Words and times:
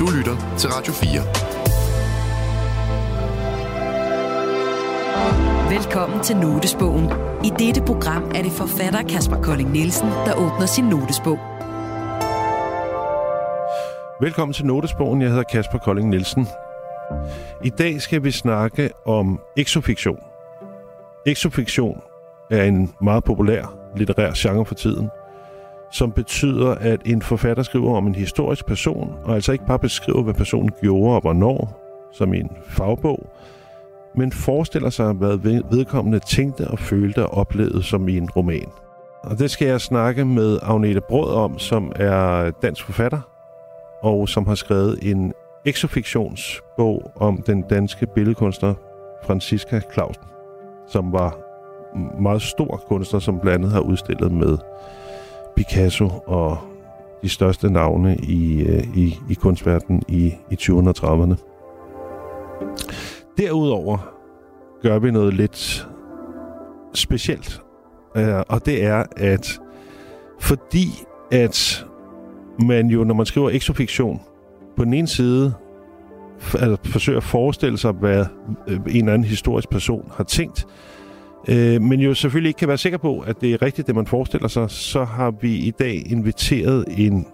Du 0.00 0.06
lytter 0.16 0.56
til 0.58 0.68
Radio 0.72 0.92
4. 0.92 1.20
Velkommen 5.76 6.22
til 6.22 6.36
Notesbogen. 6.36 7.04
I 7.44 7.50
dette 7.58 7.82
program 7.86 8.22
er 8.34 8.42
det 8.42 8.52
forfatter 8.52 9.02
Kasper 9.02 9.42
Kolding 9.42 9.70
Nielsen, 9.70 10.08
der 10.08 10.34
åbner 10.34 10.66
sin 10.66 10.84
notesbog. 10.84 11.38
Velkommen 14.20 14.52
til 14.52 14.66
Notesbogen. 14.66 15.22
Jeg 15.22 15.30
hedder 15.30 15.42
Kasper 15.42 15.78
Kolding 15.78 16.08
Nielsen. 16.08 16.46
I 17.64 17.70
dag 17.70 18.00
skal 18.00 18.24
vi 18.24 18.30
snakke 18.30 18.90
om 19.06 19.40
exofiktion. 19.56 20.18
Exofiktion 21.26 22.00
er 22.50 22.64
en 22.64 22.94
meget 23.02 23.24
populær 23.24 23.74
litterær 23.96 24.32
genre 24.36 24.66
for 24.66 24.74
tiden, 24.74 25.10
som 25.92 26.12
betyder, 26.12 26.74
at 26.74 27.00
en 27.04 27.22
forfatter 27.22 27.62
skriver 27.62 27.96
om 27.96 28.06
en 28.06 28.14
historisk 28.14 28.66
person, 28.66 29.14
og 29.24 29.34
altså 29.34 29.52
ikke 29.52 29.66
bare 29.66 29.78
beskriver, 29.78 30.22
hvad 30.22 30.34
personen 30.34 30.70
gjorde 30.80 31.14
og 31.14 31.20
hvornår, 31.20 31.80
som 32.12 32.34
i 32.34 32.40
en 32.40 32.50
fagbog, 32.68 33.26
men 34.14 34.32
forestiller 34.32 34.90
sig, 34.90 35.12
hvad 35.12 35.36
vedkommende 35.70 36.18
tænkte 36.18 36.68
og 36.68 36.78
følte 36.78 37.26
og 37.26 37.38
oplevede 37.38 37.82
som 37.82 38.08
i 38.08 38.16
en 38.16 38.30
roman. 38.30 38.68
Og 39.22 39.38
det 39.38 39.50
skal 39.50 39.68
jeg 39.68 39.80
snakke 39.80 40.24
med 40.24 40.58
Agnete 40.62 41.00
Brød 41.00 41.34
om, 41.34 41.58
som 41.58 41.92
er 41.96 42.50
dansk 42.50 42.84
forfatter, 42.84 43.20
og 44.02 44.28
som 44.28 44.46
har 44.46 44.54
skrevet 44.54 44.98
en 45.02 45.32
exofiktionsbog 45.64 47.12
om 47.16 47.42
den 47.46 47.62
danske 47.62 48.06
billedkunstner 48.14 48.74
Franziska 49.24 49.80
Clausen, 49.92 50.24
som 50.88 51.12
var 51.12 51.38
meget 52.20 52.42
stor 52.42 52.82
kunstner, 52.88 53.20
som 53.20 53.40
blandt 53.40 53.54
andet 53.54 53.72
har 53.72 53.80
udstillet 53.80 54.32
med 54.32 54.58
Picasso 55.56 56.10
og 56.26 56.58
de 57.22 57.28
største 57.28 57.70
navne 57.70 58.16
i, 58.16 58.62
øh, 58.62 58.96
i, 58.96 59.18
i 59.30 59.34
kunstverdenen 59.34 60.02
i, 60.08 60.34
i 60.50 60.54
20'erne 60.54 60.88
og 60.88 60.94
30'erne. 60.98 61.34
Derudover 63.38 63.98
gør 64.82 64.98
vi 64.98 65.10
noget 65.10 65.34
lidt 65.34 65.88
specielt, 66.94 67.62
øh, 68.16 68.42
og 68.48 68.66
det 68.66 68.84
er, 68.84 69.04
at 69.16 69.60
fordi 70.40 70.86
at 71.32 71.86
man 72.62 72.86
jo, 72.86 73.04
når 73.04 73.14
man 73.14 73.26
skriver 73.26 73.50
exofiktion, 73.50 74.20
på 74.76 74.84
den 74.84 74.94
ene 74.94 75.06
side 75.06 75.54
altså, 76.54 76.76
forsøger 76.84 77.16
at 77.16 77.24
forestille 77.24 77.78
sig, 77.78 77.92
hvad 77.92 78.26
øh, 78.68 78.76
en 78.76 78.96
eller 78.96 79.12
anden 79.12 79.28
historisk 79.28 79.70
person 79.70 80.12
har 80.16 80.24
tænkt, 80.24 80.66
øh, 81.48 81.82
men 81.82 82.00
jo 82.00 82.14
selvfølgelig 82.14 82.48
ikke 82.48 82.58
kan 82.58 82.68
være 82.68 82.78
sikker 82.78 82.98
på, 82.98 83.20
at 83.20 83.40
det 83.40 83.52
er 83.52 83.62
rigtigt, 83.62 83.86
det 83.86 83.94
man 83.94 84.06
forestiller 84.06 84.48
sig, 84.48 84.70
så 84.70 85.04
har 85.04 85.30
vi 85.30 85.54
i 85.54 85.70
dag 85.70 86.02
inviteret 86.06 86.84
en, 86.88 87.26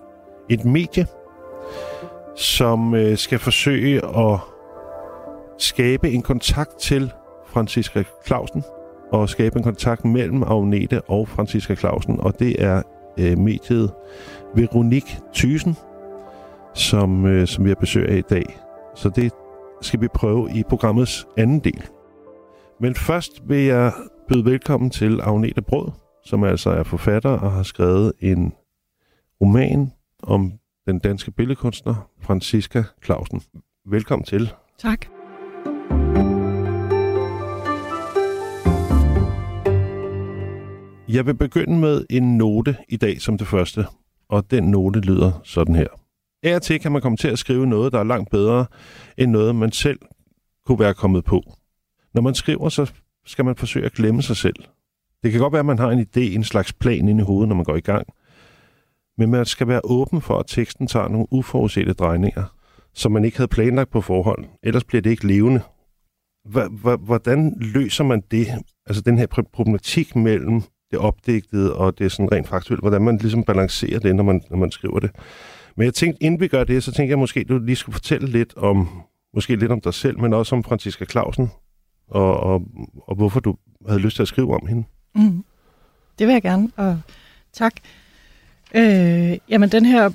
et 0.48 0.64
medie, 0.64 1.06
som 2.36 2.94
øh, 2.94 3.16
skal 3.16 3.38
forsøge 3.38 4.02
at 4.18 4.38
skabe 5.58 6.10
en 6.10 6.22
kontakt 6.22 6.80
til 6.80 7.12
Franziska 7.46 8.02
Clausen, 8.26 8.62
og 9.12 9.28
skabe 9.28 9.56
en 9.56 9.62
kontakt 9.62 10.04
mellem 10.04 10.42
Agnete 10.42 11.00
og 11.00 11.28
Franziska 11.28 11.74
Clausen, 11.74 12.20
og 12.20 12.38
det 12.38 12.62
er 12.62 12.82
øh, 13.18 13.38
mediet 13.38 13.92
Veronik 14.54 15.16
Thysen, 15.34 15.76
som, 16.74 17.26
øh, 17.26 17.46
som 17.46 17.64
vi 17.64 17.70
har 17.70 17.74
besøg 17.74 18.08
af 18.08 18.16
i 18.16 18.22
dag. 18.30 18.60
Så 18.94 19.08
det 19.08 19.32
skal 19.80 20.00
vi 20.00 20.08
prøve 20.08 20.50
i 20.54 20.62
programmets 20.68 21.26
anden 21.36 21.58
del. 21.58 21.82
Men 22.80 22.94
først 22.94 23.42
vil 23.48 23.64
jeg 23.64 23.92
byde 24.28 24.44
velkommen 24.44 24.90
til 24.90 25.20
Agnete 25.20 25.62
Brød, 25.62 25.92
som 26.24 26.44
altså 26.44 26.70
er 26.70 26.82
forfatter 26.82 27.30
og 27.30 27.52
har 27.52 27.62
skrevet 27.62 28.12
en 28.20 28.52
roman 29.40 29.92
om 30.22 30.52
den 30.86 30.98
danske 30.98 31.30
billedkunstner 31.30 32.10
Franziska 32.20 32.82
Clausen. 33.04 33.42
Velkommen 33.86 34.24
til. 34.24 34.52
Tak. 34.78 35.06
Jeg 41.08 41.26
vil 41.26 41.34
begynde 41.34 41.78
med 41.78 42.06
en 42.10 42.36
note 42.36 42.76
i 42.88 42.96
dag 42.96 43.20
som 43.20 43.38
det 43.38 43.46
første, 43.46 43.86
og 44.28 44.50
den 44.50 44.64
note 44.64 45.00
lyder 45.00 45.40
sådan 45.44 45.74
her. 45.74 45.88
Af 46.42 46.60
til 46.60 46.80
kan 46.80 46.92
man 46.92 47.02
komme 47.02 47.16
til 47.16 47.28
at 47.28 47.38
skrive 47.38 47.66
noget, 47.66 47.92
der 47.92 47.98
er 47.98 48.04
langt 48.04 48.30
bedre 48.30 48.66
end 49.18 49.30
noget, 49.30 49.54
man 49.54 49.72
selv 49.72 49.98
kunne 50.66 50.78
være 50.78 50.94
kommet 50.94 51.24
på. 51.24 51.42
Når 52.16 52.22
man 52.22 52.34
skriver, 52.34 52.68
så 52.68 52.92
skal 53.26 53.44
man 53.44 53.56
forsøge 53.56 53.86
at 53.86 53.92
glemme 53.92 54.22
sig 54.22 54.36
selv. 54.36 54.56
Det 55.22 55.32
kan 55.32 55.40
godt 55.40 55.52
være, 55.52 55.60
at 55.60 55.66
man 55.66 55.78
har 55.78 55.90
en 55.90 56.00
idé, 56.00 56.20
en 56.20 56.44
slags 56.44 56.72
plan 56.72 57.08
inde 57.08 57.22
i 57.22 57.24
hovedet, 57.24 57.48
når 57.48 57.56
man 57.56 57.64
går 57.64 57.76
i 57.76 57.80
gang. 57.80 58.06
Men 59.18 59.30
man 59.30 59.44
skal 59.44 59.68
være 59.68 59.80
åben 59.84 60.20
for, 60.20 60.38
at 60.38 60.46
teksten 60.46 60.86
tager 60.86 61.08
nogle 61.08 61.26
uforudsete 61.30 61.92
drejninger, 61.92 62.44
som 62.94 63.12
man 63.12 63.24
ikke 63.24 63.36
havde 63.36 63.48
planlagt 63.48 63.90
på 63.90 64.00
forhånd. 64.00 64.44
Ellers 64.62 64.84
bliver 64.84 65.02
det 65.02 65.10
ikke 65.10 65.26
levende. 65.26 65.60
Hvordan 67.00 67.56
løser 67.60 68.04
man 68.04 68.22
det? 68.30 68.46
Altså 68.86 69.02
den 69.02 69.18
her 69.18 69.26
problematik 69.52 70.16
mellem 70.16 70.62
det 70.90 70.98
opdigtede 70.98 71.76
og 71.76 71.98
det 71.98 72.12
sådan 72.12 72.32
rent 72.32 72.48
faktuelt. 72.48 72.82
Hvordan 72.82 73.02
man 73.02 73.16
ligesom 73.16 73.44
balancerer 73.44 73.98
det, 73.98 74.16
når 74.16 74.24
man, 74.24 74.42
når 74.50 74.56
man 74.56 74.70
skriver 74.70 75.00
det. 75.00 75.10
Men 75.76 75.84
jeg 75.84 75.94
tænkte, 75.94 76.22
inden 76.22 76.40
vi 76.40 76.48
gør 76.48 76.64
det, 76.64 76.82
så 76.82 76.92
tænkte 76.92 77.10
jeg 77.10 77.18
måske, 77.18 77.44
du 77.44 77.58
lige 77.58 77.76
skulle 77.76 77.94
fortælle 77.94 78.28
lidt 78.28 78.56
om, 78.56 78.88
måske 79.34 79.56
lidt 79.56 79.72
om 79.72 79.80
dig 79.80 79.94
selv, 79.94 80.20
men 80.20 80.32
også 80.32 80.56
om 80.56 80.64
Franziska 80.64 81.04
Clausen, 81.04 81.50
og, 82.08 82.40
og, 82.40 82.62
og 83.06 83.16
hvorfor 83.16 83.40
du 83.40 83.56
havde 83.88 84.00
lyst 84.00 84.16
til 84.16 84.22
at 84.22 84.28
skrive 84.28 84.54
om 84.54 84.66
hende. 84.66 84.84
Mm. 85.14 85.44
Det 86.18 86.26
vil 86.26 86.32
jeg 86.32 86.42
gerne, 86.42 86.70
og 86.76 87.00
tak. 87.52 87.72
Øh, 88.74 89.38
jamen, 89.48 89.68
den 89.68 89.86
her 89.86 90.10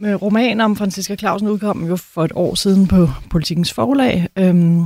øh, 0.00 0.14
roman 0.14 0.60
om 0.60 0.76
Franziska 0.76 1.16
Clausen 1.16 1.48
udkom 1.48 1.86
jo 1.88 1.96
for 1.96 2.24
et 2.24 2.32
år 2.34 2.54
siden 2.54 2.88
på 2.88 3.08
Politikens 3.30 3.72
Forlag, 3.72 4.28
øhm, 4.36 4.84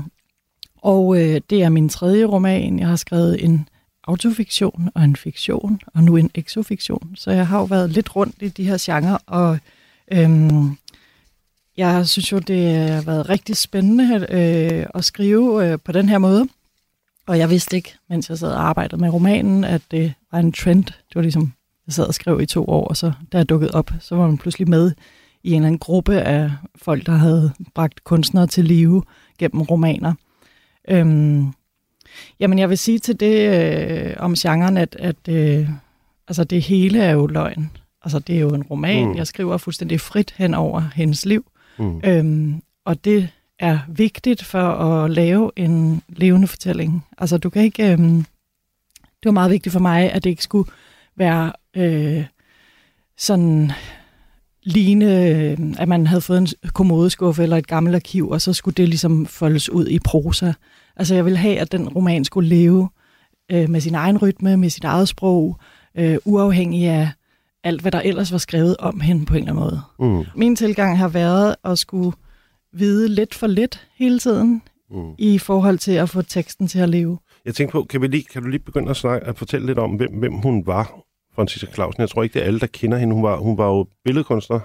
og 0.83 1.21
øh, 1.21 1.41
det 1.51 1.63
er 1.63 1.69
min 1.69 1.89
tredje 1.89 2.25
roman. 2.25 2.79
Jeg 2.79 2.89
har 2.89 2.97
skrevet 2.97 3.45
en 3.45 3.69
autofiktion 4.05 4.91
og 4.95 5.05
en 5.05 5.17
fiktion, 5.17 5.81
og 5.95 6.03
nu 6.03 6.17
en 6.17 6.31
exofiktion. 6.35 7.13
Så 7.15 7.31
jeg 7.31 7.47
har 7.47 7.59
jo 7.59 7.65
været 7.65 7.91
lidt 7.91 8.17
rundt 8.17 8.35
i 8.43 8.49
de 8.49 8.65
her 8.65 8.77
genrer, 8.81 9.19
og 9.27 9.59
øhm, 10.13 10.77
jeg 11.77 12.07
synes 12.07 12.33
jo, 12.33 12.39
det 12.39 12.79
har 12.79 13.03
været 13.03 13.29
rigtig 13.29 13.57
spændende 13.57 14.27
øh, 14.31 14.87
at 14.95 15.05
skrive 15.05 15.67
øh, 15.67 15.79
på 15.85 15.93
den 15.93 16.09
her 16.09 16.19
måde. 16.19 16.49
Og 17.27 17.39
jeg 17.39 17.51
vidste 17.51 17.77
ikke, 17.77 17.95
mens 18.09 18.31
jeg 18.31 18.39
sad 18.39 18.53
og 18.53 18.69
arbejdede 18.69 19.01
med 19.01 19.11
romanen, 19.11 19.65
at 19.65 19.83
det 19.91 20.15
var 20.33 20.39
en 20.39 20.53
trend. 20.53 20.85
Det 20.85 21.15
var 21.15 21.23
ligesom, 21.23 21.53
jeg 21.87 21.95
sad 21.95 22.07
og 22.07 22.15
skrev 22.15 22.41
i 22.41 22.47
to 22.47 22.65
år, 22.65 22.89
og 22.89 22.97
så 22.97 23.13
da 23.33 23.39
jeg 23.39 23.49
dukkede 23.49 23.71
op, 23.75 23.91
så 24.01 24.17
var 24.17 24.27
man 24.27 24.39
pludselig 24.39 24.69
med 24.69 24.93
i 25.45 25.51
en 25.51 25.55
eller 25.57 25.67
anden 25.67 25.79
gruppe 25.79 26.21
af 26.21 26.51
folk, 26.77 27.07
der 27.07 27.13
havde 27.13 27.53
bragt 27.75 28.05
kunstnere 28.05 28.47
til 28.47 28.65
live 28.65 29.03
gennem 29.39 29.63
romaner. 29.63 30.15
Øhm, 30.89 31.53
jamen, 32.41 32.59
jeg 32.59 32.69
vil 32.69 32.79
sige 32.79 32.99
til 32.99 33.21
det 33.21 33.51
øh, 33.51 34.15
om 34.19 34.35
genren, 34.35 34.77
at, 34.77 34.97
at 34.99 35.29
øh, 35.29 35.69
altså, 36.29 36.45
det 36.45 36.63
hele 36.63 36.99
er 36.99 37.13
jo 37.13 37.27
løgn. 37.27 37.71
Altså, 38.03 38.19
det 38.19 38.37
er 38.37 38.41
jo 38.41 38.55
en 38.55 38.63
roman. 38.63 39.09
Mm. 39.09 39.17
Jeg 39.17 39.27
skriver 39.27 39.57
fuldstændig 39.57 40.01
frit 40.01 40.35
hen 40.37 40.55
over 40.55 40.83
hendes 40.95 41.27
liv. 41.27 41.45
Mm. 41.79 42.01
Øhm, 42.05 42.63
og 42.85 43.05
det 43.05 43.29
er 43.59 43.79
vigtigt 43.89 44.45
for 44.45 44.69
at 44.69 45.11
lave 45.11 45.51
en 45.57 46.03
levende 46.09 46.47
fortælling. 46.47 47.05
Altså, 47.19 47.39
du 47.39 47.51
kan 47.51 47.63
ikke... 47.63 47.93
Øhm, 47.93 48.25
det 49.23 49.25
var 49.25 49.31
meget 49.31 49.51
vigtigt 49.51 49.73
for 49.73 49.81
mig, 49.81 50.13
at 50.13 50.25
det 50.25 50.31
ikke 50.31 50.43
skulle 50.43 50.71
være 51.17 51.53
øh, 51.77 52.25
sådan 53.17 53.73
ligne, 54.63 55.29
øh, 55.29 55.59
at 55.79 55.89
man 55.89 56.07
havde 56.07 56.21
fået 56.21 56.39
en 56.39 56.49
kommodeskuffe 56.75 57.43
eller 57.43 57.57
et 57.57 57.67
gammelt 57.67 57.97
arkiv, 57.97 58.29
og 58.29 58.41
så 58.41 58.53
skulle 58.53 58.75
det 58.75 58.89
ligesom 58.89 59.27
foldes 59.27 59.71
ud 59.71 59.87
i 59.87 59.99
prosa. 59.99 60.53
Altså, 60.97 61.15
jeg 61.15 61.25
ville 61.25 61.39
have, 61.39 61.59
at 61.59 61.73
den 61.73 61.89
roman 61.89 62.25
skulle 62.25 62.49
leve 62.49 62.89
øh, 63.53 63.71
med 63.71 63.81
sin 63.81 63.95
egen 63.95 64.19
rytme, 64.19 64.57
med 64.57 64.71
sit 64.71 64.85
eget 64.85 65.09
sprog, 65.09 65.59
øh, 65.95 66.19
uafhængig 66.25 66.87
af 66.87 67.11
alt, 67.67 67.81
hvad 67.81 67.93
der 67.93 68.01
ellers 68.01 68.33
var 68.33 68.39
skrevet 68.39 68.77
om 68.79 69.01
hende 69.01 69.27
på 69.27 69.35
en 69.35 69.49
eller 69.49 69.53
anden 69.53 69.81
måde. 69.99 70.17
Mm. 70.19 70.25
Min 70.37 70.57
tilgang 70.57 70.99
har 70.99 71.09
været 71.09 71.57
at 71.65 71.79
skulle 71.79 72.13
vide 72.73 73.09
lidt 73.09 73.35
for 73.35 73.47
lidt 73.47 73.87
hele 73.97 74.19
tiden, 74.19 74.63
mm. 74.91 75.15
i 75.19 75.39
forhold 75.39 75.79
til 75.79 75.93
at 75.93 76.09
få 76.09 76.23
teksten 76.23 76.69
til 76.69 76.79
at 76.79 76.89
leve. 76.89 77.19
Jeg 77.45 77.55
tænker 77.55 77.73
på, 77.73 77.87
kan, 77.91 78.03
vi 78.03 78.07
lige, 78.07 78.25
kan 78.33 78.43
du 78.43 78.49
lige 78.49 78.61
begynde 78.61 78.91
at, 78.91 78.97
snakke, 78.97 79.27
at 79.27 79.39
fortælle 79.39 79.67
lidt 79.67 79.79
om, 79.79 79.91
hvem, 79.91 80.13
hvem 80.13 80.33
hun 80.33 80.67
var, 80.67 81.01
Franciska 81.35 81.73
Clausen? 81.75 82.01
Jeg 82.01 82.11
tror 82.11 82.23
ikke, 82.23 82.35
det 82.35 82.43
er 82.43 82.47
alle, 82.47 82.61
der 82.61 82.67
kender 82.67 82.99
hende. 82.99 83.15
Hun 83.15 83.23
var, 83.23 83.37
hun 83.37 83.59
var 83.59 83.67
jo 83.67 83.87
billedkunstner. 84.05 84.61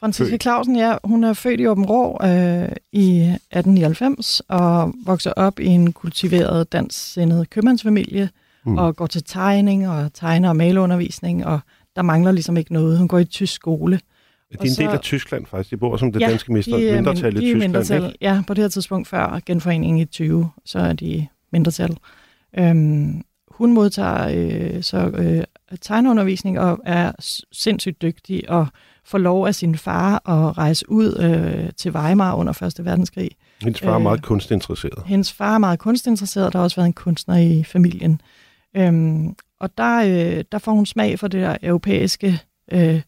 Franciska 0.00 0.36
Clausen, 0.36 0.76
ja, 0.76 0.96
hun 1.04 1.24
er 1.24 1.32
født 1.32 1.60
i 1.60 1.66
Åben 1.66 1.86
Rå 1.86 2.18
øh, 2.22 2.68
i 2.92 3.20
1899 3.20 4.42
og 4.48 4.94
vokser 5.06 5.32
op 5.32 5.60
i 5.60 5.66
en 5.66 5.92
kultiveret 5.92 6.72
dansksindet 6.72 7.50
købmandsfamilie 7.50 8.28
mm. 8.66 8.78
og 8.78 8.96
går 8.96 9.06
til 9.06 9.24
tegning 9.24 9.88
og 9.88 10.14
tegner- 10.14 10.48
og 10.48 10.56
maleundervisning, 10.56 11.46
og 11.46 11.60
der 11.96 12.02
mangler 12.02 12.32
ligesom 12.32 12.56
ikke 12.56 12.72
noget. 12.72 12.98
Hun 12.98 13.08
går 13.08 13.18
i 13.18 13.24
tysk 13.24 13.54
skole. 13.54 14.00
Det 14.52 14.60
er 14.60 14.64
en 14.64 14.70
så, 14.70 14.82
del 14.82 14.90
af 14.90 15.00
Tyskland 15.00 15.46
faktisk. 15.46 15.70
De 15.70 15.76
bor 15.76 15.96
som 15.96 16.12
det 16.12 16.20
ja, 16.20 16.28
danske 16.28 16.52
mister, 16.52 16.76
de, 16.76 16.92
mindretal 16.92 17.32
i 17.32 17.36
de 17.36 17.40
Tyskland. 17.40 17.58
Mindretal, 17.58 18.04
ikke? 18.04 18.18
Ja, 18.20 18.42
på 18.46 18.54
det 18.54 18.64
her 18.64 18.68
tidspunkt 18.68 19.08
før 19.08 19.40
genforeningen 19.46 19.98
i 19.98 20.04
20, 20.04 20.50
så 20.64 20.78
er 20.78 20.92
de 20.92 21.26
mindretal. 21.52 21.96
Øhm, 22.58 23.22
hun 23.48 23.72
modtager 23.72 24.28
øh, 24.34 24.82
så 24.82 24.98
øh, 24.98 25.44
tegneundervisning 25.80 26.60
og 26.60 26.80
er 26.84 27.12
sindssygt 27.52 28.02
dygtig 28.02 28.50
og 28.50 28.66
får 29.04 29.18
lov 29.18 29.46
af 29.46 29.54
sin 29.54 29.76
far 29.76 30.28
at 30.30 30.58
rejse 30.58 30.90
ud 30.90 31.16
øh, 31.20 31.70
til 31.76 31.90
Weimar 31.90 32.34
under 32.34 32.62
1. 32.78 32.84
verdenskrig. 32.84 33.30
Hendes 33.62 33.80
far 33.80 33.90
er 33.90 33.96
Øh, 33.96 34.02
meget 34.02 34.22
kunstinteresseret. 34.22 35.02
Hendes 35.06 35.32
far 35.32 35.54
er 35.54 35.58
meget 35.58 35.78
kunstinteresseret, 35.78 36.52
der 36.52 36.58
har 36.58 36.64
også 36.64 36.76
været 36.76 36.86
en 36.86 36.92
kunstner 36.92 37.36
i 37.36 37.64
familien. 37.64 38.20
Øhm, 38.76 39.36
og 39.62 39.78
der, 39.78 40.02
øh, 40.02 40.44
der 40.52 40.58
får 40.58 40.72
hun 40.72 40.86
smag 40.86 41.18
for 41.18 41.28
det 41.28 41.40
der 41.40 41.56
europæiske 41.62 42.40
øh, 42.72 43.00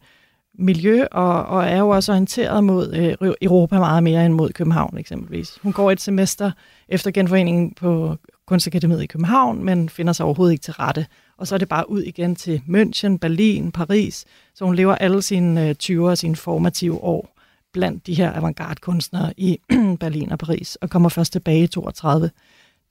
miljø, 0.59 1.05
og, 1.11 1.45
og 1.45 1.65
er 1.65 1.77
jo 1.77 1.89
også 1.89 2.11
orienteret 2.11 2.63
mod 2.63 2.93
øh, 3.21 3.33
Europa 3.41 3.79
meget 3.79 4.03
mere 4.03 4.25
end 4.25 4.33
mod 4.33 4.49
København 4.49 4.97
eksempelvis. 4.97 5.59
Hun 5.61 5.73
går 5.73 5.91
et 5.91 6.01
semester 6.01 6.51
efter 6.89 7.11
genforeningen 7.11 7.73
på 7.73 8.15
Kunstakademiet 8.47 9.03
i 9.03 9.05
København, 9.05 9.63
men 9.63 9.89
finder 9.89 10.13
sig 10.13 10.25
overhovedet 10.25 10.53
ikke 10.53 10.63
til 10.63 10.73
rette. 10.73 11.05
Og 11.37 11.47
så 11.47 11.55
er 11.55 11.59
det 11.59 11.69
bare 11.69 11.89
ud 11.89 12.01
igen 12.01 12.35
til 12.35 12.61
München, 12.67 13.17
Berlin, 13.17 13.71
Paris. 13.71 14.25
Så 14.53 14.65
hun 14.65 14.75
lever 14.75 14.95
alle 14.95 15.21
sine 15.21 15.69
øh, 15.69 15.75
20'er 15.83 16.01
og 16.01 16.17
sine 16.17 16.35
formative 16.35 17.03
år 17.03 17.39
blandt 17.73 18.07
de 18.07 18.13
her 18.13 18.33
avantgarde-kunstnere 18.33 19.33
i 19.37 19.59
Berlin 19.99 20.31
og 20.31 20.39
Paris, 20.39 20.75
og 20.75 20.89
kommer 20.89 21.09
først 21.09 21.31
tilbage 21.31 21.63
i 21.63 21.67
32. 21.67 22.31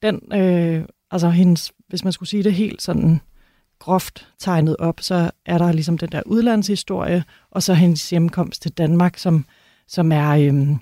Den, 0.03 0.21
øh, 0.33 0.85
altså 1.11 1.31
hendes, 1.31 1.73
hvis 1.89 2.05
man 2.05 2.13
skulle 2.13 2.29
sige 2.29 2.43
det 2.43 2.53
helt 2.53 2.83
sådan 2.83 3.21
groft 3.85 4.29
tegnet 4.39 4.77
op, 4.77 5.01
så 5.01 5.31
er 5.47 5.59
der 5.59 5.73
ligesom 5.73 5.99
den 5.99 6.09
der 6.09 6.23
udlandshistorie, 6.27 7.25
og 7.51 7.63
så 7.63 7.75
hendes 7.75 8.11
hjemkomst 8.11 8.63
til 8.63 8.71
Danmark, 8.71 9.19
som, 9.19 9.45
som 9.89 10.13
er 10.13 10.31
øhm, 10.31 10.79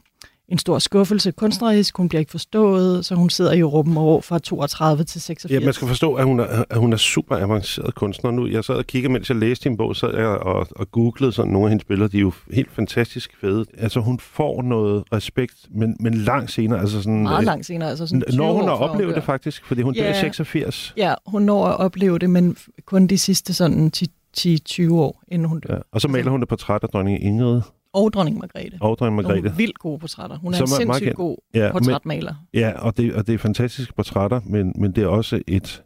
en 0.53 0.59
stor 0.59 0.79
skuffelse 0.79 1.31
kunstnerisk. 1.31 1.97
Hun 1.97 2.09
bliver 2.09 2.21
ikke 2.21 2.31
forstået, 2.31 3.07
så 3.07 3.15
hun 3.15 3.31
sidder 3.31 3.53
i 3.53 3.63
Rum 3.63 3.97
år 3.97 4.21
fra 4.21 4.39
32 4.39 5.05
til 5.05 5.21
86. 5.21 5.61
Ja, 5.61 5.65
man 5.65 5.75
skal 5.75 5.89
forstå, 5.89 6.15
at 6.15 6.25
hun 6.25 6.41
er, 6.41 6.65
at 6.71 6.79
hun 6.79 6.93
er 6.93 6.97
super 6.97 7.37
avanceret 7.37 7.95
kunstner 7.95 8.31
nu. 8.31 8.47
Jeg 8.47 8.65
sad 8.65 8.75
og 8.75 8.87
kiggede, 8.87 9.13
mens 9.13 9.29
jeg 9.29 9.39
læste 9.39 9.69
din 9.69 9.77
bog, 9.77 9.97
sad 9.97 10.17
jeg 10.17 10.27
og, 10.27 10.67
og 10.71 10.91
googlede 10.91 11.33
sådan 11.33 11.53
nogle 11.53 11.67
af 11.67 11.71
hendes 11.71 11.85
billeder. 11.85 12.09
De 12.09 12.17
er 12.17 12.21
jo 12.21 12.33
helt 12.53 12.71
fantastisk 12.73 13.37
fede. 13.41 13.65
Altså, 13.79 14.01
hun 14.01 14.21
får 14.21 14.63
noget 14.63 15.05
respekt, 15.13 15.55
men, 15.71 15.97
men 16.01 16.15
langt 16.15 16.53
senere. 16.53 16.81
Altså 16.81 17.03
sådan, 17.03 17.23
Meget 17.23 17.41
øh, 17.41 17.47
langt 17.47 17.67
senere, 17.67 17.89
altså 17.89 18.07
sådan 18.07 18.23
20 18.29 18.37
Når 18.37 18.53
hun 18.53 18.65
har 18.65 18.75
oplevet 18.75 19.15
det 19.15 19.25
faktisk, 19.25 19.65
fordi 19.67 19.83
hun 19.83 19.95
dør 19.95 20.03
i 20.03 20.07
Ja. 20.07 20.21
86. 20.21 20.95
Ja, 20.97 21.15
hun 21.27 21.43
når 21.43 21.67
at 21.67 21.79
opleve 21.81 22.19
det, 22.19 22.31
men 22.31 22.57
kun 22.87 23.07
de 23.07 23.19
sidste 23.19 23.55
sådan 23.55 23.93
10-20 24.39 24.93
år, 24.93 25.23
inden 25.29 25.49
hun 25.49 25.61
dør. 25.61 25.75
Ja. 25.75 25.81
Og 25.93 26.01
så 26.01 26.09
maler 26.09 26.31
hun 26.31 26.43
et 26.43 26.49
portræt 26.49 26.83
af 26.83 26.89
dronning 26.89 27.25
Ingrid 27.25 27.61
Og 27.95 28.13
dronning 28.13 28.39
Margrethe. 28.39 28.79
og 28.81 28.99
dronning 28.99 29.23
Nogle 29.23 29.35
Margrethe. 29.37 29.57
vildt 29.57 29.79
gode 29.79 29.99
portrætter. 29.99 30.39
Hun 30.39 30.53
er 30.55 30.57
Som 30.59 30.65
en 30.65 30.73
er 30.73 30.77
sindssygt 30.77 31.05
kendt. 31.05 31.17
god 31.17 31.37
Ja, 31.55 31.73
men, 31.73 31.73
portrætmaler. 31.73 32.35
ja 32.55 32.73
og, 32.79 32.97
det, 32.97 33.15
og 33.15 33.27
det 33.27 33.35
er 33.35 33.39
fantastiske 33.39 33.95
portrætter, 33.95 34.41
men, 34.47 34.73
men 34.79 34.93
det 34.93 35.05
er 35.05 35.09
også 35.09 35.43
et... 35.47 35.83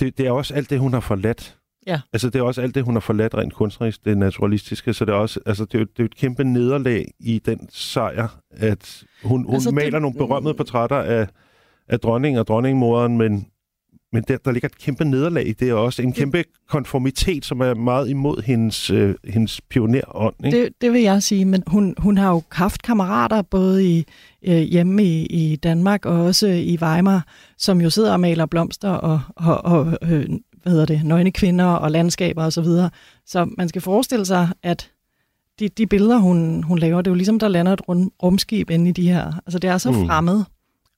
Det, 0.00 0.18
det 0.18 0.26
er 0.26 0.30
også 0.30 0.54
alt 0.54 0.70
det, 0.70 0.78
hun 0.78 0.92
har 0.92 1.00
forladt. 1.00 1.56
Ja. 1.86 2.00
Altså, 2.12 2.30
det 2.30 2.38
er 2.38 2.42
også 2.42 2.62
alt 2.62 2.74
det, 2.74 2.82
hun 2.84 2.94
har 2.94 3.00
forladt 3.00 3.34
rent 3.34 3.54
kunstnerisk, 3.54 4.04
det 4.04 4.18
naturalistiske. 4.18 4.94
Så 4.94 5.04
det 5.04 5.12
er 5.12 5.16
også, 5.16 5.40
altså, 5.46 5.64
det 5.64 5.74
er, 5.74 5.78
jo, 5.78 5.84
det 5.96 6.00
er 6.00 6.04
et 6.04 6.16
kæmpe 6.16 6.44
nederlag 6.44 7.04
i 7.20 7.38
den 7.38 7.68
sejr, 7.70 8.28
at 8.50 9.04
hun, 9.24 9.30
hun 9.30 9.40
Altså, 9.54 9.54
altså, 9.54 9.70
det- 9.70 9.74
maler 9.74 9.98
nogle 9.98 10.16
berømmede 10.18 10.54
portrætter 10.54 10.96
af, 10.96 11.26
af 11.88 12.00
dronningen 12.00 12.38
og 12.38 12.46
dronningmoderen, 12.46 13.18
men, 13.18 13.46
men 14.12 14.24
der, 14.28 14.36
der 14.44 14.52
ligger 14.52 14.68
et 14.68 14.78
kæmpe 14.78 15.04
nederlag 15.04 15.48
i 15.48 15.52
det, 15.52 15.72
og 15.72 15.82
også 15.82 16.02
en 16.02 16.12
kæmpe 16.12 16.44
konformitet, 16.68 17.44
som 17.44 17.60
er 17.60 17.74
meget 17.74 18.08
imod 18.08 18.42
hendes, 18.42 18.90
øh, 18.90 19.14
hendes 19.24 19.60
pionerånd. 19.60 20.34
Ikke? 20.44 20.62
Det, 20.62 20.68
det 20.80 20.92
vil 20.92 21.02
jeg 21.02 21.22
sige, 21.22 21.44
men 21.44 21.62
hun, 21.66 21.94
hun 21.98 22.18
har 22.18 22.30
jo 22.30 22.42
haft 22.52 22.82
kammerater 22.82 23.42
både 23.42 23.86
i, 23.88 24.04
øh, 24.42 24.58
hjemme 24.58 25.04
i, 25.04 25.26
i 25.26 25.56
Danmark 25.56 26.06
og 26.06 26.24
også 26.24 26.46
i 26.46 26.78
Weimar, 26.82 27.26
som 27.58 27.80
jo 27.80 27.90
sidder 27.90 28.12
og 28.12 28.20
maler 28.20 28.46
blomster 28.46 28.90
og, 28.90 29.20
og, 29.36 29.64
og 29.64 29.98
øh, 30.02 30.26
hvad 30.62 30.72
hedder 30.72 30.86
det, 30.86 31.04
nøgne 31.04 31.30
kvinder 31.32 31.64
og 31.64 31.90
landskaber 31.90 32.42
osv. 32.44 32.50
Så, 32.50 32.60
videre. 32.62 32.90
så 33.26 33.48
man 33.58 33.68
skal 33.68 33.82
forestille 33.82 34.26
sig, 34.26 34.48
at 34.62 34.90
de, 35.60 35.68
de 35.68 35.86
billeder, 35.86 36.18
hun, 36.18 36.62
hun 36.62 36.78
laver, 36.78 36.96
det 37.02 37.06
er 37.06 37.10
jo 37.10 37.14
ligesom, 37.16 37.38
der 37.38 37.48
lander 37.48 37.72
et 37.72 37.88
rum, 37.88 38.12
rumskib 38.22 38.70
inde 38.70 38.88
i 38.88 38.92
de 38.92 39.10
her. 39.10 39.32
Altså 39.46 39.58
det 39.58 39.70
er 39.70 39.78
så 39.78 39.90
Mm. 39.90 40.06
fremmed, 40.06 40.44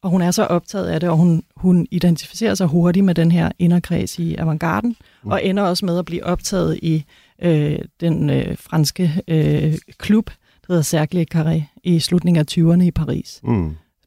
og 0.02 0.10
hun 0.10 0.22
er 0.22 0.31
så 0.31 0.44
optaget 0.44 0.87
af 0.87 1.00
det, 1.00 1.08
og 1.08 1.16
hun, 1.16 1.43
hun 1.56 1.87
identificerer 1.90 2.54
sig 2.54 2.66
hurtigt 2.66 3.04
med 3.04 3.14
den 3.14 3.32
her 3.32 3.50
inderkreds 3.58 4.19
i 4.19 4.34
avantgarden, 4.34 4.96
mm. 5.25 5.31
og 5.31 5.44
ender 5.44 5.62
også 5.62 5.87
med 5.87 5.99
at 5.99 6.04
blive 6.04 6.25
optaget 6.25 6.78
i 6.82 7.04
øh, 7.43 7.78
den 8.00 8.31
øh, 8.31 8.56
franske 8.58 9.22
øh, 9.28 9.75
klub, 9.99 10.26
der 10.26 10.66
hedder 10.69 10.82
Cercle 10.82 11.26
Carré, 11.34 11.62
i 11.84 11.99
slutningen 12.00 12.40
af 12.40 12.44
20'erne 12.58 12.82
i 12.82 12.90
Paris. 12.90 13.40
Mm. 13.44 13.52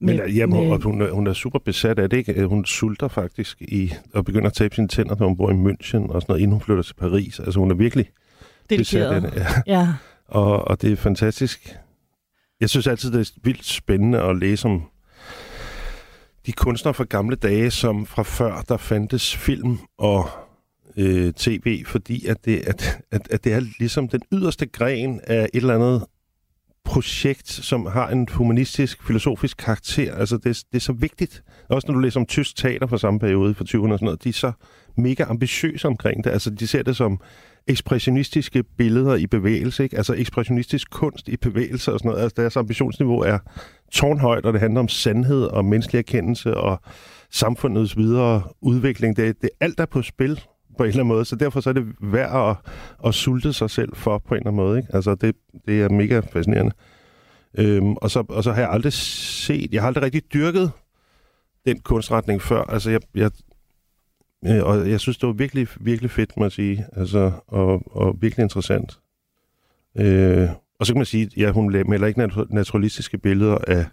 Men 0.01 0.15
Med- 0.17 0.29
jamen, 0.29 0.69
med- 0.69 0.81
hun, 0.83 1.01
er, 1.01 1.11
hun 1.11 1.27
er 1.27 1.33
super 1.33 1.59
besat 1.59 1.99
af 1.99 2.09
det, 2.09 2.17
ikke? 2.17 2.45
Hun 2.45 2.65
sulter 2.65 3.07
faktisk 3.07 3.61
i, 3.61 3.93
og 4.13 4.25
begynder 4.25 4.47
at 4.47 4.53
tabe 4.53 4.75
sine 4.75 4.87
tænder, 4.87 5.15
når 5.19 5.27
hun 5.27 5.37
bor 5.37 5.51
i 5.51 5.53
München 5.53 6.11
og 6.13 6.21
sådan 6.21 6.25
noget, 6.27 6.41
inden 6.41 6.51
hun 6.51 6.61
flytter 6.61 6.83
til 6.83 6.93
Paris. 6.93 7.39
Altså, 7.39 7.59
hun 7.59 7.71
er 7.71 7.75
virkelig 7.75 8.09
besat 8.69 9.01
af 9.01 9.21
Dedikeret. 9.21 9.33
det. 9.47 9.63
Ja. 9.67 9.79
Ja, 9.79 9.93
Og, 10.27 10.67
og 10.67 10.81
det 10.81 10.91
er 10.91 10.95
fantastisk. 10.95 11.75
Jeg 12.61 12.69
synes 12.69 12.87
altid, 12.87 13.11
det 13.11 13.19
er 13.19 13.31
vildt 13.43 13.65
spændende 13.65 14.21
at 14.21 14.37
læse 14.39 14.67
om 14.67 14.81
de 16.45 16.51
kunstnere 16.51 16.93
fra 16.93 17.03
gamle 17.03 17.35
dage, 17.35 17.71
som 17.71 18.05
fra 18.05 18.23
før 18.23 18.61
der 18.69 18.77
fandtes 18.77 19.35
film 19.35 19.77
og 19.97 20.29
øh, 20.97 21.33
tv, 21.33 21.85
fordi 21.85 22.25
at 22.25 22.45
det, 22.45 22.59
at, 22.67 22.99
at, 23.11 23.27
at 23.31 23.43
det 23.43 23.53
er 23.53 23.61
ligesom 23.79 24.07
den 24.07 24.21
yderste 24.33 24.65
gren 24.65 25.21
af 25.23 25.49
et 25.53 25.61
eller 25.61 25.75
andet 25.75 26.05
projekt, 26.85 27.49
som 27.49 27.85
har 27.85 28.07
en 28.09 28.27
humanistisk, 28.31 29.03
filosofisk 29.07 29.57
karakter. 29.57 30.15
Altså, 30.15 30.37
det, 30.37 30.63
det 30.71 30.75
er 30.75 30.79
så 30.79 30.93
vigtigt. 30.93 31.43
Også 31.69 31.87
når 31.87 31.93
du 31.93 31.99
læser 31.99 32.19
om 32.19 32.25
tysk 32.25 32.55
teater 32.55 32.87
fra 32.87 32.97
samme 32.97 33.19
periode, 33.19 33.53
fra 33.53 33.65
20'erne 33.69 33.91
og 33.91 33.99
sådan 33.99 34.05
noget, 34.05 34.23
de 34.23 34.29
er 34.29 34.33
så 34.33 34.51
mega 34.97 35.23
ambitiøse 35.27 35.87
omkring 35.87 36.23
det. 36.23 36.29
Altså, 36.29 36.49
de 36.49 36.67
ser 36.67 36.83
det 36.83 36.95
som 36.95 37.19
ekspressionistiske 37.67 38.63
billeder 38.63 39.15
i 39.15 39.27
bevægelse, 39.27 39.83
ikke? 39.83 39.97
Altså 39.97 40.13
ekspressionistisk 40.13 40.91
kunst 40.91 41.27
i 41.27 41.37
bevægelse 41.37 41.93
og 41.93 41.99
sådan 41.99 42.09
noget. 42.09 42.23
Altså, 42.23 42.41
deres 42.41 42.57
ambitionsniveau 42.57 43.19
er 43.19 43.37
tårnhøjt, 43.91 44.45
og 44.45 44.53
det 44.53 44.61
handler 44.61 44.79
om 44.79 44.87
sandhed 44.87 45.43
og 45.43 45.65
menneskelig 45.65 45.99
erkendelse 45.99 46.57
og 46.57 46.81
samfundets 47.31 47.97
videre 47.97 48.43
udvikling. 48.61 49.17
Det, 49.17 49.41
det 49.41 49.49
alt 49.59 49.79
er 49.79 49.85
på 49.85 50.01
spil 50.01 50.41
på 50.77 50.83
en 50.83 50.89
eller 50.89 50.99
anden 50.99 51.07
måde, 51.07 51.25
så 51.25 51.35
derfor 51.35 51.59
så 51.59 51.69
er 51.69 51.73
det 51.73 51.85
værd 52.01 52.49
at, 52.49 52.71
at 53.07 53.13
sulte 53.13 53.53
sig 53.53 53.69
selv 53.69 53.95
for 53.95 54.17
på 54.17 54.33
en 54.33 54.37
eller 54.37 54.47
anden 54.47 54.65
måde. 54.65 54.77
Ikke? 54.77 54.95
Altså 54.95 55.15
det, 55.15 55.35
det 55.67 55.81
er 55.81 55.89
mega 55.89 56.19
fascinerende. 56.19 56.71
Øhm, 57.57 57.93
og, 57.93 58.11
så, 58.11 58.23
og 58.29 58.43
så 58.43 58.51
har 58.51 58.61
jeg 58.61 58.71
aldrig 58.71 58.93
set, 58.93 59.73
jeg 59.73 59.81
har 59.81 59.87
aldrig 59.87 60.03
rigtig 60.03 60.33
dyrket 60.33 60.71
den 61.65 61.79
kunstretning 61.79 62.41
før. 62.41 62.61
Altså 62.61 62.91
jeg, 62.91 63.01
jeg, 63.15 63.31
øh, 64.45 64.63
og 64.63 64.89
jeg 64.89 64.99
synes, 64.99 65.17
det 65.17 65.27
var 65.27 65.33
virkelig, 65.33 65.67
virkelig 65.79 66.11
fedt, 66.11 66.37
må 66.37 66.45
jeg 66.45 66.51
sige. 66.51 66.85
Altså, 66.93 67.31
og, 67.47 67.81
og 67.97 68.15
virkelig 68.21 68.43
interessant. 68.43 68.99
Øh, 69.97 70.49
og 70.79 70.85
så 70.85 70.93
kan 70.93 70.99
man 70.99 71.05
sige, 71.05 71.29
ja, 71.37 71.51
hun 71.51 71.71
maler 71.87 72.07
ikke 72.07 72.19
nat- 72.19 72.49
naturalistiske 72.53 73.17
billeder 73.17 73.57
af, 73.67 73.85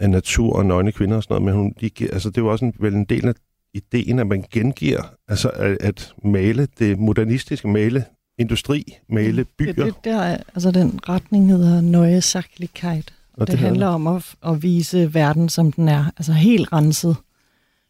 af 0.00 0.10
natur 0.10 0.56
og 0.56 0.66
nøgne 0.66 0.92
kvinder 0.92 1.16
og 1.16 1.22
sådan 1.22 1.42
noget, 1.42 1.44
men 1.44 1.54
hun, 1.54 1.74
de, 1.80 1.90
altså, 2.12 2.30
det 2.30 2.38
jo 2.38 2.46
også 2.48 2.64
en, 2.64 2.74
vel 2.80 2.94
en 2.94 3.04
del 3.04 3.28
af 3.28 3.32
ideen, 3.74 4.18
at 4.18 4.26
man 4.26 4.44
gengiver, 4.50 5.02
altså 5.28 5.48
at, 5.48 5.76
at 5.80 6.12
male 6.24 6.68
det 6.78 6.98
modernistiske, 6.98 7.68
male 7.68 8.04
industri, 8.38 8.96
male 9.08 9.44
byer. 9.44 9.72
det, 9.72 9.84
det 9.84 9.94
der, 10.04 10.20
er- 10.20 10.42
altså 10.54 10.70
den 10.70 11.00
retning 11.08 11.48
hedder 11.50 11.80
Neue 11.80 12.20
Sachlichkeit. 12.20 13.14
og 13.32 13.46
Det, 13.46 13.52
det 13.52 13.58
handler 13.58 13.86
om 13.86 14.06
at, 14.06 14.34
at 14.46 14.62
vise 14.62 15.14
verden, 15.14 15.48
som 15.48 15.72
den 15.72 15.88
er. 15.88 16.04
Altså 16.16 16.32
helt 16.32 16.72
renset. 16.72 17.16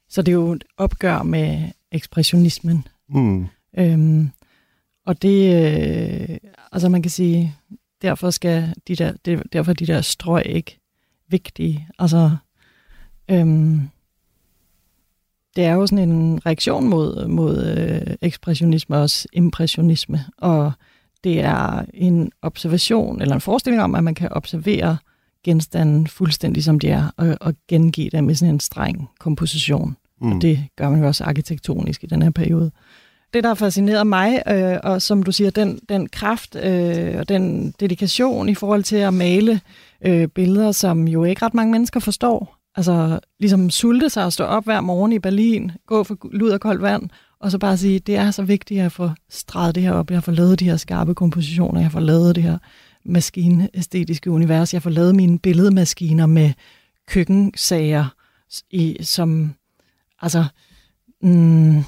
Så 0.09 0.23
det 0.23 0.33
er 0.33 0.37
jo 0.37 0.53
et 0.53 0.65
opgør 0.77 1.23
med 1.23 1.69
ekspressionismen. 1.93 2.87
Mm, 3.09 3.47
Øhm, 3.79 4.31
og 5.07 5.23
det, 5.23 5.55
øh, 5.55 6.39
altså 6.73 6.89
man 6.89 7.03
kan 7.03 7.11
sige, 7.11 7.57
derfor 8.03 8.31
skal 8.31 8.75
de 8.89 8.97
der, 8.97 9.13
det, 9.25 9.43
derfor 9.53 9.71
er 9.73 9.75
de 9.75 9.87
der 9.87 10.01
strøg 10.01 10.47
ikke 10.47 10.81
vigtige. 11.29 11.89
Altså, 11.99 12.37
øhm, 13.31 13.81
det 15.57 15.65
er 15.65 15.73
jo 15.73 15.87
sådan 15.87 16.11
en 16.11 16.47
reaktion 16.47 16.89
mod, 16.89 17.27
mod 17.27 17.67
øh, 17.67 18.17
ekspressionisme 18.23 18.97
og 18.97 19.03
også 19.03 19.29
impressionisme, 19.33 20.25
og 20.39 20.73
det 21.25 21.41
er 21.41 21.85
en 21.95 22.33
observation, 22.43 23.23
eller 23.23 23.35
en 23.35 23.41
forestilling 23.41 23.83
om, 23.83 23.95
at 23.95 24.05
man 24.05 24.15
kan 24.15 24.33
observere 24.33 24.97
genstanden 25.45 26.07
fuldstændig 26.07 26.65
som 26.65 26.81
de 26.81 26.89
er, 26.89 27.11
og, 27.17 27.37
og 27.41 27.55
gengive 27.69 28.11
dem 28.11 28.31
i 28.31 28.35
sådan 28.35 28.55
en 28.55 28.61
streng 28.61 29.09
komposition. 29.21 29.97
mm. 30.21 30.33
Og 30.33 30.43
det 30.43 30.65
gør 30.77 30.91
man 30.91 31.01
jo 31.01 31.07
også 31.07 31.25
arkitektonisk 31.25 32.05
i 32.05 32.07
den 32.07 32.23
her 32.23 32.31
periode. 32.31 32.71
Det, 33.35 33.43
der 33.43 33.51
har 33.51 33.55
fascineret 33.55 34.07
mig, 34.07 34.43
øh, 34.49 34.77
og 34.83 35.03
som 35.03 35.23
du 35.23 35.33
siger, 35.33 35.51
den, 35.51 35.81
den 35.89 36.09
kraft 36.09 36.57
øh, 36.57 37.15
og 37.19 37.29
den 37.29 37.75
dedikation 37.81 38.49
i 38.49 38.55
forhold 38.55 38.83
til 38.83 38.97
at 38.97 39.15
male 39.15 39.61
øh, 40.05 40.29
billeder, 40.29 40.73
som 40.73 41.09
jo 41.09 41.25
ikke 41.25 41.45
ret 41.45 41.55
mange 41.55 41.73
mennesker 41.73 42.01
forstår. 42.01 42.59
Altså 42.77 43.21
ligesom 43.41 43.71
sulte 43.71 44.11
sig 44.11 44.25
og 44.25 44.33
stå 44.33 44.45
op 44.45 44.65
hver 44.65 44.81
morgen 44.81 45.13
i 45.13 45.19
Berlin, 45.19 45.73
gå 45.87 46.05
for 46.05 46.17
lud 46.33 46.51
og 46.51 46.61
koldt 46.61 46.83
vand, 46.83 47.11
og 47.41 47.51
så 47.51 47.59
bare 47.59 47.77
sige, 47.77 47.99
det 47.99 48.17
er 48.17 48.31
så 48.31 48.43
vigtigt 48.43 48.81
at 48.81 48.93
få 48.93 49.11
streget 49.31 49.75
det 49.75 49.83
her 49.83 49.93
op, 49.93 50.11
jeg 50.11 50.25
får 50.25 50.33
lavet 50.33 50.61
de 50.61 50.65
her 50.65 50.77
skarpe 50.77 51.15
kompositioner, 51.15 51.81
jeg 51.81 51.93
får 51.93 52.01
lavet 52.01 52.37
det 52.37 52.43
her 52.43 52.59
maskinæstetiske 53.09 54.31
univers, 54.31 54.75
jeg 54.75 54.83
får 54.83 54.91
lavet 54.91 55.15
mine 55.15 55.39
billedmaskiner 55.39 56.27
med 56.27 56.53
køkkensager, 57.07 58.15
i, 58.71 58.97
som 59.01 59.55
altså, 60.21 60.45
mm, 61.21 61.83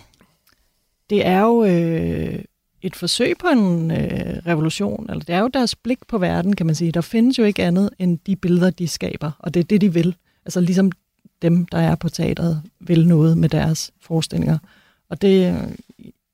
det 1.10 1.26
er 1.26 1.40
jo, 1.40 1.64
øh, 1.64 2.44
et 2.82 2.96
forsøg 2.96 3.34
på 3.40 3.46
en 3.46 3.90
øh, 3.90 4.42
revolution, 4.46 5.06
eller 5.10 5.24
det 5.24 5.34
er 5.34 5.38
jo 5.38 5.48
deres 5.48 5.74
blik 5.74 5.98
på 6.08 6.18
verden, 6.18 6.56
kan 6.56 6.66
man 6.66 6.74
sige. 6.74 6.92
Der 6.92 7.00
findes 7.00 7.38
jo 7.38 7.44
ikke 7.44 7.64
andet 7.64 7.90
end 7.98 8.18
de 8.26 8.36
billeder, 8.36 8.70
de 8.70 8.88
skaber, 8.88 9.30
og 9.38 9.54
det 9.54 9.60
er 9.60 9.64
det, 9.64 9.80
de 9.80 9.92
vil. 9.92 10.16
Altså 10.44 10.60
ligesom 10.60 10.92
dem, 11.42 11.66
der 11.66 11.78
er 11.78 11.94
på 11.94 12.08
teatret, 12.08 12.62
vil 12.80 13.08
noget 13.08 13.38
med 13.38 13.48
deres 13.48 13.90
forestillinger. 14.00 14.58
Og 15.10 15.22
det, 15.22 15.56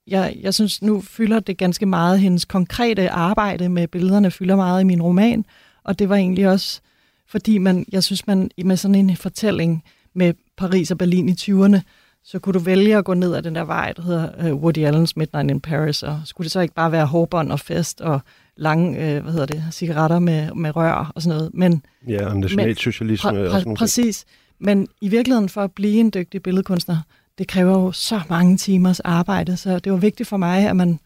jeg, 0.07 0.37
jeg 0.41 0.55
synes, 0.55 0.83
nu 0.83 1.01
fylder 1.01 1.41
det 1.41 1.59
ganske 1.59 1.87
meget, 1.87 2.21
hendes 2.21 2.45
konkrete 2.45 3.11
arbejde 3.11 3.69
med 3.69 3.89
billederne 3.89 4.31
fylder 4.31 4.57
meget 4.57 4.81
i 4.81 4.85
min 4.85 5.03
roman, 5.03 5.45
og 5.85 5.99
det 5.99 6.09
var 6.09 6.17
egentlig 6.17 6.49
også, 6.49 6.81
fordi 7.29 7.59
man, 7.59 7.87
jeg 7.93 8.05
synes, 8.05 8.27
man 8.27 8.51
med 8.65 8.77
sådan 8.77 8.95
en 8.95 9.17
fortælling 9.17 9.85
med 10.15 10.35
Paris 10.57 10.91
og 10.91 10.99
Berlin 10.99 11.29
i 11.29 11.33
20'erne, 11.33 11.81
så 12.25 12.39
kunne 12.39 12.53
du 12.53 12.59
vælge 12.59 12.97
at 12.97 13.05
gå 13.05 13.15
ned 13.15 13.35
ad 13.35 13.43
den 13.43 13.55
der 13.55 13.65
vej, 13.65 13.93
der 13.93 14.03
hedder 14.03 14.53
uh, 14.53 14.63
Woody 14.63 14.87
Allen's 14.87 15.13
Midnight 15.17 15.51
in 15.51 15.61
Paris, 15.61 16.03
og 16.03 16.21
skulle 16.25 16.45
det 16.45 16.53
så 16.53 16.61
ikke 16.61 16.75
bare 16.75 16.93
være 16.93 17.07
hårbånd 17.07 17.53
og 17.53 17.61
fest 17.61 18.01
og 18.01 18.21
lange, 18.57 18.91
uh, 18.91 19.23
hvad 19.23 19.33
hedder 19.33 19.47
det, 19.47 19.65
cigaretter 19.71 20.19
med, 20.19 20.55
med 20.55 20.77
rør 20.77 21.13
og 21.15 21.23
sådan 21.23 21.37
noget. 21.37 21.55
Men, 21.55 21.83
ja, 22.09 22.29
og 22.29 22.37
nationalsocialisme. 22.37 23.31
Præ- 23.31 23.35
præ- 23.35 23.55
og 23.55 23.61
sådan 23.61 23.75
præcis. 23.75 24.25
Men 24.59 24.89
i 25.01 25.09
virkeligheden 25.09 25.49
for 25.49 25.63
at 25.63 25.73
blive 25.73 26.01
en 26.01 26.11
dygtig 26.15 26.43
billedkunstner, 26.43 26.97
det 27.39 27.49
kræver 27.49 27.73
jo 27.73 27.93
så 27.93 28.21
mange 28.29 28.57
timers 28.57 29.01
arbejde, 29.01 29.57
så 29.57 29.79
det 29.79 29.93
var 29.93 29.99
vigtigt 29.99 30.29
for 30.29 30.37
mig, 30.37 30.69
at 30.69 30.77
man 30.77 30.99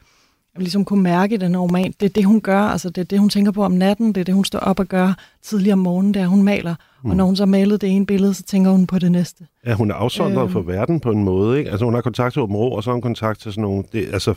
ligesom 0.56 0.84
kunne 0.84 1.02
mærke 1.02 1.36
den 1.36 1.56
roman, 1.56 1.94
det 2.00 2.06
er 2.06 2.10
det, 2.10 2.24
hun 2.24 2.40
gør, 2.40 2.60
altså 2.60 2.90
det 2.90 3.00
er 3.00 3.04
det, 3.04 3.18
hun 3.18 3.28
tænker 3.28 3.52
på 3.52 3.64
om 3.64 3.72
natten, 3.72 4.08
det 4.08 4.20
er 4.20 4.24
det, 4.24 4.34
hun 4.34 4.44
står 4.44 4.58
op 4.58 4.80
og 4.80 4.86
gør 4.86 5.12
tidligere 5.42 5.72
om 5.72 5.78
morgenen, 5.78 6.14
det 6.14 6.22
er, 6.22 6.26
hun 6.26 6.42
maler, 6.42 6.74
mm. 7.04 7.10
og 7.10 7.16
når 7.16 7.24
hun 7.24 7.36
så 7.36 7.46
malede 7.46 7.78
det 7.78 7.96
ene 7.96 8.06
billede, 8.06 8.34
så 8.34 8.42
tænker 8.42 8.70
hun 8.70 8.86
på 8.86 8.98
det 8.98 9.12
næste. 9.12 9.46
Ja, 9.66 9.74
hun 9.74 9.90
er 9.90 9.94
afsondret 9.94 10.44
øh, 10.44 10.50
for 10.50 10.60
verden 10.60 11.00
på 11.00 11.10
en 11.10 11.24
måde, 11.24 11.58
ikke? 11.58 11.70
Altså 11.70 11.84
hun 11.84 11.94
har 11.94 12.00
kontakt 12.00 12.32
til 12.32 12.42
Åben 12.42 12.56
Rå, 12.56 12.68
og 12.68 12.82
så 12.82 12.90
har 12.90 12.92
hun 12.92 13.02
kontakt 13.02 13.40
til 13.40 13.52
sådan 13.52 13.62
nogle, 13.62 13.84
det, 13.92 14.08
altså 14.12 14.34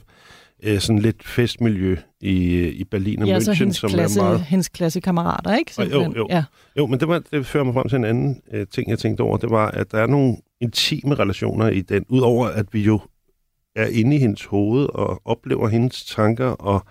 øh, 0.63 0.79
sådan 0.79 0.99
lidt 0.99 1.23
festmiljø 1.27 1.97
i, 2.21 2.67
i 2.67 2.83
Berlin 2.83 3.21
og 3.21 3.27
ja, 3.27 3.37
München, 3.37 3.53
hendes 3.53 3.77
som 3.77 3.89
klasse, 3.89 4.19
er 4.19 4.23
meget... 4.23 4.41
hendes 4.41 4.69
klassekammerater, 4.69 5.55
ikke? 5.55 5.71
Jo, 5.79 6.01
jo, 6.01 6.13
jo. 6.17 6.27
Ja. 6.29 6.43
jo 6.77 6.87
men 6.87 6.99
det, 6.99 7.07
var, 7.07 7.21
det 7.31 7.45
fører 7.45 7.63
mig 7.63 7.73
frem 7.73 7.89
til 7.89 7.95
en 7.95 8.05
anden 8.05 8.41
øh, 8.53 8.67
ting, 8.67 8.89
jeg 8.89 8.99
tænkte 8.99 9.21
over, 9.21 9.37
det 9.37 9.49
var, 9.49 9.67
at 9.67 9.91
der 9.91 9.97
er 9.97 10.07
nogle 10.07 10.37
intime 10.63 11.15
relationer 11.15 11.69
i 11.69 11.81
den, 11.81 12.05
udover 12.09 12.47
at 12.47 12.65
vi 12.71 12.81
jo 12.81 12.99
er 13.75 13.87
inde 13.87 14.15
i 14.15 14.19
hendes 14.19 14.45
hoved 14.45 14.85
og 14.93 15.21
oplever 15.25 15.67
hendes 15.67 16.05
tanker 16.05 16.45
og 16.47 16.85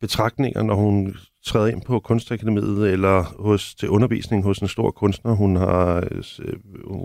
betragtninger, 0.00 0.62
når 0.62 0.74
hun 0.74 1.14
træder 1.46 1.66
ind 1.66 1.82
på 1.82 2.00
kunstakademiet 2.00 2.92
eller 2.92 3.22
hos, 3.22 3.74
til 3.74 3.88
undervisning 3.88 4.44
hos 4.44 4.58
en 4.58 4.68
stor 4.68 4.90
kunstner, 4.90 5.32
hun, 5.32 5.56
har, 5.56 6.08
øh, 6.10 6.54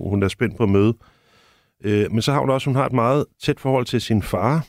hun 0.09 0.23
er 0.23 0.27
spændt 0.27 0.57
på 0.57 0.63
at 0.63 0.69
møde. 0.69 0.93
Øh, 1.83 2.11
men 2.11 2.21
så 2.21 2.31
har 2.31 2.39
hun 2.39 2.49
også 2.49 2.69
hun 2.69 2.75
har 2.75 2.85
et 2.85 2.93
meget 2.93 3.25
tæt 3.41 3.59
forhold 3.59 3.85
til 3.85 4.01
sin 4.01 4.21
far 4.21 4.67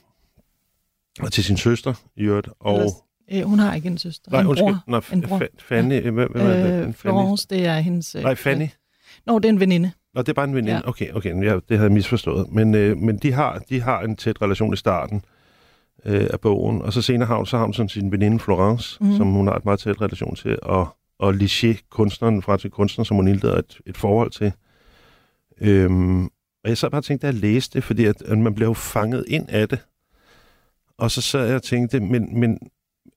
og 1.20 1.32
til 1.32 1.44
sin 1.44 1.56
søster 1.56 1.94
i 2.16 2.22
øvrigt. 2.22 2.48
Og, 2.60 2.74
Eller, 2.74 2.90
øh, 3.32 3.42
hun 3.42 3.58
har 3.58 3.74
ikke 3.74 3.88
en 3.88 3.98
søster. 3.98 4.30
Nej, 4.30 4.40
en 4.40 4.46
undskyld. 4.46 4.66
bror. 4.66 4.82
Nå, 4.86 5.00
en 5.12 5.22
bror. 5.22 5.42
Fanny. 5.58 5.94
Ja. 5.94 6.10
Hvem, 6.10 6.14
hvem 6.32 6.46
er 6.46 6.78
det? 6.78 6.86
Øh, 6.86 6.92
Florence, 6.94 7.46
det 7.50 7.66
er 7.66 7.78
hendes... 7.78 8.14
Nej, 8.14 8.34
Fanny. 8.34 8.66
Nå, 9.26 9.38
det 9.38 9.44
er 9.44 9.48
en 9.52 9.60
veninde. 9.60 9.92
Nå, 10.16 10.22
det 10.22 10.28
er 10.28 10.32
bare 10.32 10.48
en 10.48 10.54
veninde. 10.54 10.76
Ja. 10.84 10.88
Okay, 10.88 11.12
okay, 11.12 11.44
ja, 11.44 11.54
det 11.54 11.62
havde 11.68 11.82
jeg 11.82 11.92
misforstået. 11.92 12.52
Men, 12.52 12.74
øh, 12.74 12.96
men 12.96 13.16
de, 13.16 13.32
har, 13.32 13.58
de 13.58 13.80
har 13.80 14.00
en 14.00 14.16
tæt 14.16 14.42
relation 14.42 14.72
i 14.72 14.76
starten 14.76 15.22
øh, 16.04 16.26
af 16.30 16.40
bogen, 16.40 16.82
og 16.82 16.92
så 16.92 17.02
senere 17.02 17.26
har 17.26 17.36
hun, 17.36 17.46
så 17.46 17.56
har 17.56 17.64
hun 17.64 17.74
sådan 17.74 17.88
sin 17.88 18.12
veninde 18.12 18.38
Florence, 18.38 18.98
mm. 19.00 19.16
som 19.16 19.32
hun 19.32 19.46
har 19.46 19.54
et 19.54 19.64
meget 19.64 19.80
tæt 19.80 20.00
relation 20.00 20.34
til, 20.34 20.58
og, 20.62 20.96
og 21.18 21.30
Liché, 21.30 21.88
kunstneren, 21.90 22.42
franske 22.42 22.70
kunstner, 22.70 23.04
som 23.04 23.16
hun 23.16 23.28
indleder 23.28 23.58
et, 23.58 23.80
et 23.86 23.96
forhold 23.96 24.30
til. 24.30 24.52
Øhm, 25.60 26.24
og 26.24 26.68
jeg 26.68 26.78
så 26.78 26.88
bare 26.88 27.02
tænkte, 27.02 27.26
at 27.26 27.34
jeg 27.34 27.40
læste 27.40 27.74
det, 27.74 27.84
fordi 27.84 28.04
at, 28.04 28.22
at 28.22 28.38
man 28.38 28.54
bliver 28.54 28.68
jo 28.68 28.74
fanget 28.74 29.24
ind 29.28 29.46
af 29.48 29.68
det. 29.68 29.78
Og 30.98 31.10
så 31.10 31.22
sad 31.22 31.46
jeg 31.46 31.56
og 31.56 31.62
tænkte, 31.62 32.00
men, 32.00 32.40
men 32.40 32.58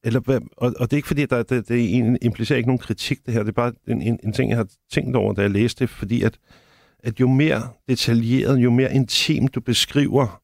eller, 0.03 0.19
hvad, 0.19 0.39
og, 0.57 0.73
og 0.79 0.91
det 0.91 0.93
er 0.93 0.97
ikke 0.97 1.07
fordi, 1.07 1.21
at 1.21 1.29
der, 1.29 1.43
det, 1.43 1.67
det 1.67 2.17
implicerer 2.21 2.57
ikke 2.57 2.69
nogen 2.69 2.79
kritik, 2.79 3.25
det 3.25 3.33
her. 3.33 3.43
Det 3.43 3.49
er 3.49 3.53
bare 3.53 3.73
en, 3.87 4.01
en, 4.01 4.19
en 4.23 4.33
ting, 4.33 4.49
jeg 4.49 4.57
har 4.57 4.67
tænkt 4.91 5.15
over, 5.15 5.33
da 5.33 5.41
jeg 5.41 5.51
læste 5.51 5.79
det, 5.79 5.89
fordi 5.89 6.23
at, 6.23 6.39
at 7.03 7.19
jo 7.19 7.27
mere 7.27 7.61
detaljeret, 7.89 8.57
jo 8.57 8.71
mere 8.71 8.93
intimt 8.93 9.55
du 9.55 9.61
beskriver, 9.61 10.41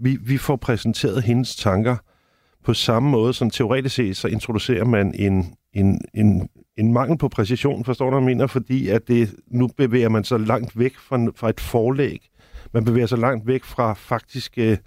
vi, 0.00 0.18
vi 0.20 0.38
får 0.38 0.56
præsenteret 0.56 1.22
hendes 1.22 1.56
tanker 1.56 1.96
på 2.64 2.74
samme 2.74 3.10
måde, 3.10 3.34
som 3.34 3.50
teoretisk 3.50 3.94
set, 3.94 4.16
så 4.16 4.28
introducerer 4.28 4.84
man 4.84 5.14
en, 5.14 5.54
en, 5.72 6.00
en, 6.14 6.48
en 6.76 6.92
mangel 6.92 7.18
på 7.18 7.28
præcision, 7.28 7.84
forstår 7.84 8.04
du, 8.04 8.10
hvad 8.10 8.22
jeg 8.22 8.36
mener? 8.36 8.46
Fordi 8.46 8.88
at 8.88 9.08
det, 9.08 9.34
nu 9.46 9.68
bevæger 9.76 10.08
man 10.08 10.24
sig 10.24 10.40
langt 10.40 10.78
væk 10.78 10.96
fra, 10.96 11.32
fra 11.36 11.48
et 11.48 11.60
forlæg. 11.60 12.30
Man 12.72 12.84
bevæger 12.84 13.06
sig 13.06 13.18
langt 13.18 13.46
væk 13.46 13.64
fra 13.64 13.94
faktiske 13.94 14.78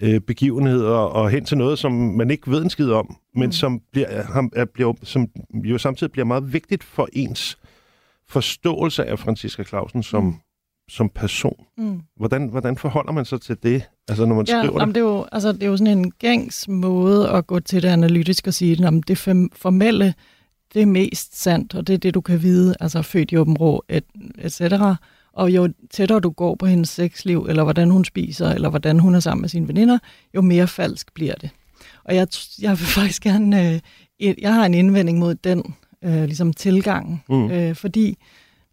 øh, 0.00 0.20
begivenheder 0.20 0.96
og 0.96 1.30
hen 1.30 1.44
til 1.44 1.58
noget, 1.58 1.78
som 1.78 1.92
man 1.92 2.30
ikke 2.30 2.50
ved 2.50 2.62
en 2.62 2.70
skid 2.70 2.90
om, 2.90 3.16
men 3.34 3.46
mm. 3.46 3.52
som, 3.52 3.80
bliver, 3.92 4.22
ham, 4.22 4.50
er, 4.56 4.64
bliver, 4.64 4.92
som 5.02 5.28
jo 5.64 5.78
samtidig 5.78 6.12
bliver 6.12 6.26
meget 6.26 6.52
vigtigt 6.52 6.84
for 6.84 7.08
ens 7.12 7.58
forståelse 8.28 9.04
af 9.04 9.18
Franziska 9.18 9.64
Clausen 9.64 10.02
som, 10.02 10.24
mm. 10.24 10.34
Som 10.90 11.08
person. 11.08 11.64
Mm. 11.78 12.00
Hvordan, 12.16 12.48
hvordan 12.48 12.76
forholder 12.76 13.12
man 13.12 13.24
sig 13.24 13.40
til 13.40 13.56
det, 13.62 13.82
altså 14.08 14.26
når 14.26 14.34
man 14.34 14.46
ja, 14.48 14.60
skriver 14.60 14.80
jamen, 14.80 14.94
det? 14.94 15.00
Er 15.00 15.04
jo, 15.04 15.26
altså, 15.32 15.52
det 15.52 15.62
er 15.62 15.66
jo 15.66 15.76
sådan 15.76 15.98
en 15.98 16.10
gængs 16.10 16.68
måde 16.68 17.30
at 17.30 17.46
gå 17.46 17.60
til 17.60 17.82
det 17.82 17.88
analytisk 17.88 18.46
og 18.46 18.54
sige, 18.54 18.86
at 18.86 18.92
det 19.08 19.18
formelle, 19.56 20.14
det 20.74 20.82
er 20.82 20.86
mest 20.86 21.42
sandt, 21.42 21.74
og 21.74 21.86
det 21.86 21.94
er 21.94 21.98
det, 21.98 22.14
du 22.14 22.20
kan 22.20 22.42
vide, 22.42 22.74
altså 22.80 23.02
født 23.02 23.32
i 23.32 23.36
åben 23.36 23.56
rå, 23.56 23.84
et, 23.88 24.04
et 24.38 24.52
cetera. 24.52 24.96
Og 25.32 25.50
jo 25.50 25.68
tættere 25.90 26.20
du 26.20 26.30
går 26.30 26.54
på 26.54 26.66
hendes 26.66 26.88
sexliv, 26.88 27.46
eller 27.48 27.62
hvordan 27.62 27.90
hun 27.90 28.04
spiser, 28.04 28.48
eller 28.50 28.68
hvordan 28.68 28.98
hun 28.98 29.14
er 29.14 29.20
sammen 29.20 29.40
med 29.40 29.48
sine 29.48 29.68
veninder, 29.68 29.98
jo 30.34 30.40
mere 30.40 30.68
falsk 30.68 31.14
bliver 31.14 31.34
det. 31.34 31.50
Og 32.04 32.14
jeg, 32.14 32.26
jeg 32.62 32.70
vil 32.70 32.86
faktisk 32.98 33.22
gerne, 33.22 33.80
øh, 34.20 34.34
jeg 34.42 34.54
har 34.54 34.66
en 34.66 34.74
indvending 34.74 35.18
mod 35.18 35.34
den 35.34 35.74
øh, 36.04 36.24
ligesom 36.24 36.52
tilgang, 36.52 37.24
mm. 37.28 37.50
øh, 37.50 37.74
fordi 37.74 38.18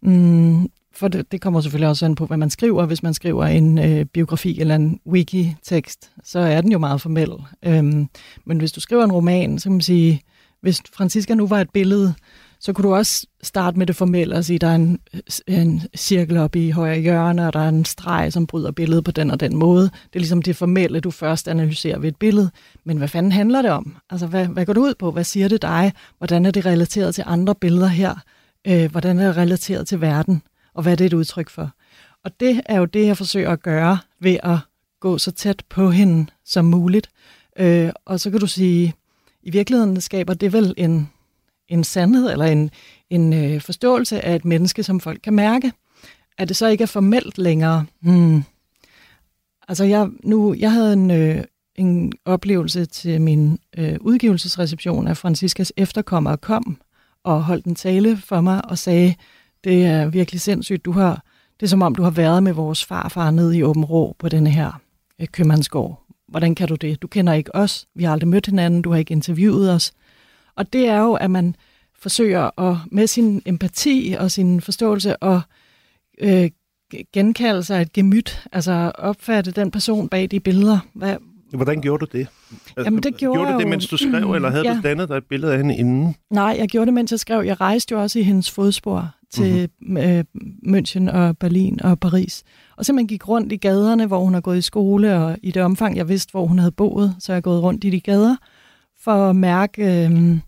mm, 0.02 0.68
for 0.98 1.08
det, 1.08 1.32
det 1.32 1.40
kommer 1.40 1.60
selvfølgelig 1.60 1.88
også 1.88 2.04
an 2.04 2.14
på, 2.14 2.26
hvad 2.26 2.36
man 2.36 2.50
skriver. 2.50 2.86
Hvis 2.86 3.02
man 3.02 3.14
skriver 3.14 3.44
en 3.44 3.78
øh, 3.78 4.04
biografi 4.04 4.60
eller 4.60 4.74
en 4.74 5.00
wiki-tekst, 5.06 6.10
så 6.24 6.38
er 6.38 6.60
den 6.60 6.72
jo 6.72 6.78
meget 6.78 7.00
formel. 7.00 7.32
Øhm, 7.62 8.08
men 8.44 8.58
hvis 8.58 8.72
du 8.72 8.80
skriver 8.80 9.04
en 9.04 9.12
roman, 9.12 9.58
så 9.58 9.64
kan 9.64 9.72
man 9.72 9.80
sige, 9.80 10.22
hvis 10.60 10.82
Francisca 10.94 11.34
nu 11.34 11.46
var 11.46 11.60
et 11.60 11.70
billede, 11.70 12.14
så 12.60 12.72
kunne 12.72 12.88
du 12.88 12.94
også 12.94 13.26
starte 13.42 13.78
med 13.78 13.86
det 13.86 13.96
formelle 13.96 14.36
og 14.36 14.44
sige, 14.44 14.58
der 14.58 14.66
er 14.66 14.74
en, 14.74 14.98
en 15.46 15.82
cirkel 15.96 16.36
op 16.36 16.56
i 16.56 16.70
højre 16.70 17.00
hjørne, 17.00 17.46
og 17.46 17.52
der 17.52 17.60
er 17.60 17.68
en 17.68 17.84
streg, 17.84 18.32
som 18.32 18.46
bryder 18.46 18.70
billedet 18.70 19.04
på 19.04 19.10
den 19.10 19.30
og 19.30 19.40
den 19.40 19.56
måde. 19.56 19.82
Det 19.82 20.14
er 20.14 20.18
ligesom 20.18 20.42
det 20.42 20.56
formelle, 20.56 21.00
du 21.00 21.10
først 21.10 21.48
analyserer 21.48 21.98
ved 21.98 22.08
et 22.08 22.16
billede. 22.16 22.50
Men 22.84 22.98
hvad 22.98 23.08
fanden 23.08 23.32
handler 23.32 23.62
det 23.62 23.70
om? 23.70 23.96
Altså, 24.10 24.26
hvad, 24.26 24.46
hvad 24.46 24.66
går 24.66 24.72
du 24.72 24.82
ud 24.82 24.94
på? 24.98 25.10
Hvad 25.10 25.24
siger 25.24 25.48
det 25.48 25.62
dig? 25.62 25.92
Hvordan 26.18 26.46
er 26.46 26.50
det 26.50 26.66
relateret 26.66 27.14
til 27.14 27.24
andre 27.26 27.54
billeder 27.54 27.86
her? 27.86 28.14
Øh, 28.66 28.90
hvordan 28.90 29.18
er 29.18 29.26
det 29.26 29.36
relateret 29.36 29.88
til 29.88 30.00
verden? 30.00 30.42
Og 30.78 30.82
hvad 30.82 30.96
det 30.96 31.04
er 31.04 31.08
et 31.08 31.14
udtryk 31.14 31.50
for? 31.50 31.70
Og 32.24 32.40
det 32.40 32.62
er 32.66 32.78
jo 32.78 32.84
det, 32.84 33.06
jeg 33.06 33.16
forsøger 33.16 33.50
at 33.50 33.62
gøre 33.62 33.98
ved 34.20 34.38
at 34.42 34.58
gå 35.00 35.18
så 35.18 35.30
tæt 35.30 35.62
på 35.68 35.90
hende 35.90 36.26
som 36.44 36.64
muligt. 36.64 37.10
Øh, 37.58 37.90
og 38.04 38.20
så 38.20 38.30
kan 38.30 38.40
du 38.40 38.46
sige, 38.46 38.94
i 39.42 39.50
virkeligheden 39.50 40.00
skaber 40.00 40.34
det 40.34 40.52
vel 40.52 40.74
en 40.76 41.08
en 41.68 41.84
sandhed 41.84 42.30
eller 42.30 42.44
en, 42.44 42.70
en 43.10 43.32
øh, 43.32 43.60
forståelse 43.60 44.24
af 44.24 44.34
et 44.34 44.44
menneske, 44.44 44.82
som 44.82 45.00
folk 45.00 45.20
kan 45.22 45.34
mærke. 45.34 45.72
At 46.38 46.48
det 46.48 46.56
så 46.56 46.66
ikke 46.66 46.82
er 46.82 46.86
formelt 46.86 47.38
længere. 47.38 47.86
Hmm. 48.00 48.42
Altså 49.68 49.84
jeg, 49.84 50.08
nu, 50.24 50.54
jeg 50.54 50.72
havde 50.72 50.92
en, 50.92 51.10
øh, 51.10 51.44
en 51.74 52.12
oplevelse 52.24 52.86
til 52.86 53.20
min 53.20 53.58
øh, 53.78 53.96
udgivelsesreception 54.00 55.06
af 55.06 55.16
Franciscas 55.16 55.72
efterkommere 55.76 56.36
kom 56.36 56.80
og 57.24 57.44
holdt 57.44 57.64
en 57.64 57.74
tale 57.74 58.16
for 58.16 58.40
mig 58.40 58.64
og 58.70 58.78
sagde, 58.78 59.14
det 59.64 59.86
er 59.86 60.06
virkelig 60.06 60.40
sindssygt, 60.40 60.84
du 60.84 60.92
har, 60.92 61.22
det 61.60 61.66
er 61.66 61.70
som 61.70 61.82
om 61.82 61.94
du 61.94 62.02
har 62.02 62.10
været 62.10 62.42
med 62.42 62.52
vores 62.52 62.84
farfar 62.84 63.30
nede 63.30 63.58
i 63.58 63.62
Åben 63.62 63.84
Rå 63.84 64.16
på 64.18 64.28
denne 64.28 64.50
her 64.50 64.80
øh, 65.20 65.26
købmandsgård. 65.32 66.04
Hvordan 66.28 66.54
kan 66.54 66.68
du 66.68 66.74
det? 66.74 67.02
Du 67.02 67.06
kender 67.06 67.32
ikke 67.32 67.54
os, 67.54 67.86
vi 67.94 68.04
har 68.04 68.12
aldrig 68.12 68.28
mødt 68.28 68.46
hinanden, 68.46 68.82
du 68.82 68.90
har 68.90 68.98
ikke 68.98 69.12
interviewet 69.12 69.74
os. 69.74 69.92
Og 70.56 70.72
det 70.72 70.88
er 70.88 71.00
jo, 71.00 71.12
at 71.14 71.30
man 71.30 71.56
forsøger 71.98 72.60
at 72.60 72.76
med 72.92 73.06
sin 73.06 73.42
empati 73.46 74.16
og 74.18 74.30
sin 74.30 74.60
forståelse 74.60 75.24
at 75.24 75.40
øh, 76.20 76.50
genkalde 77.12 77.62
sig 77.62 77.82
et 77.82 77.92
gemyt, 77.92 78.46
altså 78.52 78.92
opfatte 78.94 79.50
den 79.50 79.70
person 79.70 80.08
bag 80.08 80.30
de 80.30 80.40
billeder. 80.40 80.78
Hvad, 80.94 81.16
Hvordan 81.52 81.80
gjorde 81.80 82.06
du 82.06 82.18
det? 82.18 82.26
Altså, 82.50 82.84
Jamen, 82.84 83.02
det 83.02 83.16
gjorde, 83.16 83.38
gjorde 83.38 83.52
du 83.52 83.58
det, 83.58 83.64
jo, 83.64 83.68
mens 83.68 83.86
du 83.86 83.96
skrev, 83.96 84.32
eller 84.32 84.50
havde 84.50 84.68
ja. 84.68 84.74
du 84.74 84.80
dannet 84.82 85.08
dig 85.08 85.16
et 85.16 85.24
billede 85.24 85.52
af 85.52 85.58
hende 85.58 85.76
inden? 85.76 86.16
Nej, 86.30 86.56
jeg 86.58 86.68
gjorde 86.68 86.86
det, 86.86 86.94
mens 86.94 87.10
jeg 87.10 87.20
skrev. 87.20 87.44
Jeg 87.44 87.60
rejste 87.60 87.92
jo 87.92 88.02
også 88.02 88.18
i 88.18 88.22
hendes 88.22 88.50
fodspor 88.50 89.14
til 89.30 89.68
mm-hmm. 89.80 89.96
øh, 89.96 90.24
München 90.66 91.10
og 91.12 91.38
Berlin 91.38 91.82
og 91.82 92.00
Paris. 92.00 92.42
Og 92.76 92.86
simpelthen 92.86 93.08
gik 93.08 93.28
rundt 93.28 93.52
i 93.52 93.56
gaderne, 93.56 94.06
hvor 94.06 94.24
hun 94.24 94.34
har 94.34 94.40
gået 94.40 94.58
i 94.58 94.62
skole, 94.62 95.16
og 95.16 95.36
i 95.42 95.50
det 95.50 95.62
omfang, 95.62 95.96
jeg 95.96 96.08
vidste, 96.08 96.30
hvor 96.30 96.46
hun 96.46 96.58
havde 96.58 96.72
boet, 96.72 97.16
så 97.18 97.32
jeg 97.32 97.42
gået 97.42 97.62
rundt 97.62 97.84
i 97.84 97.90
de 97.90 98.00
gader, 98.00 98.36
for 99.00 99.30
at 99.30 99.36
mærke, 99.36 100.04
øh, 100.06 100.38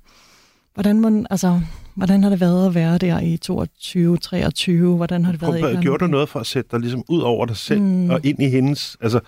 hvordan, 0.74 1.00
man, 1.00 1.26
altså, 1.30 1.60
hvordan 1.94 2.22
har 2.22 2.30
det 2.30 2.40
været 2.40 2.66
at 2.66 2.74
være 2.74 2.98
der 2.98 3.20
i 3.20 3.36
22, 3.36 4.16
23? 4.16 4.96
Hvordan 4.96 5.24
har 5.24 5.32
det 5.32 5.42
været? 5.42 5.60
Prøv, 5.60 5.82
gjorde 5.82 6.04
du 6.04 6.10
noget 6.10 6.28
for 6.28 6.40
at 6.40 6.46
sætte 6.46 6.70
dig 6.72 6.80
ligesom 6.80 7.04
ud 7.08 7.20
over 7.20 7.46
dig 7.46 7.56
selv 7.56 7.80
mm. 7.80 8.10
og 8.10 8.20
ind 8.24 8.42
i 8.42 8.48
hendes... 8.48 8.96
Altså, 9.00 9.20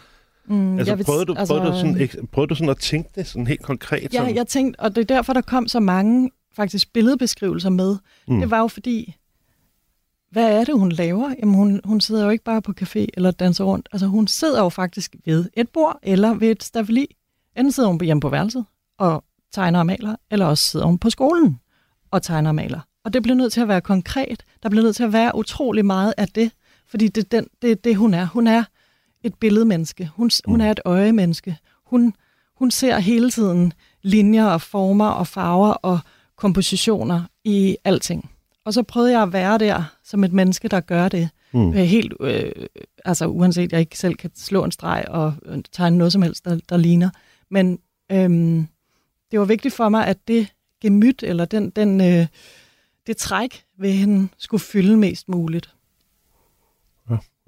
Mm, 0.47 0.79
Altså, 0.79 0.95
vil- 0.95 1.05
prøvede, 1.05 1.25
du, 1.25 1.35
altså, 1.39 1.55
prøvede, 1.55 1.73
du 1.73 1.79
sådan, 1.79 2.29
prøvede 2.33 2.49
du 2.49 2.55
sådan 2.55 2.69
at 2.69 2.79
tænke 2.79 3.09
det 3.15 3.27
sådan 3.27 3.47
helt 3.47 3.63
konkret? 3.63 4.15
Ja, 4.15 4.19
sådan? 4.19 4.35
jeg 4.37 4.47
tænkte, 4.47 4.81
og 4.81 4.97
det 4.97 5.01
er 5.11 5.15
derfor, 5.15 5.33
der 5.33 5.41
kom 5.41 5.69
så 5.69 5.81
mange 5.81 6.31
faktisk 6.57 6.93
billedbeskrivelser 6.93 7.71
med. 7.71 7.97
Mm. 8.29 8.41
Det 8.41 8.51
var 8.51 8.59
jo 8.59 8.67
fordi, 8.67 9.15
hvad 10.33 10.61
er 10.61 10.65
det, 10.65 10.79
hun 10.79 10.93
laver? 10.93 11.35
Jamen, 11.39 11.55
hun, 11.55 11.81
hun 11.85 12.01
sidder 12.01 12.25
jo 12.25 12.31
ikke 12.31 12.45
bare 12.45 12.63
på 12.63 12.73
café 12.81 13.07
eller 13.15 13.31
danser 13.31 13.65
rundt. 13.65 13.89
Altså, 13.93 14.07
hun 14.07 14.27
sidder 14.27 14.63
jo 14.63 14.69
faktisk 14.69 15.17
ved 15.25 15.49
et 15.55 15.69
bord 15.69 15.99
eller 16.03 16.35
ved 16.35 16.51
et 16.51 16.63
stafeli. 16.63 17.17
Enten 17.57 17.73
sidder 17.73 17.89
hun 17.89 17.99
på 17.99 18.05
hjemme 18.05 18.21
på 18.21 18.29
værelset 18.29 18.65
og 18.99 19.25
tegner 19.53 19.79
og 19.79 19.87
maler, 19.87 20.17
eller 20.31 20.47
også 20.47 20.65
sidder 20.65 20.87
hun 20.87 20.99
på 20.99 21.11
skolen 21.11 21.61
og 22.11 22.23
tegner 22.23 22.51
og 22.51 22.55
maler. 22.55 22.81
Og 23.05 23.13
det 23.13 23.23
bliver 23.23 23.37
nødt 23.37 23.53
til 23.53 23.61
at 23.61 23.69
være 23.69 23.81
konkret. 23.81 24.45
Der 24.63 24.69
bliver 24.69 24.85
nødt 24.85 24.97
til 24.97 25.05
at 25.05 25.13
være 25.13 25.35
utrolig 25.35 25.87
meget 25.87 26.15
af 26.17 26.29
det, 26.29 26.51
fordi 26.89 27.09
det 27.09 27.25
er 27.25 27.29
den, 27.29 27.47
det, 27.63 27.85
det 27.85 27.97
hun 27.97 28.15
er. 28.15 28.27
Hun 28.27 28.47
er 28.47 28.65
et 29.23 29.35
billedmenneske. 29.35 30.11
Hun, 30.15 30.31
hun 30.45 30.61
er 30.61 30.71
et 30.71 30.81
øjemenneske. 30.85 31.59
Hun, 31.87 32.15
hun 32.59 32.71
ser 32.71 32.99
hele 32.99 33.31
tiden 33.31 33.73
linjer 34.03 34.47
og 34.47 34.61
former 34.61 35.09
og 35.09 35.27
farver 35.27 35.73
og 35.73 35.99
kompositioner 36.37 37.23
i 37.45 37.77
alting. 37.85 38.32
Og 38.65 38.75
så 38.75 38.83
prøvede 38.83 39.13
jeg 39.13 39.23
at 39.23 39.33
være 39.33 39.59
der 39.59 39.97
som 40.05 40.25
et 40.25 40.33
menneske, 40.33 40.69
der 40.69 40.81
gør 40.81 41.09
det. 41.09 41.29
Mm. 41.53 41.61
Mm. 41.61 41.73
Helt, 41.73 42.13
øh, 42.21 42.53
altså 43.05 43.27
uanset 43.27 43.73
jeg 43.73 43.81
ikke 43.81 43.99
selv 43.99 44.15
kan 44.15 44.31
slå 44.35 44.65
en 44.65 44.73
streg 44.73 45.05
og 45.09 45.35
øh, 45.47 45.59
tegne 45.73 45.99
noget 45.99 46.13
som 46.13 46.23
helst, 46.23 46.45
der, 46.45 46.59
der 46.69 46.77
ligner. 46.77 47.11
Men 47.51 47.79
øhm, 48.13 48.67
det 49.31 49.39
var 49.39 49.45
vigtigt 49.45 49.75
for 49.75 49.89
mig, 49.89 50.07
at 50.07 50.29
det 50.29 50.47
gemyt, 50.81 51.23
eller 51.23 51.45
den, 51.45 51.71
den, 51.71 52.01
øh, 52.01 52.27
det 53.07 53.17
træk 53.17 53.65
ved 53.79 53.91
hende, 53.91 54.29
skulle 54.39 54.61
fylde 54.61 54.97
mest 54.97 55.29
muligt. 55.29 55.75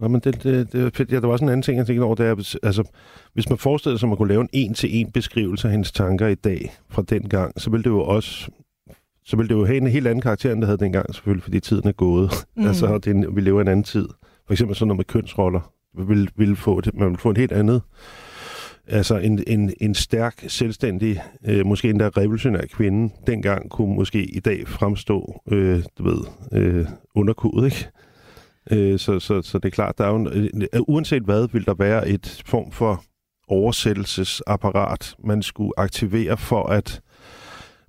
Ja, 0.02 0.08
men 0.08 0.20
det, 0.20 0.42
det, 0.42 0.72
det. 0.72 1.12
Ja, 1.12 1.20
der 1.20 1.26
var 1.26 1.32
også 1.32 1.44
en 1.44 1.48
anden 1.48 1.62
ting, 1.62 1.78
jeg 1.78 1.86
tænkte 1.86 2.04
over, 2.04 2.14
det 2.14 2.26
er, 2.26 2.58
altså, 2.62 2.84
hvis 3.32 3.48
man 3.48 3.58
forestiller 3.58 3.98
sig, 3.98 4.06
at 4.06 4.08
man 4.08 4.16
kunne 4.16 4.28
lave 4.28 4.40
en 4.40 4.48
en-til-en 4.52 5.12
beskrivelse 5.12 5.68
af 5.68 5.72
hendes 5.72 5.92
tanker 5.92 6.26
i 6.26 6.34
dag 6.34 6.74
fra 6.88 7.02
den 7.02 7.28
gang, 7.28 7.60
så 7.60 7.70
ville 7.70 7.84
det 7.84 7.90
jo 7.90 8.00
også 8.00 8.50
så 9.24 9.36
ville 9.36 9.48
det 9.48 9.54
jo 9.54 9.64
have 9.64 9.76
en 9.76 9.86
helt 9.86 10.06
anden 10.06 10.22
karakter, 10.22 10.52
end 10.52 10.60
det 10.60 10.68
havde 10.68 10.78
dengang, 10.78 11.14
selvfølgelig, 11.14 11.42
fordi 11.42 11.60
tiden 11.60 11.88
er 11.88 11.92
gået. 11.92 12.30
Mm. 12.56 12.66
Altså, 12.68 12.98
det 12.98 13.06
er 13.06 13.14
en, 13.14 13.36
vi 13.36 13.40
lever 13.40 13.60
i 13.60 13.62
en 13.62 13.68
anden 13.68 13.84
tid. 13.84 14.08
For 14.46 14.52
eksempel 14.52 14.76
sådan 14.76 14.88
noget 14.88 14.98
med 14.98 15.04
kønsroller. 15.04 15.72
Man 15.94 16.08
ville, 16.08 16.28
ville 16.36 16.56
få 16.56 16.80
det, 16.80 16.94
man 16.94 17.08
ville 17.08 17.18
få 17.18 17.30
en 17.30 17.36
helt 17.36 17.52
andet, 17.52 17.82
altså 18.86 19.18
en, 19.18 19.44
en, 19.46 19.72
en 19.80 19.94
stærk, 19.94 20.44
selvstændig, 20.48 21.22
øh, 21.46 21.66
måske 21.66 21.90
endda 21.90 22.08
revolutionær 22.08 22.66
kvinde, 22.72 23.14
dengang 23.26 23.70
kunne 23.70 23.94
måske 23.94 24.24
i 24.24 24.40
dag 24.40 24.68
fremstå, 24.68 25.40
øh, 25.50 25.82
du 25.98 26.02
ved, 26.02 26.18
øh, 26.52 26.86
underkudet, 27.14 27.64
ikke? 27.64 27.88
Øh, 28.70 28.98
så, 28.98 29.20
så, 29.20 29.42
så 29.42 29.58
det 29.58 29.64
er 29.64 29.70
klart, 29.70 29.98
der 29.98 30.04
er 30.04 30.10
jo 30.10 30.16
en, 30.16 30.62
øh, 30.62 30.80
uanset 30.88 31.22
hvad, 31.22 31.48
vil 31.52 31.66
der 31.66 31.74
være 31.74 32.08
et 32.08 32.42
form 32.46 32.72
for 32.72 33.04
oversættelsesapparat, 33.48 35.14
man 35.24 35.42
skulle 35.42 35.72
aktivere 35.76 36.36
for 36.36 36.66
at 36.66 37.00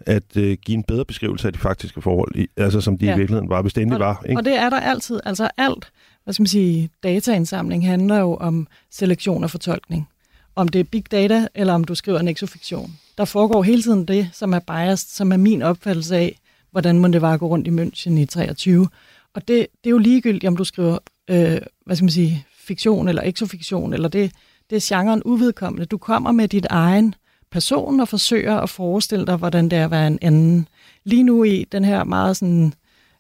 at 0.06 0.38
øh, 0.38 0.58
give 0.66 0.76
en 0.76 0.84
bedre 0.84 1.06
beskrivelse 1.06 1.48
af 1.48 1.54
de 1.54 1.60
faktiske 1.60 2.02
forhold, 2.02 2.36
i, 2.36 2.48
altså 2.58 2.82
som 2.82 2.98
de 2.98 3.06
ja. 3.06 3.16
I 3.16 3.18
virkeligheden 3.18 3.50
var, 3.50 3.62
hvis 3.62 3.74
det 3.74 3.82
endelig 3.82 4.00
var. 4.00 4.24
Ikke? 4.30 4.40
Og 4.40 4.46
det 4.46 4.58
er 4.58 4.70
der 4.70 4.80
altid. 4.80 5.20
Altså 5.26 5.50
alt, 5.58 5.92
hvad 6.24 6.34
skal 6.34 6.42
man 6.42 6.48
sige, 6.48 6.90
dataindsamling 7.04 7.88
handler 7.88 8.20
jo 8.20 8.36
om 8.36 8.68
selektion 8.92 9.44
og 9.44 9.52
fortolkning. 9.52 10.10
Om 10.56 10.68
det 10.68 10.80
er 10.80 10.84
big 10.84 11.12
data, 11.12 11.48
eller 11.56 11.74
om 11.74 11.84
du 11.84 11.96
skriver 11.96 12.20
en 12.20 12.28
exofiktion. 12.28 12.92
Der 13.18 13.26
foregår 13.26 13.64
hele 13.64 13.82
tiden 13.82 14.06
det, 14.06 14.30
som 14.34 14.54
er 14.54 14.60
biased, 14.60 15.10
som 15.10 15.32
er 15.32 15.38
min 15.38 15.62
opfattelse 15.62 16.16
af, 16.16 16.40
hvordan 16.72 17.00
må 17.00 17.08
det 17.08 17.22
var 17.22 17.34
at 17.34 17.40
gå 17.40 17.48
rundt 17.48 17.68
i 17.68 17.70
München 17.70 18.20
i 18.20 18.26
23. 18.26 18.88
Og 19.34 19.48
det, 19.48 19.68
det 19.84 19.90
er 19.90 19.92
jo 19.92 19.98
ligegyldigt, 19.98 20.46
om 20.46 20.58
du 20.58 20.64
skriver, 20.64 20.98
øh, 21.30 21.58
hvad 21.86 21.96
skal 21.96 22.04
man 22.04 22.12
sige, 22.12 22.46
fiktion 22.58 23.08
eller 23.08 23.22
exofiktion, 23.26 23.94
eller 23.94 24.10
det, 24.10 24.32
det 24.70 24.76
er 24.76 24.96
genren 24.96 25.22
uvedkommende. 25.26 25.86
Du 25.86 25.98
kommer 25.98 26.32
med 26.32 26.48
dit 26.48 26.66
egen 26.70 27.16
person 27.56 28.00
og 28.00 28.08
forsøger 28.08 28.58
at 28.58 28.70
forestille 28.70 29.26
dig, 29.26 29.36
hvordan 29.36 29.70
det 29.70 29.80
er 29.80 29.86
at 29.86 29.92
være 29.92 30.08
en 30.08 30.20
anden. 30.22 30.68
Lige 31.04 31.24
nu 31.24 31.44
i 31.44 31.66
den 31.72 31.86
her 31.86 32.04
meget 32.04 32.38
sådan, 32.38 32.74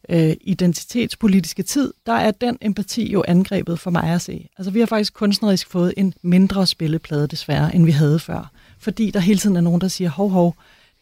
øh, 0.09 0.35
identitetspolitiske 0.41 1.63
tid, 1.63 1.93
der 2.05 2.13
er 2.13 2.31
den 2.31 2.57
empati 2.61 3.11
jo 3.11 3.23
angrebet 3.27 3.79
for 3.79 3.91
mig 3.91 4.03
at 4.03 4.21
se. 4.21 4.49
Altså 4.57 4.71
vi 4.71 4.79
har 4.79 4.85
faktisk 4.85 5.13
kunstnerisk 5.13 5.69
fået 5.69 5.93
en 5.97 6.13
mindre 6.21 6.67
spilleplade 6.67 7.27
desværre, 7.27 7.75
end 7.75 7.85
vi 7.85 7.91
havde 7.91 8.19
før. 8.19 8.51
Fordi 8.79 9.11
der 9.11 9.19
hele 9.19 9.39
tiden 9.39 9.55
er 9.55 9.61
nogen, 9.61 9.81
der 9.81 9.87
siger, 9.87 10.09
hov, 10.09 10.29
hov, 10.29 10.55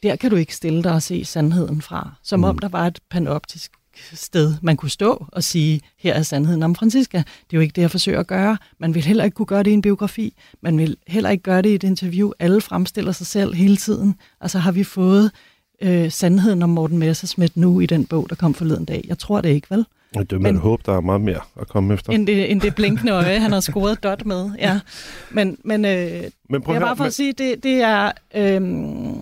der 0.04 0.16
kan 0.16 0.30
du 0.30 0.36
ikke 0.36 0.56
stille 0.56 0.84
dig 0.84 0.94
og 0.94 1.02
se 1.02 1.26
sandheden 1.26 1.82
fra. 1.82 2.14
Som 2.24 2.40
mm. 2.40 2.44
om 2.44 2.60
der 2.60 2.68
var 2.68 2.88
et 2.88 3.00
panoptisk 3.10 3.72
sted, 4.14 4.56
man 4.62 4.78
kunne 4.78 4.90
stå 4.90 5.26
og 5.32 5.44
sige, 5.44 5.82
her 5.98 6.14
er 6.14 6.22
sandheden 6.22 6.64
om 6.64 6.76
Francisca. 6.76 7.18
Det 7.18 7.26
er 7.26 7.58
jo 7.58 7.60
ikke 7.60 7.74
det, 7.74 7.82
jeg 7.82 7.92
forsøger 7.92 8.20
at 8.20 8.28
gøre. 8.28 8.58
Man 8.80 8.94
vil 8.94 9.04
heller 9.04 9.24
ikke 9.24 9.36
kunne 9.36 9.46
gøre 9.46 9.64
det 9.64 9.72
i 9.72 9.74
en 9.74 9.82
biografi. 9.82 10.34
Man 10.62 10.78
vil 10.78 10.98
heller 11.08 11.30
ikke 11.30 11.44
gøre 11.44 11.62
det 11.62 11.70
i 11.70 11.76
et 11.76 11.84
interview. 11.84 12.32
Alle 12.40 12.62
fremstiller 12.62 13.12
sig 13.12 13.28
selv 13.28 13.54
hele 13.54 13.78
tiden. 13.78 14.16
Altså 14.42 14.60
har 14.60 14.72
vi 14.72 14.84
fået 14.84 15.32
øh, 15.82 16.12
sandheden 16.12 16.64
om 16.64 16.70
Morten 16.70 16.98
Messerschmidt 16.98 17.58
nu 17.58 17.80
i 17.80 17.86
den 17.86 18.06
bog, 18.06 18.30
der 18.30 18.36
kom 18.36 18.54
forleden 18.54 18.86
dag? 18.86 19.06
Jeg 19.08 19.20
tror 19.20 19.42
det 19.42 19.50
ikke, 19.50 19.68
vel? 19.70 19.86
Det 20.14 20.32
vil 20.32 20.42
man 20.42 20.56
håbe, 20.56 20.84
der 20.86 20.98
er 20.98 21.02
meget 21.02 21.22
mere 21.22 21.40
at 21.62 21.68
komme 21.68 21.94
efter. 21.94 22.14
End 22.14 22.28
det, 22.28 22.52
end 22.52 22.62
det 22.62 22.76
blinkende 22.76 23.12
øje, 23.12 23.40
han 23.40 23.52
har 23.52 23.60
scoret 23.60 24.04
dot 24.04 24.26
med. 24.26 24.52
Ja. 24.60 24.80
Men, 25.32 25.58
men 25.64 25.86
øh, 25.86 26.24
Men 26.50 26.62
prøv 26.62 26.76
det 26.76 26.82
er 26.82 26.86
bare 26.86 26.98
for 26.98 27.04
at 27.04 27.14
sige, 27.14 27.34
det, 27.34 27.64
det 27.64 27.82
er, 27.82 28.12
øhm, 28.36 29.16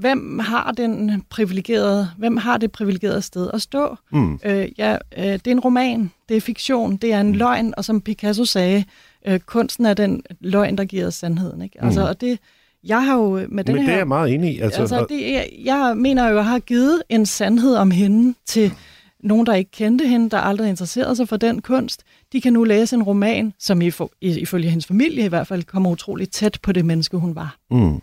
hvem 0.00 0.38
har 0.38 0.72
den 0.72 1.22
privilegerede, 1.30 2.08
hvem 2.18 2.36
har 2.36 2.56
det 2.58 2.72
privilegerede 2.72 3.22
sted 3.22 3.50
at 3.54 3.62
stå? 3.62 3.96
mm, 4.12 4.38
Øh, 4.44 4.68
ja, 4.78 4.92
øh, 5.18 5.24
det 5.24 5.46
er 5.46 5.50
en 5.50 5.60
roman, 5.60 6.10
det 6.28 6.36
er 6.36 6.40
fiktion, 6.40 6.96
det 6.96 7.12
er 7.12 7.20
en 7.20 7.34
løgn, 7.34 7.74
og 7.76 7.84
som 7.84 8.00
Picasso 8.00 8.44
sagde, 8.44 8.84
øh, 9.26 9.40
kunsten 9.40 9.86
er 9.86 9.94
den 9.94 10.22
løgn, 10.40 10.78
der 10.78 10.84
giver 10.84 11.06
os 11.06 11.14
sandheden. 11.14 11.62
Ikke? 11.62 11.84
Altså, 11.84 12.00
Mm. 12.00 12.06
og 12.06 12.20
det, 12.20 12.38
jeg 12.84 13.04
har 13.06 13.16
jo 13.18 13.30
med 13.48 13.64
den 13.64 13.74
men 13.74 13.82
det 13.82 13.88
er 13.88 13.90
her... 13.90 13.96
jeg 13.96 14.08
meget 14.08 14.34
enig 14.34 14.54
i. 14.54 14.58
Altså, 14.60 14.80
Altså, 14.80 15.06
det, 15.08 15.36
er- 15.36 15.44
jeg 15.64 15.94
mener 15.96 16.24
jo, 16.24 16.30
at 16.30 16.36
jeg 16.36 16.44
har 16.46 16.58
givet 16.58 17.02
en 17.08 17.26
sandhed 17.26 17.74
om 17.74 17.90
hende 17.90 18.34
til 18.46 18.72
nogen, 19.22 19.46
der 19.46 19.54
ikke 19.54 19.70
kendte 19.70 20.06
hende, 20.08 20.30
der 20.30 20.38
aldrig 20.38 20.68
interesserede 20.68 21.16
sig 21.16 21.28
for 21.28 21.36
den 21.36 21.62
kunst. 21.62 22.02
De 22.32 22.40
kan 22.40 22.52
nu 22.52 22.64
læse 22.64 22.96
en 22.96 23.02
roman, 23.02 23.52
som 23.58 23.82
ifølge 24.22 24.68
hendes 24.70 24.86
familie 24.86 25.24
i 25.24 25.28
hvert 25.28 25.46
fald 25.46 25.62
kommer 25.64 25.90
utroligt 25.90 26.32
tæt 26.32 26.58
på 26.62 26.72
det 26.72 26.84
menneske, 26.84 27.16
hun 27.16 27.34
var. 27.34 27.56
Mm. 27.70 28.00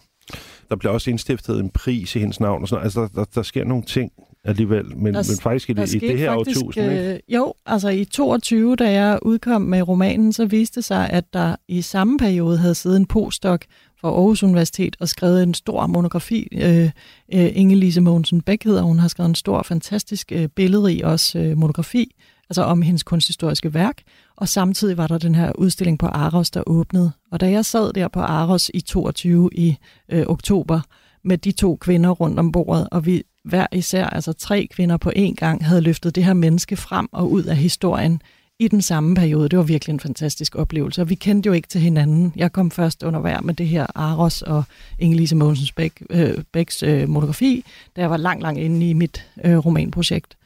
Der 0.71 0.77
bliver 0.77 0.91
også 0.91 1.09
indstiftet 1.09 1.59
en 1.59 1.69
pris 1.69 2.15
i 2.15 2.19
hendes 2.19 2.39
navn 2.39 2.61
og 2.61 2.67
sådan 2.67 2.79
noget. 2.79 2.85
Altså, 2.85 3.01
der, 3.01 3.07
der, 3.15 3.25
der 3.35 3.41
sker 3.41 3.63
nogle 3.65 3.83
ting 3.83 4.11
alligevel, 4.43 4.85
men, 4.97 5.13
Der- 5.13 5.23
men 5.29 5.41
faktisk 5.41 5.69
i, 5.69 5.71
i 5.71 5.75
det 5.75 6.17
her 6.19 6.33
faktisk, 6.35 6.59
årtusind, 6.61 6.91
ikke? 6.91 7.13
øh, 7.13 7.19
Jo, 7.27 7.53
altså 7.65 7.89
i 7.89 8.05
22, 8.05 8.75
da 8.75 8.91
jeg 8.91 9.19
udkom 9.21 9.61
med 9.61 9.87
romanen, 9.87 10.33
så 10.33 10.45
viste 10.45 10.75
det 10.75 10.85
sig, 10.85 11.09
at 11.09 11.33
der 11.33 11.55
i 11.67 11.81
samme 11.81 12.17
periode 12.17 12.57
havde 12.57 12.75
siddet 12.75 12.97
en 12.97 13.05
postdoc 13.05 13.61
fra 14.01 14.09
Aarhus 14.09 14.43
Universitet 14.43 14.95
og 14.99 15.09
skrevet 15.09 15.43
en 15.43 15.53
stor 15.53 15.87
monografi. 15.87 16.47
Øh, 16.51 16.89
øh, 17.33 17.45
Inge-Lise 17.55 17.99
Mogensen 17.99 18.41
Bæk 18.41 18.63
hedder 18.63 18.81
hun, 18.81 18.99
har 18.99 19.07
skrevet 19.07 19.29
en 19.29 19.35
stor, 19.35 19.63
fantastisk 19.63 20.31
øh, 20.35 20.47
billedrig 20.47 21.05
også 21.05 21.39
øh, 21.39 21.57
monografi, 21.57 22.15
altså 22.49 22.63
om 22.63 22.81
hendes 22.81 23.03
kunsthistoriske 23.03 23.73
værk. 23.73 24.01
Og 24.41 24.49
samtidig 24.49 24.97
var 24.97 25.07
der 25.07 25.17
den 25.17 25.35
her 25.35 25.51
udstilling 25.57 25.99
på 25.99 26.05
Aros, 26.05 26.51
der 26.51 26.63
åbnede. 26.67 27.11
Og 27.31 27.39
da 27.39 27.51
jeg 27.51 27.65
sad 27.65 27.93
der 27.93 28.07
på 28.07 28.19
Aros 28.19 28.71
i 28.73 28.81
22 28.81 29.49
i 29.53 29.77
øh, 30.09 30.23
oktober, 30.27 30.81
med 31.23 31.37
de 31.37 31.51
to 31.51 31.75
kvinder 31.75 32.09
rundt 32.09 32.39
om 32.39 32.51
bordet, 32.51 32.87
og 32.91 33.05
vi 33.05 33.23
hver 33.43 33.67
især, 33.71 34.05
altså 34.05 34.33
tre 34.33 34.67
kvinder 34.71 34.97
på 34.97 35.11
én 35.15 35.33
gang, 35.33 35.65
havde 35.65 35.81
løftet 35.81 36.15
det 36.15 36.25
her 36.25 36.33
menneske 36.33 36.75
frem 36.75 37.09
og 37.11 37.31
ud 37.31 37.43
af 37.43 37.57
historien 37.57 38.21
i 38.59 38.67
den 38.67 38.81
samme 38.81 39.15
periode. 39.15 39.49
Det 39.49 39.57
var 39.57 39.63
virkelig 39.63 39.93
en 39.93 39.99
fantastisk 39.99 40.55
oplevelse, 40.55 41.01
og 41.01 41.09
vi 41.09 41.15
kendte 41.15 41.47
jo 41.47 41.53
ikke 41.53 41.67
til 41.67 41.81
hinanden. 41.81 42.33
Jeg 42.35 42.51
kom 42.51 42.71
først 42.71 43.03
under 43.03 43.19
vejr 43.19 43.41
med 43.41 43.53
det 43.53 43.67
her 43.67 43.87
Aros 43.95 44.41
og 44.41 44.63
Inge-Lise 45.01 45.35
Mogensens 45.35 45.71
Bæk, 45.71 46.03
øh, 46.09 46.43
Bæks 46.51 46.83
øh, 46.83 47.09
monografi, 47.09 47.65
da 47.95 48.01
jeg 48.01 48.09
var 48.09 48.17
langt, 48.17 48.41
langt 48.41 48.59
inde 48.59 48.89
i 48.89 48.93
mit 48.93 49.27
øh, 49.43 49.57
romanprojekt. 49.57 50.37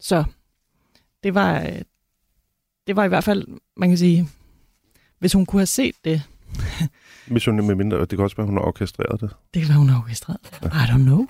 Så 0.00 0.24
det 1.22 1.34
var, 1.34 1.60
øh, 1.60 1.82
det 2.90 2.96
var 2.96 3.04
i 3.04 3.08
hvert 3.08 3.24
fald, 3.24 3.46
man 3.76 3.88
kan 3.88 3.98
sige, 3.98 4.28
hvis 5.18 5.32
hun 5.32 5.46
kunne 5.46 5.60
have 5.60 5.66
set 5.66 5.94
det, 6.04 6.22
Hvis 7.32 7.44
hun 7.44 7.66
med 7.66 7.74
mindre, 7.74 8.00
det 8.00 8.08
kan 8.08 8.20
også 8.20 8.36
være, 8.36 8.46
hun 8.46 8.56
har 8.56 8.64
orkestreret 8.64 9.20
det. 9.20 9.30
det 9.54 9.62
kan 9.62 9.68
være, 9.68 9.78
hun 9.78 9.88
har 9.88 9.98
orkestreret 9.98 10.38
det. 10.42 10.66
I 10.66 10.84
don't 10.90 11.02
know. 11.02 11.26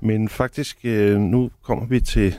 Men 0.00 0.28
faktisk, 0.28 0.78
øh, 0.84 1.18
nu 1.18 1.50
kommer 1.62 1.86
vi 1.86 2.00
til 2.00 2.34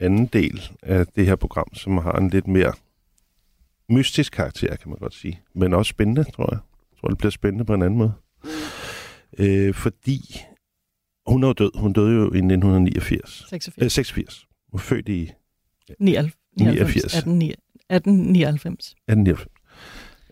anden 0.00 0.26
del 0.26 0.70
af 0.82 1.06
det 1.06 1.26
her 1.26 1.36
program, 1.36 1.74
som 1.74 1.98
har 1.98 2.12
en 2.12 2.30
lidt 2.30 2.46
mere 2.46 2.72
mystisk 3.88 4.32
karakter, 4.32 4.76
kan 4.76 4.90
man 4.90 4.98
godt 4.98 5.14
sige. 5.14 5.40
Men 5.54 5.74
også 5.74 5.90
spændende, 5.90 6.24
tror 6.24 6.48
jeg. 6.54 6.58
Jeg 6.92 7.00
tror, 7.00 7.08
det 7.08 7.18
bliver 7.18 7.30
spændende 7.30 7.64
på 7.64 7.74
en 7.74 7.82
anden 7.82 7.98
måde. 7.98 8.12
Øh, 9.38 9.74
fordi 9.74 10.42
hun 11.26 11.42
er 11.42 11.46
jo 11.46 11.52
død. 11.52 11.70
Hun 11.74 11.92
døde 11.92 12.14
jo 12.14 12.22
i 12.22 12.38
1989. 12.38 13.44
86. 13.50 13.84
Øh, 13.84 13.90
86. 13.90 14.46
Hun 14.70 14.78
er 14.78 14.82
født 14.82 15.08
i 15.08 15.30
99. 15.98 16.36
89. 16.56 17.14
18, 17.14 17.42
1899. 17.90 18.94
1899. 19.10 19.46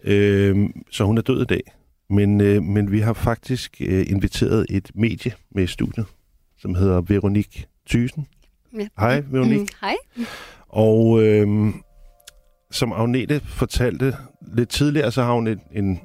Øh, 0.05 0.71
så 0.91 1.05
hun 1.05 1.19
er 1.19 1.23
død 1.23 1.43
i 1.43 1.45
dag. 1.45 1.63
Men, 2.11 2.41
øh, 2.41 2.63
men 2.63 2.93
vi 2.93 3.01
har 3.01 3.13
faktisk 3.13 3.77
øh, 3.81 4.07
inviteret 4.11 4.67
et 4.71 4.91
medie 4.95 5.33
med 5.51 5.63
i 5.63 5.67
studiet, 5.67 6.07
som 6.59 6.75
hedder 6.75 7.01
Veronique 7.01 7.65
Thysen. 7.89 8.27
Ja. 8.79 8.89
Hej, 8.99 9.23
Veronique. 9.31 9.61
Mm, 9.61 9.69
hej. 9.81 9.97
Og 10.69 11.23
øh, 11.23 11.75
som 12.71 12.93
Agnete 12.93 13.41
fortalte 13.41 14.17
lidt 14.55 14.69
tidligere, 14.69 15.13
så 15.13 15.23
har 15.23 15.33
hun 15.33 15.47
en, 15.47 15.61
en, 15.73 16.01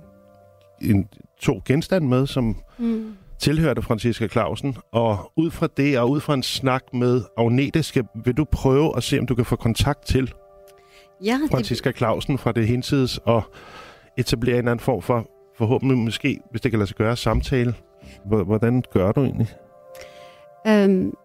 en 0.82 1.08
to 1.42 1.62
genstande 1.66 2.08
med, 2.08 2.28
som 2.28 2.56
mm. 2.78 3.16
Tilhørte 3.40 3.82
Franziska 3.82 4.28
Clausen. 4.28 4.78
Og 4.92 5.32
ud 5.38 5.52
fra 5.52 5.68
det, 5.78 6.00
og 6.00 6.10
ud 6.10 6.20
fra 6.20 6.34
en 6.34 6.44
snak 6.44 6.84
med 6.94 7.22
Agnete, 7.38 7.84
skal, 7.84 8.04
vil 8.26 8.34
du 8.34 8.46
prøve 8.52 8.98
at 8.98 9.04
se, 9.04 9.20
om 9.20 9.26
du 9.26 9.36
kan 9.36 9.46
få 9.46 9.56
kontakt 9.56 10.06
til 10.06 10.34
ja, 11.24 11.40
Franziska 11.52 11.90
det... 11.90 11.98
Clausen 11.98 12.38
fra 12.38 12.52
det 12.52 12.68
hensides, 12.68 13.20
og 13.26 13.44
etablere 14.18 14.54
en 14.54 14.58
eller 14.58 14.72
anden 14.72 14.84
form 14.84 15.02
for, 15.02 15.28
forhåbentlig 15.58 15.98
måske, 15.98 16.40
hvis 16.52 16.62
det 16.62 16.72
kan 16.72 16.80
lade 16.80 16.88
sig 16.88 16.98
gøre, 16.98 17.16
samtale. 17.16 17.74
Hvordan 18.26 18.84
gør 18.94 19.12
du 19.12 19.24
egentlig? 19.24 19.48
Um, 20.66 21.18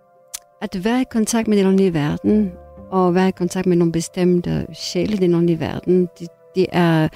at 0.63 0.85
være 0.85 1.01
i 1.01 1.05
kontakt 1.11 1.49
med 1.49 1.59
den 1.59 1.67
åndelige 1.67 1.95
verden, 1.95 2.53
og 2.91 3.15
være 3.15 3.29
i 3.29 3.33
kontakt 3.33 3.67
med 3.67 3.77
nogle 3.77 3.93
bestemte 3.93 4.67
sjæle 4.73 5.13
i 5.13 5.17
den 5.17 5.35
åndelige 5.35 5.61
verden, 5.61 6.09
det, 6.19 6.29
det, 6.55 6.67
er, 6.73 7.09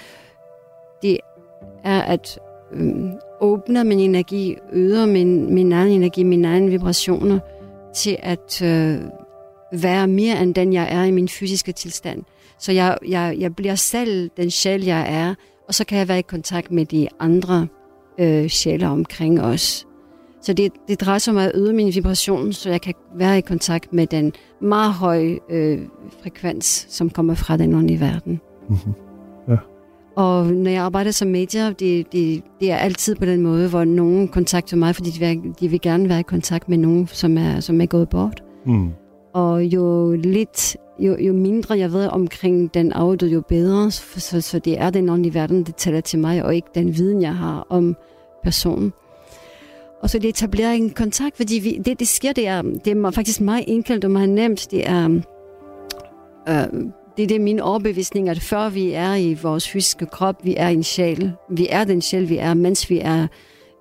det 1.02 1.18
er 1.84 2.02
at 2.02 2.38
øhm, 2.74 3.10
åbne 3.40 3.84
min 3.84 3.98
energi, 3.98 4.56
øger 4.72 5.06
min, 5.06 5.54
min 5.54 5.72
egen 5.72 5.92
energi, 5.92 6.22
mine 6.22 6.48
egne 6.48 6.70
vibrationer, 6.70 7.38
til 7.94 8.16
at 8.22 8.62
øh, 8.62 8.98
være 9.72 10.06
mere 10.06 10.42
end 10.42 10.54
den, 10.54 10.72
jeg 10.72 10.88
er 10.90 11.04
i 11.04 11.10
min 11.10 11.28
fysiske 11.28 11.72
tilstand. 11.72 12.22
Så 12.58 12.72
jeg, 12.72 12.98
jeg, 13.08 13.36
jeg 13.38 13.56
bliver 13.56 13.74
selv 13.74 14.30
den 14.36 14.50
sjæl, 14.50 14.84
jeg 14.84 15.06
er, 15.08 15.34
og 15.68 15.74
så 15.74 15.84
kan 15.84 15.98
jeg 15.98 16.08
være 16.08 16.18
i 16.18 16.22
kontakt 16.22 16.70
med 16.70 16.86
de 16.86 17.08
andre 17.20 17.66
øh, 18.20 18.48
sjæle 18.48 18.86
omkring 18.86 19.40
os. 19.42 19.86
Så 20.42 20.52
det, 20.52 20.72
det 20.88 21.00
drejer 21.00 21.18
sig 21.18 21.30
om 21.30 21.38
at 21.38 21.52
øge 21.54 21.72
min 21.72 21.94
vibration, 21.94 22.52
så 22.52 22.70
jeg 22.70 22.80
kan 22.80 22.94
være 23.16 23.38
i 23.38 23.40
kontakt 23.40 23.92
med 23.92 24.06
den 24.06 24.32
meget 24.60 24.92
høje 24.92 25.38
øh, 25.50 25.78
frekvens, 26.22 26.86
som 26.90 27.10
kommer 27.10 27.34
fra 27.34 27.56
den 27.56 27.74
åndelige 27.74 28.00
verden. 28.00 28.40
Mm-hmm. 28.68 28.94
Og 30.16 30.46
når 30.46 30.70
jeg 30.70 30.82
arbejder 30.82 31.10
som 31.10 31.28
medier, 31.28 31.72
det, 31.72 32.12
det, 32.12 32.42
det 32.60 32.70
er 32.70 32.76
altid 32.76 33.14
på 33.14 33.24
den 33.24 33.40
måde, 33.40 33.68
hvor 33.68 33.84
nogen 33.84 34.28
kontakter 34.28 34.76
mig, 34.76 34.94
fordi 34.94 35.10
de 35.10 35.18
vil, 35.18 35.54
de 35.60 35.68
vil 35.68 35.80
gerne 35.80 36.08
være 36.08 36.20
i 36.20 36.22
kontakt 36.22 36.68
med 36.68 36.78
nogen, 36.78 37.06
som 37.06 37.38
er, 37.38 37.60
som 37.60 37.80
er 37.80 37.86
gået 37.86 38.08
bort. 38.08 38.42
Mm. 38.66 38.90
Og 39.32 39.64
jo 39.64 40.12
lidt, 40.12 40.76
jo, 40.98 41.16
jo 41.16 41.32
mindre 41.32 41.78
jeg 41.78 41.92
ved 41.92 42.06
omkring 42.06 42.74
den 42.74 42.92
afdøde, 42.92 43.32
jo 43.32 43.40
bedre. 43.48 43.90
Så, 43.90 44.40
så 44.40 44.58
det 44.58 44.80
er 44.80 44.90
den 44.90 45.08
åndelige 45.08 45.34
verden, 45.34 45.64
det 45.64 45.76
tæller 45.76 46.00
til 46.00 46.18
mig, 46.18 46.44
og 46.44 46.54
ikke 46.54 46.68
den 46.74 46.96
viden, 46.96 47.22
jeg 47.22 47.34
har 47.34 47.66
om 47.68 47.96
personen. 48.42 48.92
Og 50.02 50.10
så 50.10 50.18
det 50.18 50.28
etablerer 50.28 50.72
en 50.72 50.90
kontakt, 50.90 51.36
fordi 51.36 51.54
vi, 51.54 51.82
det, 51.84 52.00
det 52.00 52.08
sker, 52.08 52.32
det 52.32 52.46
er, 52.46 52.62
det 52.62 52.86
er 52.86 53.10
faktisk 53.10 53.40
meget 53.40 53.64
enkelt 53.66 54.04
og 54.04 54.10
meget 54.10 54.28
nemt. 54.28 54.68
Det 54.70 54.88
er, 54.88 55.20
øh, 56.48 56.84
det, 57.16 57.28
det 57.28 57.34
er 57.34 57.40
min 57.40 57.60
overbevisning, 57.60 58.28
at 58.28 58.40
før 58.40 58.68
vi 58.68 58.92
er 58.92 59.14
i 59.14 59.34
vores 59.42 59.68
fysiske 59.68 60.06
krop, 60.06 60.44
vi 60.44 60.54
er 60.56 60.68
en 60.68 60.82
sjæl. 60.82 61.32
Vi 61.50 61.66
er 61.70 61.84
den 61.84 62.00
sjæl, 62.00 62.28
vi 62.28 62.36
er, 62.36 62.54
mens 62.54 62.90
vi 62.90 62.98
er 62.98 63.26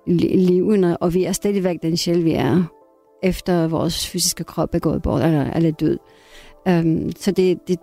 levende, 0.06 0.96
og 0.96 1.14
vi 1.14 1.24
er 1.24 1.32
stadigvæk 1.32 1.82
den 1.82 1.96
sjæl, 1.96 2.24
vi 2.24 2.32
er, 2.32 2.64
efter 3.22 3.68
vores 3.68 4.06
fysiske 4.08 4.44
krop 4.44 4.74
er 4.74 4.78
gået 4.78 5.02
bort 5.02 5.22
eller, 5.22 5.50
eller 5.50 5.70
død. 5.70 5.98
Um, 6.68 7.12
så 7.16 7.30
det, 7.30 7.68
det, 7.68 7.78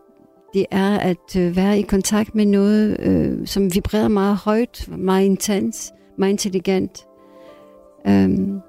det 0.53 0.65
er 0.71 0.97
at 0.97 1.35
øh, 1.37 1.55
være 1.55 1.79
i 1.79 1.81
kontakt 1.81 2.35
med 2.35 2.45
noget, 2.45 2.99
øh, 2.99 3.47
som 3.47 3.73
vibrerer 3.73 4.07
meget 4.07 4.37
højt, 4.37 4.89
meget 4.97 5.25
intens, 5.25 5.93
meget 6.17 6.31
intelligent. 6.31 7.05
Um, 8.07 8.61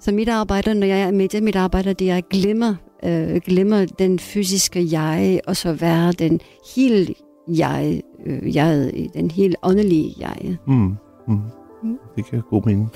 så 0.00 0.12
mit 0.12 0.28
arbejde, 0.28 0.74
når 0.74 0.86
jeg 0.86 1.00
er 1.00 1.10
med 1.10 1.28
det, 1.28 1.42
mit 1.42 1.56
arbejde, 1.56 1.94
det 1.94 2.10
er 2.10 2.16
at 2.16 2.28
glemme, 2.28 2.78
øh, 3.04 3.40
glemme 3.44 3.86
den 3.86 4.18
fysiske 4.18 4.88
jeg, 4.92 5.40
og 5.46 5.56
så 5.56 5.72
være 5.72 6.12
den 6.12 6.40
helt 6.76 7.10
jeg, 7.48 8.02
øh, 8.26 8.56
jeg 8.56 8.92
den 9.14 9.30
helt 9.30 9.56
åndelige 9.62 10.14
jeg. 10.18 10.56
Mm. 10.66 10.96
Mm. 11.28 11.40
Mm. 11.82 11.98
Det 12.16 12.26
kan 12.26 12.42
god 12.50 12.62
mening. 12.66 12.90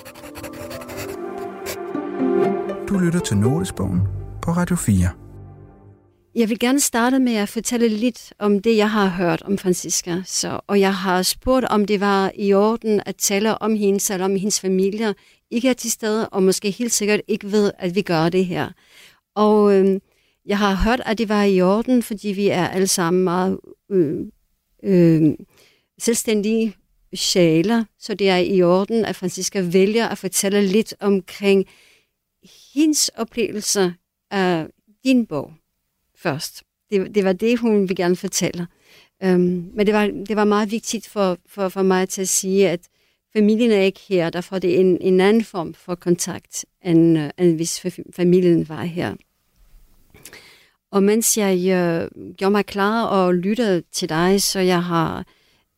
Du 2.88 2.98
lytter 2.98 3.20
til 3.20 3.36
Notesbogen 3.36 4.00
på 4.42 4.50
Radio 4.50 4.76
4. 4.76 5.08
Jeg 6.34 6.48
vil 6.48 6.58
gerne 6.58 6.80
starte 6.80 7.18
med 7.18 7.34
at 7.34 7.48
fortælle 7.48 7.88
lidt 7.88 8.32
om 8.38 8.62
det, 8.62 8.76
jeg 8.76 8.90
har 8.90 9.08
hørt 9.08 9.42
om 9.42 9.58
Francisca. 9.58 10.22
Så, 10.24 10.60
og 10.66 10.80
jeg 10.80 10.94
har 10.94 11.22
spurgt, 11.22 11.64
om 11.64 11.84
det 11.84 12.00
var 12.00 12.32
i 12.34 12.52
orden 12.52 13.00
at 13.06 13.16
tale 13.16 13.62
om 13.62 13.74
hendes 13.74 14.10
eller 14.10 14.24
om 14.24 14.36
hendes 14.36 14.60
familie 14.60 15.14
ikke 15.50 15.68
er 15.68 15.72
til 15.72 15.90
stede, 15.90 16.28
og 16.28 16.42
måske 16.42 16.70
helt 16.70 16.92
sikkert 16.92 17.20
ikke 17.28 17.52
ved, 17.52 17.72
at 17.78 17.94
vi 17.94 18.02
gør 18.02 18.28
det 18.28 18.46
her. 18.46 18.68
Og 19.36 19.74
øh, 19.74 20.00
jeg 20.46 20.58
har 20.58 20.74
hørt, 20.74 21.02
at 21.06 21.18
det 21.18 21.28
var 21.28 21.42
i 21.42 21.60
orden, 21.60 22.02
fordi 22.02 22.28
vi 22.28 22.48
er 22.48 22.68
alle 22.68 22.86
sammen 22.86 23.24
meget 23.24 23.60
øh, 23.90 24.26
øh, 24.82 25.34
selvstændige 25.98 26.76
sjæler, 27.14 27.84
så 27.98 28.14
det 28.14 28.28
er 28.28 28.36
i 28.36 28.62
orden, 28.62 29.04
at 29.04 29.16
Francisca 29.16 29.60
vælger 29.60 30.08
at 30.08 30.18
fortælle 30.18 30.66
lidt 30.66 30.94
omkring 31.00 31.66
hendes 32.74 33.08
oplevelser 33.08 33.92
af 34.30 34.66
din 35.04 35.26
bog 35.26 35.52
først. 36.16 36.62
Det, 36.90 37.14
det 37.14 37.24
var 37.24 37.32
det, 37.32 37.58
hun 37.58 37.88
vil 37.88 37.96
gerne 37.96 38.16
fortælle. 38.16 38.66
Øhm, 39.22 39.70
men 39.74 39.86
det 39.86 39.94
var, 39.94 40.06
det 40.06 40.36
var 40.36 40.44
meget 40.44 40.70
vigtigt 40.70 41.08
for, 41.08 41.38
for, 41.46 41.68
for 41.68 41.82
mig 41.82 42.08
til 42.08 42.22
at 42.22 42.28
sige, 42.28 42.68
at 42.68 42.80
familien 43.36 43.70
er 43.70 43.80
ikke 43.80 44.00
her, 44.08 44.30
derfor 44.30 44.56
er 44.56 44.60
det 44.60 44.80
en, 44.80 44.98
en 45.00 45.20
anden 45.20 45.44
form 45.44 45.74
for 45.74 45.94
kontakt, 45.94 46.64
end, 46.84 47.18
uh, 47.18 47.28
end 47.38 47.56
hvis 47.56 47.86
familien 48.16 48.68
var 48.68 48.82
her. 48.82 49.14
Og 50.90 51.02
mens 51.02 51.38
jeg 51.38 51.54
uh, 51.54 52.34
gjorde 52.34 52.50
mig 52.50 52.66
klar 52.66 53.04
og 53.04 53.34
lyttede 53.34 53.82
til 53.92 54.08
dig, 54.08 54.42
så 54.42 54.60
jeg 54.60 54.84
har, 54.84 55.24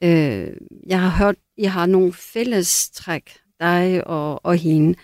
uh, 0.05 0.49
jeg 0.87 1.01
har 1.01 1.25
hørt, 1.25 1.37
jeg 1.59 1.73
har 1.73 1.87
nogle 1.87 2.13
fælles 2.13 2.91
træk, 2.91 3.23
dig 3.61 4.07
og, 4.07 4.47
og 4.47 4.57
hende. 4.57 4.99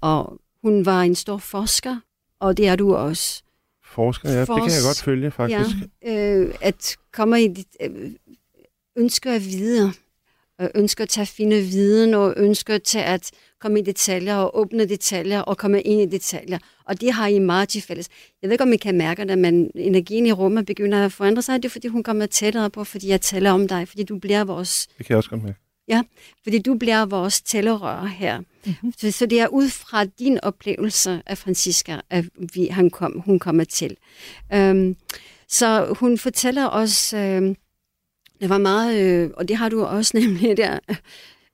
Og 0.00 0.40
hun 0.62 0.86
var 0.86 1.02
en 1.02 1.14
stor 1.14 1.38
forsker, 1.38 1.96
og 2.40 2.56
det 2.56 2.68
er 2.68 2.76
du 2.76 2.94
også. 2.94 3.42
Forsker, 3.84 4.30
ja, 4.30 4.44
Fors- 4.44 4.54
det 4.54 4.62
kan 4.62 4.72
jeg 4.72 4.82
godt 4.86 5.02
følge, 5.02 5.30
faktisk. 5.30 5.76
Ja, 6.02 6.36
øh, 6.38 6.54
at 6.60 6.96
komme 7.12 7.42
i 7.42 7.48
dit, 7.48 7.76
øh, 7.80 8.10
ønsker 8.96 9.32
at 9.32 9.44
vide, 9.44 9.92
ønsker 10.74 11.04
at 11.04 11.08
tage 11.08 11.26
fine 11.26 11.60
viden, 11.60 12.14
og 12.14 12.34
ønsker 12.36 12.78
til 12.78 12.98
at 12.98 13.30
komme 13.60 13.78
i 13.78 13.82
detaljer, 13.82 14.36
og 14.36 14.58
åbne 14.58 14.84
detaljer, 14.88 15.40
og 15.40 15.58
komme 15.58 15.82
ind 15.82 16.00
i 16.00 16.16
detaljer. 16.16 16.58
Og 16.84 17.00
det 17.00 17.12
har 17.12 17.26
I 17.26 17.38
meget 17.38 17.68
til 17.68 17.82
fælles. 17.82 18.08
Jeg 18.42 18.48
ved 18.48 18.54
ikke, 18.54 18.64
om 18.64 18.72
I 18.72 18.76
kan 18.76 18.98
mærke 18.98 19.24
det, 19.24 19.38
men 19.38 19.70
energien 19.74 20.26
i 20.26 20.32
rummet 20.32 20.66
begynder 20.66 21.04
at 21.04 21.12
forandre 21.12 21.42
sig. 21.42 21.62
Det 21.62 21.68
er, 21.68 21.70
fordi 21.70 21.88
hun 21.88 22.02
kommer 22.02 22.26
tættere 22.26 22.70
på, 22.70 22.84
fordi 22.84 23.08
jeg 23.08 23.20
taler 23.20 23.50
om 23.50 23.68
dig, 23.68 23.88
fordi 23.88 24.02
du 24.02 24.18
bliver 24.18 24.44
vores... 24.44 24.86
Det 24.98 25.06
kan 25.06 25.12
jeg 25.12 25.16
også 25.16 25.30
godt 25.30 25.42
mærke. 25.42 25.58
Ja, 25.88 26.02
fordi 26.42 26.58
du 26.58 26.74
bliver 26.74 27.06
vores 27.06 27.42
tælerør 27.42 28.04
her. 28.04 28.38
Mm-hmm. 28.38 28.92
Så, 28.98 29.10
så 29.10 29.26
det 29.26 29.40
er 29.40 29.48
ud 29.48 29.68
fra 29.68 30.04
din 30.04 30.40
oplevelse 30.40 31.22
af 31.26 31.38
Francisca, 31.38 32.00
at 32.10 32.24
vi, 32.54 32.66
han 32.66 32.90
kom, 32.90 33.22
hun 33.24 33.38
kommer 33.38 33.64
til. 33.64 33.96
Um, 34.54 34.96
så 35.48 35.96
hun 36.00 36.18
fortæller 36.18 36.68
os, 36.68 37.14
uh, 37.14 37.54
det 38.44 38.50
var 38.50 38.58
meget, 38.58 39.00
øh, 39.00 39.30
og 39.36 39.48
det 39.48 39.56
har 39.56 39.68
du 39.68 39.84
også 39.84 40.16
nemlig 40.18 40.56
der, 40.56 40.78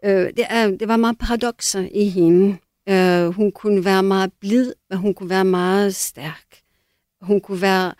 øh, 0.04 0.26
det, 0.36 0.44
er, 0.48 0.70
det 0.70 0.88
var 0.88 0.96
meget 0.96 1.18
paradoxer 1.18 1.88
i 1.94 2.08
hende. 2.08 2.56
Øh, 2.88 3.26
hun 3.26 3.52
kunne 3.52 3.84
være 3.84 4.02
meget 4.02 4.32
blid, 4.40 4.72
men 4.90 4.98
hun 4.98 5.14
kunne 5.14 5.30
være 5.30 5.44
meget 5.44 5.94
stærk. 5.94 6.46
Hun 7.20 7.40
kunne 7.40 7.62
være 7.62 7.92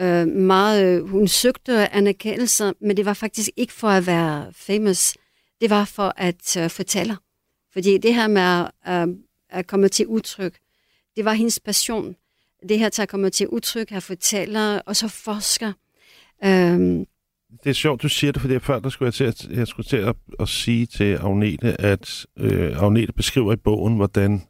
øh, 0.00 0.26
meget, 0.26 0.84
øh, 0.84 1.08
hun 1.08 1.28
søgte 1.28 1.92
anerkendelse, 1.92 2.72
men 2.80 2.96
det 2.96 3.06
var 3.06 3.14
faktisk 3.14 3.50
ikke 3.56 3.72
for 3.72 3.88
at 3.88 4.06
være 4.06 4.52
famous 4.52 5.14
det 5.60 5.70
var 5.70 5.84
for 5.84 6.14
at 6.16 6.56
øh, 6.56 6.70
fortælle. 6.70 7.16
Fordi 7.72 7.98
det 7.98 8.14
her 8.14 8.26
med 8.26 8.42
at, 8.42 9.08
øh, 9.08 9.14
at 9.50 9.66
komme 9.66 9.88
til 9.88 10.06
udtryk, 10.06 10.58
det 11.16 11.24
var 11.24 11.32
hendes 11.32 11.60
passion. 11.60 12.16
Det 12.68 12.78
her 12.78 12.88
til 12.88 13.02
at 13.02 13.08
komme 13.08 13.30
til 13.30 13.48
udtryk, 13.48 13.92
at 13.92 14.02
fortælle, 14.02 14.82
og 14.82 14.96
så 14.96 15.08
forsker. 15.08 15.72
Øh, 16.44 17.06
det 17.64 17.70
er 17.70 17.74
sjovt, 17.74 18.02
du 18.02 18.08
siger 18.08 18.32
det, 18.32 18.42
fordi 18.42 18.58
før 18.58 18.78
der 18.78 18.88
skulle 18.88 19.06
jeg 19.06 19.14
til 19.14 19.24
at, 19.24 19.48
jeg 19.50 19.66
skulle 19.66 19.86
til 19.86 19.96
at, 19.96 20.16
at 20.40 20.48
sige 20.48 20.86
til 20.86 21.14
Agnete, 21.14 21.80
at 21.80 22.26
øh, 22.38 22.82
Agnete 22.82 23.12
beskriver 23.12 23.52
i 23.52 23.56
bogen, 23.56 23.96
hvordan 23.96 24.42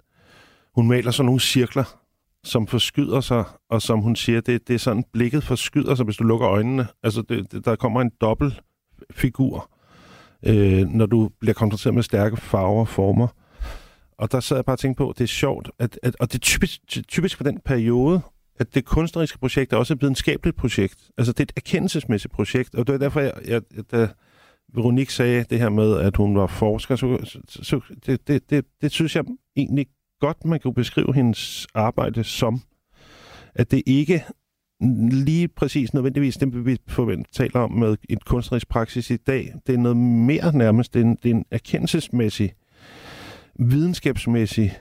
hun 0.74 0.88
maler 0.88 1.10
sådan 1.10 1.26
nogle 1.26 1.40
cirkler, 1.40 1.98
som 2.44 2.66
forskyder 2.66 3.20
sig, 3.20 3.44
og 3.70 3.82
som 3.82 4.00
hun 4.00 4.16
siger, 4.16 4.40
det, 4.40 4.68
det 4.68 4.74
er 4.74 4.78
sådan, 4.78 5.04
blikket 5.12 5.44
forskyder 5.44 5.94
sig, 5.94 6.04
hvis 6.04 6.16
du 6.16 6.24
lukker 6.24 6.48
øjnene. 6.48 6.86
Altså, 7.02 7.22
det, 7.22 7.52
det, 7.52 7.64
der 7.64 7.76
kommer 7.76 8.00
en 8.00 8.10
dobbelt 8.20 8.62
figur 9.10 9.70
øh, 10.46 10.88
når 10.88 11.06
du 11.06 11.30
bliver 11.40 11.54
konfronteret 11.54 11.94
med 11.94 12.02
stærke 12.02 12.36
farver 12.36 12.80
og 12.80 12.88
former. 12.88 13.28
Og 14.18 14.32
der 14.32 14.40
sad 14.40 14.56
jeg 14.56 14.64
bare 14.64 14.74
og 14.74 14.78
tænkte 14.78 14.98
på, 14.98 15.10
at 15.10 15.18
det 15.18 15.24
er 15.24 15.28
sjovt, 15.28 15.70
at, 15.78 15.98
at, 16.02 16.16
og 16.20 16.32
det 16.32 16.38
er 16.38 16.42
typisk, 16.42 16.80
typisk 17.08 17.36
for 17.36 17.44
den 17.44 17.60
periode, 17.64 18.20
at 18.58 18.74
det 18.74 18.84
kunstneriske 18.84 19.38
projekt 19.38 19.72
er 19.72 19.76
også 19.76 19.94
et 19.94 20.02
videnskabeligt 20.02 20.56
projekt. 20.56 21.10
Altså 21.18 21.32
det 21.32 21.40
er 21.40 21.44
et 21.44 21.52
erkendelsesmæssigt 21.56 22.32
projekt, 22.32 22.74
og 22.74 22.86
det 22.86 22.94
er 22.94 22.98
derfor, 22.98 23.20
jeg, 23.20 23.32
jeg, 23.46 23.62
da 23.90 24.08
Veronique 24.74 25.12
sagde 25.12 25.44
det 25.50 25.58
her 25.58 25.68
med, 25.68 25.96
at 25.96 26.16
hun 26.16 26.36
var 26.36 26.46
forsker, 26.46 26.96
så, 26.96 27.38
så, 27.48 27.80
det, 28.06 28.28
det, 28.28 28.50
det, 28.50 28.64
det 28.80 28.92
synes 28.92 29.16
jeg 29.16 29.24
egentlig 29.56 29.86
godt, 30.20 30.44
man 30.44 30.60
kan 30.60 30.74
beskrive 30.74 31.14
hendes 31.14 31.66
arbejde 31.74 32.24
som, 32.24 32.60
at 33.54 33.70
det 33.70 33.82
ikke 33.86 34.24
lige 35.10 35.48
præcis 35.48 35.94
nødvendigvis 35.94 36.36
det, 36.36 36.66
vi 36.66 36.78
forventer, 36.88 37.30
taler 37.32 37.60
om 37.60 37.72
med 37.72 37.96
et 38.08 38.24
kunstnerisk 38.24 38.68
praksis 38.68 39.10
i 39.10 39.16
dag. 39.16 39.54
Det 39.66 39.74
er 39.74 39.78
noget 39.78 39.96
mere 39.96 40.56
nærmest. 40.56 40.94
Det 40.94 41.00
er 41.00 41.04
en, 41.04 41.16
det 41.22 41.30
er 41.30 41.34
en 41.34 41.44
erkendelsesmæssig, 41.50 42.52
videnskabsmæssig 43.58 44.78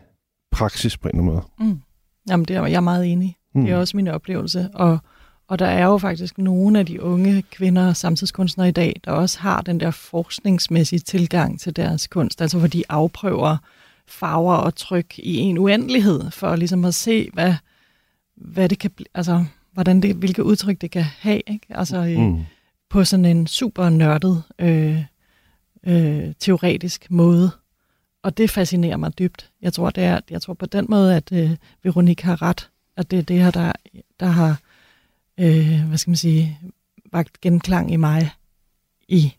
praksis 0.51 0.97
på 0.97 1.07
en 1.07 1.19
eller 1.19 1.31
anden 1.31 1.43
måde. 1.59 1.71
Mm. 1.71 1.81
Jamen, 2.29 2.45
det 2.45 2.55
er 2.55 2.65
jeg 2.65 2.75
er 2.75 2.79
meget 2.79 3.11
enig. 3.11 3.38
Mm. 3.55 3.61
Det 3.61 3.71
er 3.71 3.77
også 3.77 3.97
min 3.97 4.07
oplevelse. 4.07 4.69
Og, 4.73 4.97
og 5.47 5.59
der 5.59 5.65
er 5.65 5.85
jo 5.85 5.97
faktisk 5.97 6.37
nogle 6.37 6.79
af 6.79 6.85
de 6.85 7.01
unge 7.01 7.41
kvinder 7.51 7.93
samtidskunstnere 7.93 8.67
i 8.67 8.71
dag, 8.71 9.01
der 9.05 9.11
også 9.11 9.39
har 9.39 9.61
den 9.61 9.79
der 9.79 9.91
forskningsmæssige 9.91 10.99
tilgang 10.99 11.59
til 11.59 11.75
deres 11.75 12.07
kunst, 12.07 12.41
altså 12.41 12.57
hvor 12.57 12.67
de 12.67 12.83
afprøver 12.89 13.57
farver 14.07 14.55
og 14.55 14.75
tryk 14.75 15.19
i 15.19 15.37
en 15.37 15.57
uendelighed, 15.57 16.31
for 16.31 16.55
ligesom 16.55 16.85
at 16.85 16.93
se, 16.93 17.29
hvad, 17.33 17.53
hvad 18.35 18.69
det 18.69 18.79
kan 18.79 18.91
altså 19.13 19.45
hvordan 19.75 20.01
det, 20.01 20.15
hvilke 20.15 20.43
udtryk 20.43 20.81
det 20.81 20.91
kan 20.91 21.03
have, 21.03 21.41
ikke? 21.47 21.67
Altså 21.69 22.15
mm. 22.17 22.43
på 22.89 23.03
sådan 23.03 23.25
en 23.25 23.47
super 23.47 23.89
nørdet, 23.89 24.43
øh, 24.59 25.03
øh, 25.87 26.33
teoretisk 26.39 27.11
måde. 27.11 27.51
Og 28.23 28.37
det 28.37 28.49
fascinerer 28.49 28.97
mig 28.97 29.19
dybt. 29.19 29.51
Jeg 29.61 29.73
tror, 29.73 29.89
det 29.89 30.03
er, 30.03 30.19
jeg 30.29 30.41
tror 30.41 30.53
på 30.53 30.65
den 30.65 30.85
måde, 30.89 31.15
at 31.15 31.31
øh, 31.31 31.55
Veronika 31.83 32.27
har 32.27 32.41
ret, 32.41 32.69
at 32.97 33.12
det 33.12 33.19
er 33.19 33.23
det 33.23 33.39
her, 33.39 33.51
der, 33.51 33.71
der 34.19 34.25
har, 34.25 34.60
øh, 35.39 35.88
hvad 35.88 35.97
skal 35.97 36.12
man 36.12 36.17
sige, 36.17 36.60
vagt 37.12 37.41
genklang 37.41 37.93
i 37.93 37.95
mig 37.95 38.31
i 39.08 39.34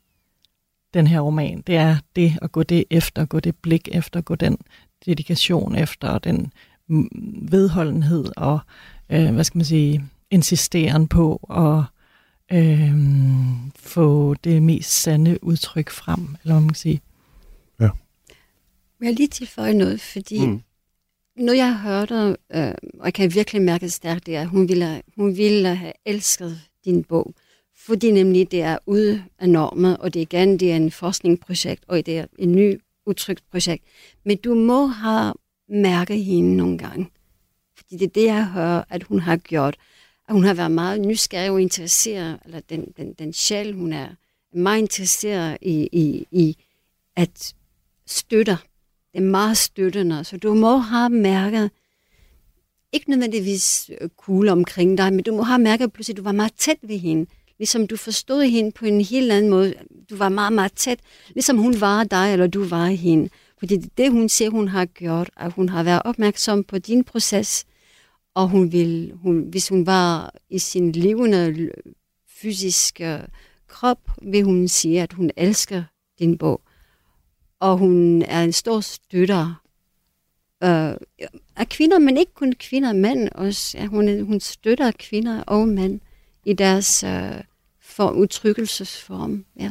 den 0.94 1.06
her 1.06 1.20
roman. 1.20 1.60
Det 1.66 1.76
er 1.76 1.96
det 2.16 2.38
at 2.42 2.52
gå 2.52 2.62
det 2.62 2.84
efter, 2.90 3.24
gå 3.24 3.40
det 3.40 3.56
blik 3.56 3.88
efter, 3.92 4.20
gå 4.20 4.34
den 4.34 4.58
dedikation 5.06 5.74
efter, 5.74 6.08
og 6.08 6.24
den 6.24 6.52
vedholdenhed 7.50 8.24
og, 8.36 8.58
øh, 9.10 9.34
hvad 9.34 9.44
skal 9.44 9.58
man 9.58 9.64
sige, 9.64 10.04
insisteren 10.30 11.08
på 11.08 11.36
at 11.50 11.84
øh, 12.58 12.94
få 13.76 14.34
det 14.34 14.62
mest 14.62 15.02
sande 15.02 15.44
udtryk 15.44 15.90
frem, 15.90 16.20
eller 16.20 16.54
hvad 16.54 16.60
man 16.60 16.68
kan 16.68 16.74
sige. 16.74 17.00
Ja. 17.80 17.88
Jeg 19.00 19.14
lige 19.14 19.28
tilføje 19.28 19.74
noget, 19.74 20.00
fordi 20.00 20.46
mm 20.46 20.62
noget 21.36 21.58
jeg 21.58 21.78
hørte, 21.78 22.36
øh, 22.54 22.74
og 22.98 23.04
jeg 23.04 23.14
kan 23.14 23.34
virkelig 23.34 23.62
mærke 23.62 23.90
stærkt, 23.90 24.26
det 24.26 24.36
er, 24.36 24.40
at 24.40 24.48
hun 24.48 24.68
ville, 24.68 25.02
hun 25.16 25.36
ville 25.36 25.74
have 25.74 25.92
elsket 26.04 26.60
din 26.84 27.04
bog, 27.04 27.34
fordi 27.86 28.10
nemlig 28.10 28.50
det 28.50 28.62
er 28.62 28.78
ude 28.86 29.24
af 29.38 29.48
normet, 29.48 29.96
og 29.96 30.14
det 30.14 30.20
igen 30.20 30.60
det 30.60 30.72
er 30.72 30.76
en 30.76 30.90
forskningsprojekt, 30.90 31.84
og 31.88 32.06
det 32.06 32.18
er 32.18 32.26
en 32.38 32.52
ny 32.52 32.80
udtryksprojekt. 33.06 33.84
Men 34.24 34.36
du 34.36 34.54
må 34.54 34.86
have 34.86 35.34
mærket 35.68 36.24
hende 36.24 36.56
nogle 36.56 36.78
gange. 36.78 37.10
Fordi 37.76 37.96
det 37.96 38.06
er 38.06 38.10
det, 38.10 38.24
jeg 38.24 38.46
hører, 38.46 38.84
at 38.90 39.02
hun 39.02 39.20
har 39.20 39.36
gjort 39.36 39.76
at 40.28 40.34
hun 40.34 40.44
har 40.44 40.54
været 40.54 40.70
meget 40.70 41.00
nysgerrig 41.00 41.50
og 41.50 41.62
interesseret, 41.62 42.38
eller 42.44 42.60
den, 42.60 42.92
den, 42.96 43.12
den 43.12 43.32
sjæl, 43.32 43.74
hun 43.74 43.92
er 43.92 44.08
meget 44.52 44.78
interesseret 44.78 45.58
i, 45.62 45.88
i, 45.92 46.26
i 46.30 46.56
at 47.16 47.54
støtte. 48.06 48.58
Det 49.16 49.22
er 49.22 49.26
meget 49.26 49.56
støttende, 49.56 50.24
så 50.24 50.36
du 50.36 50.54
må 50.54 50.76
have 50.76 51.10
mærket, 51.10 51.70
ikke 52.92 53.10
nødvendigvis 53.10 53.90
øh, 54.00 54.08
cool 54.16 54.48
omkring 54.48 54.98
dig, 54.98 55.12
men 55.12 55.22
du 55.24 55.36
må 55.36 55.42
have 55.42 55.58
mærket 55.58 55.92
pludselig, 55.92 56.14
at 56.14 56.16
du 56.16 56.22
var 56.22 56.32
meget 56.32 56.52
tæt 56.54 56.76
ved 56.82 56.98
hende. 56.98 57.26
Ligesom 57.58 57.86
du 57.86 57.96
forstod 57.96 58.42
hende 58.42 58.72
på 58.72 58.86
en 58.86 59.00
helt 59.00 59.32
anden 59.32 59.50
måde. 59.50 59.74
Du 60.10 60.16
var 60.16 60.28
meget, 60.28 60.52
meget 60.52 60.72
tæt. 60.72 61.00
Ligesom 61.28 61.58
hun 61.58 61.80
var 61.80 62.04
dig, 62.04 62.32
eller 62.32 62.46
du 62.46 62.64
var 62.64 62.86
hende. 62.86 63.28
Fordi 63.58 63.76
det, 63.76 64.10
hun 64.10 64.28
siger, 64.28 64.50
hun 64.50 64.68
har 64.68 64.84
gjort, 64.84 65.30
at 65.36 65.52
hun 65.52 65.68
har 65.68 65.82
været 65.82 66.02
opmærksom 66.04 66.64
på 66.64 66.78
din 66.78 67.04
proces, 67.04 67.64
og 68.34 68.48
hun 68.48 68.72
vil, 68.72 69.12
hun, 69.22 69.40
hvis 69.40 69.68
hun 69.68 69.86
var 69.86 70.34
i 70.50 70.58
sin 70.58 70.92
levende 70.92 71.70
fysiske 72.40 73.20
krop, 73.68 74.00
vil 74.22 74.42
hun 74.42 74.68
sige, 74.68 75.02
at 75.02 75.12
hun 75.12 75.30
elsker 75.36 75.82
din 76.18 76.38
bog. 76.38 76.65
Og 77.60 77.78
hun 77.78 78.22
er 78.22 78.42
en 78.42 78.52
stor 78.52 78.80
støtter 78.80 79.62
øh, 80.62 80.94
af 81.56 81.68
kvinder, 81.70 81.98
men 81.98 82.16
ikke 82.16 82.34
kun 82.34 82.52
kvinder, 82.52 82.92
mænd 82.92 83.28
også. 83.34 83.78
Ja, 83.78 83.86
hun, 83.86 84.24
hun 84.24 84.40
støtter 84.40 84.92
kvinder 84.98 85.42
og 85.42 85.68
mænd 85.68 86.00
i 86.44 86.52
deres 86.52 87.04
øh, 87.04 87.42
for, 87.80 88.10
udtrykkelsesform. 88.10 89.44
Ja. 89.60 89.70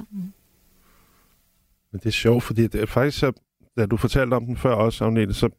Men 1.92 2.00
det 2.00 2.06
er 2.06 2.12
sjovt, 2.12 2.44
fordi 2.44 2.68
det 2.68 2.82
er 2.82 2.86
faktisk, 2.86 3.20
så, 3.20 3.32
da 3.78 3.86
du 3.86 3.98
fortalte 3.98 4.34
om 4.34 4.46
den 4.46 4.58
før 4.58 4.74
også, 4.74 5.06
Agnete, 5.06 5.34
så 5.34 5.50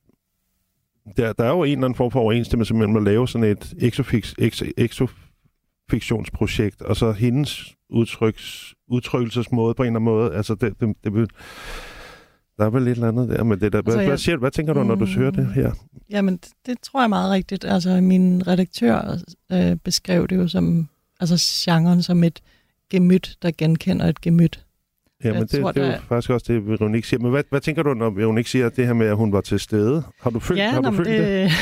der, 1.17 1.33
der 1.33 1.45
er 1.45 1.51
jo 1.51 1.63
en 1.63 1.71
eller 1.71 1.85
anden 1.85 1.97
form 1.97 2.11
for 2.11 2.21
overensstemmelse 2.21 2.75
mellem 2.75 2.97
at 2.97 3.03
lave 3.03 3.29
sådan 3.29 3.51
et 3.51 3.75
exofix, 3.79 4.35
ex, 4.39 4.63
exofiktionsprojekt, 4.77 6.83
og 6.83 6.97
så 6.97 7.13
hendes 7.13 7.75
udtryks, 7.89 8.75
udtrykkelsesmåde 8.89 9.75
på 9.75 9.83
en 9.83 9.87
eller 9.87 10.01
anden 10.01 10.05
måde. 10.05 10.35
Altså, 10.35 10.55
det, 10.55 10.81
det, 10.81 10.97
det 11.05 11.31
der 12.59 12.65
er 12.65 12.71
vel 12.71 12.83
lidt 12.83 12.97
eller 12.97 13.09
andet 13.09 13.29
der 13.29 13.45
med 13.45 13.57
det 13.57 13.73
der. 13.73 13.83
Hvad, 13.83 13.95
altså, 13.95 14.09
hvad, 14.09 14.19
siger, 14.19 14.37
hvad 14.37 14.51
tænker 14.51 14.73
du, 14.73 14.85
når 14.85 14.95
du 14.95 15.07
hører 15.07 15.31
det 15.31 15.47
her? 15.47 15.73
Jamen, 16.11 16.37
det, 16.37 16.49
det 16.67 16.81
tror 16.83 17.01
jeg 17.01 17.09
meget 17.09 17.31
rigtigt. 17.31 17.65
Altså, 17.65 18.01
min 18.01 18.47
redaktør 18.47 19.19
øh, 19.53 19.77
beskrev 19.77 20.29
det 20.29 20.37
jo 20.37 20.49
som, 20.49 20.89
altså 21.21 21.37
genren 21.39 22.03
som 22.03 22.25
et 22.25 22.41
gemyt, 22.91 23.37
der 23.43 23.51
genkender 23.59 24.07
et 24.07 24.21
gemyt. 24.21 24.67
Ja, 25.25 25.33
men 25.33 25.43
det, 25.43 25.61
tror, 25.61 25.73
det 25.73 25.83
er 25.83 25.87
jo 25.87 25.93
der... 25.93 26.01
faktisk 26.09 26.31
også 26.31 26.53
det, 26.53 26.67
Veronique 26.67 27.09
siger. 27.09 27.21
Men 27.21 27.31
hvad, 27.31 27.43
hvad 27.51 27.61
tænker 27.61 27.83
du, 27.83 27.95
når 27.95 28.11
Veronique 28.11 28.51
siger 28.51 28.69
det 28.69 28.87
her 28.87 28.93
med, 28.93 29.07
at 29.07 29.17
hun 29.17 29.33
var 29.33 29.41
til 29.41 29.61
stede? 29.61 30.03
Har 30.21 30.31
du 30.31 30.39
følt, 30.39 30.59
ja, 30.59 30.71
har 30.71 30.81
du 30.81 30.93
følt 30.93 31.09
det? 31.09 31.19
det? 31.19 31.53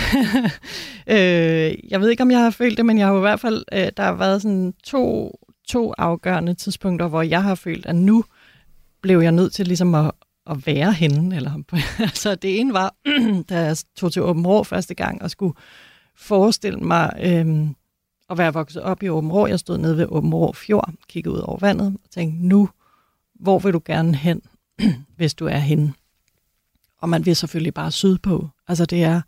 øh, 1.14 1.90
jeg 1.90 2.00
ved 2.00 2.10
ikke, 2.10 2.22
om 2.22 2.30
jeg 2.30 2.38
har 2.38 2.50
følt 2.50 2.76
det, 2.76 2.86
men 2.86 2.98
jeg 2.98 3.06
har 3.06 3.16
i 3.16 3.20
hvert 3.20 3.40
fald, 3.40 3.64
øh, 3.72 3.88
der 3.96 4.02
har 4.02 4.14
været 4.14 4.42
sådan 4.42 4.74
to, 4.84 5.34
to 5.68 5.92
afgørende 5.98 6.54
tidspunkter, 6.54 7.08
hvor 7.08 7.22
jeg 7.22 7.42
har 7.42 7.54
følt, 7.54 7.86
at 7.86 7.96
nu 7.96 8.24
blev 9.02 9.20
jeg 9.20 9.32
nødt 9.32 9.52
til 9.52 9.66
ligesom 9.66 9.94
at, 9.94 10.10
at 10.50 10.66
være 10.66 10.92
hende. 10.92 11.36
Eller, 11.36 11.62
altså, 11.98 12.34
det 12.34 12.60
ene 12.60 12.72
var, 12.72 12.94
da 13.48 13.60
jeg 13.60 13.76
tog 13.96 14.12
til 14.12 14.22
Åben 14.22 14.46
Rå 14.46 14.62
første 14.62 14.94
gang 14.94 15.22
og 15.22 15.30
skulle 15.30 15.54
forestille 16.16 16.78
mig 16.78 17.12
øh, 17.22 17.68
at 18.30 18.38
være 18.38 18.52
vokset 18.52 18.82
op 18.82 19.02
i 19.02 19.08
Åben 19.08 19.32
Rå. 19.32 19.46
Jeg 19.46 19.58
stod 19.58 19.78
nede 19.78 19.96
ved 19.96 20.06
Åben 20.08 20.34
Rå 20.34 20.52
Fjord, 20.52 20.92
kiggede 21.08 21.34
ud 21.34 21.40
over 21.40 21.58
vandet 21.58 21.96
og 22.04 22.10
tænkte, 22.10 22.46
nu 22.46 22.68
hvor 23.40 23.58
vil 23.58 23.72
du 23.72 23.80
gerne 23.84 24.16
hen, 24.16 24.42
hvis 25.16 25.34
du 25.34 25.46
er 25.46 25.58
henne? 25.58 25.92
Og 27.00 27.08
man 27.08 27.26
vil 27.26 27.36
selvfølgelig 27.36 27.74
bare 27.74 27.90
sydpå. 27.90 28.48
Altså 28.68 28.86
det 28.86 29.04
er, 29.04 29.20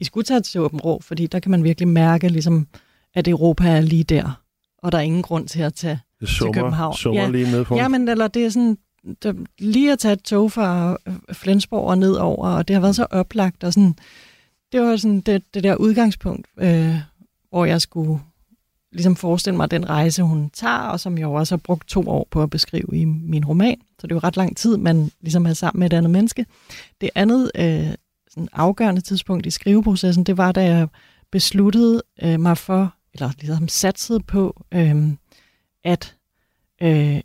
I 0.00 0.04
skulle 0.04 0.24
tage 0.24 0.40
til 0.40 0.60
Åben 0.60 0.80
Rå, 0.80 1.00
fordi 1.00 1.26
der 1.26 1.40
kan 1.40 1.50
man 1.50 1.64
virkelig 1.64 1.88
mærke, 1.88 2.28
ligesom, 2.28 2.66
at 3.14 3.28
Europa 3.28 3.68
er 3.68 3.80
lige 3.80 4.04
der, 4.04 4.42
og 4.78 4.92
der 4.92 4.98
er 4.98 5.02
ingen 5.02 5.22
grund 5.22 5.48
til 5.48 5.62
at 5.62 5.74
tage 5.74 6.00
det 6.20 6.28
summer, 6.28 6.52
til 6.52 6.62
København. 6.62 6.96
Summer 6.96 7.20
ja, 7.22 7.28
lige 7.28 7.50
ned 7.50 7.64
for. 7.64 7.76
Ja, 7.76 7.88
men 7.88 8.08
eller 8.08 8.28
det 8.28 8.44
er 8.44 8.50
sådan, 8.50 8.78
der, 9.22 9.34
lige 9.58 9.92
at 9.92 9.98
tage 9.98 10.12
et 10.12 10.22
tog 10.22 10.52
fra 10.52 10.96
øh, 11.06 11.14
Flensborg 11.32 11.84
og 11.84 11.98
nedover, 11.98 12.48
og 12.48 12.68
det 12.68 12.74
har 12.74 12.80
været 12.80 12.96
så 12.96 13.06
oplagt, 13.10 13.64
og 13.64 13.72
sådan, 13.72 13.94
det 14.72 14.80
var 14.80 14.96
sådan 14.96 15.20
det, 15.20 15.54
det 15.54 15.64
der 15.64 15.76
udgangspunkt, 15.76 16.46
øh, 16.56 16.96
hvor 17.50 17.64
jeg 17.64 17.80
skulle 17.80 18.20
ligesom 18.92 19.16
forestille 19.16 19.56
mig 19.56 19.70
den 19.70 19.88
rejse, 19.88 20.22
hun 20.22 20.50
tager, 20.50 20.78
og 20.78 21.00
som 21.00 21.18
jeg 21.18 21.22
jo 21.22 21.32
også 21.32 21.54
har 21.54 21.60
brugt 21.64 21.88
to 21.88 22.08
år 22.08 22.28
på 22.30 22.42
at 22.42 22.50
beskrive 22.50 22.88
i 22.92 23.04
min 23.04 23.44
roman. 23.44 23.76
Så 23.98 24.06
det 24.06 24.12
er 24.12 24.16
jo 24.16 24.20
ret 24.24 24.36
lang 24.36 24.56
tid, 24.56 24.76
man 24.76 25.10
ligesom 25.20 25.46
er 25.46 25.52
sammen 25.52 25.80
med 25.80 25.86
et 25.86 25.96
andet 25.96 26.10
menneske. 26.10 26.46
Det 27.00 27.10
andet 27.14 27.50
øh, 27.54 27.94
sådan 28.30 28.48
afgørende 28.52 29.00
tidspunkt 29.00 29.46
i 29.46 29.50
skriveprocessen, 29.50 30.24
det 30.24 30.36
var, 30.36 30.52
da 30.52 30.64
jeg 30.64 30.88
besluttede 31.30 32.02
øh, 32.22 32.40
mig 32.40 32.58
for, 32.58 32.94
eller 33.14 33.30
ligesom 33.40 33.68
satsede 33.68 34.20
på, 34.20 34.64
øh, 34.72 35.12
at 35.84 36.16
øh, 36.82 37.20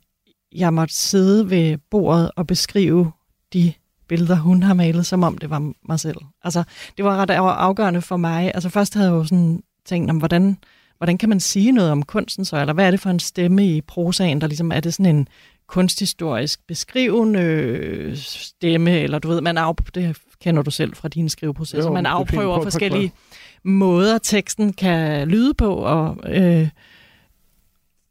jeg 0.56 0.74
måtte 0.74 0.94
sidde 0.94 1.50
ved 1.50 1.78
bordet 1.92 2.32
og 2.36 2.48
beskrive 2.48 3.12
de 3.54 3.74
billeder, 4.08 4.36
hun 4.36 4.64
har 4.64 4.74
malet, 4.74 5.06
som 5.06 5.24
om 5.24 5.38
det 5.38 5.50
var 5.50 5.72
mig 5.88 6.00
selv. 6.00 6.18
Altså, 6.44 6.64
det 6.98 7.06
var 7.06 7.18
ret 7.18 7.32
afgørende 7.32 8.02
for 8.02 8.18
mig. 8.18 8.52
Altså, 8.54 8.70
først 8.70 8.94
havde 8.94 9.08
jeg 9.08 9.16
jo 9.16 9.24
sådan 9.24 9.64
tænkt, 9.86 10.10
om 10.10 10.18
hvordan 10.18 10.58
hvordan 10.98 11.18
kan 11.18 11.30
man 11.30 11.40
sige 11.40 11.72
noget 11.72 11.92
om 11.92 12.04
kunsten 12.04 12.46
så? 12.46 12.58
Eller 12.58 12.74
hvad 12.74 12.88
er 12.88 12.92
det 12.92 13.00
for 13.00 13.10
en 13.10 13.20
stemme 13.20 13.68
i 13.68 13.82
prosaen, 13.82 14.42
der 14.42 14.48
ligesom 14.48 14.72
er 14.72 14.80
det 14.80 14.94
sådan 14.94 15.16
en 15.16 15.28
kunsthistorisk 15.68 16.68
beskrivende 16.68 17.40
øh, 17.40 18.16
stemme, 18.18 19.00
eller 19.00 19.20
du 19.20 19.28
ved, 19.28 19.42
man 19.42 19.58
af, 19.58 19.76
det 19.76 20.18
kender 20.42 20.62
du 20.62 20.72
selv 20.72 20.96
fra 20.96 21.08
dine 21.08 21.30
skriveprocesser, 21.30 21.90
jo, 21.90 21.94
man 21.94 22.06
afprøver 22.06 22.64
forskellige 22.64 23.12
måder, 23.64 24.18
teksten 24.18 24.74
kan 24.74 25.28
lyde 25.28 25.54
på, 25.54 25.76
og, 25.76 26.18
øh, 26.28 26.70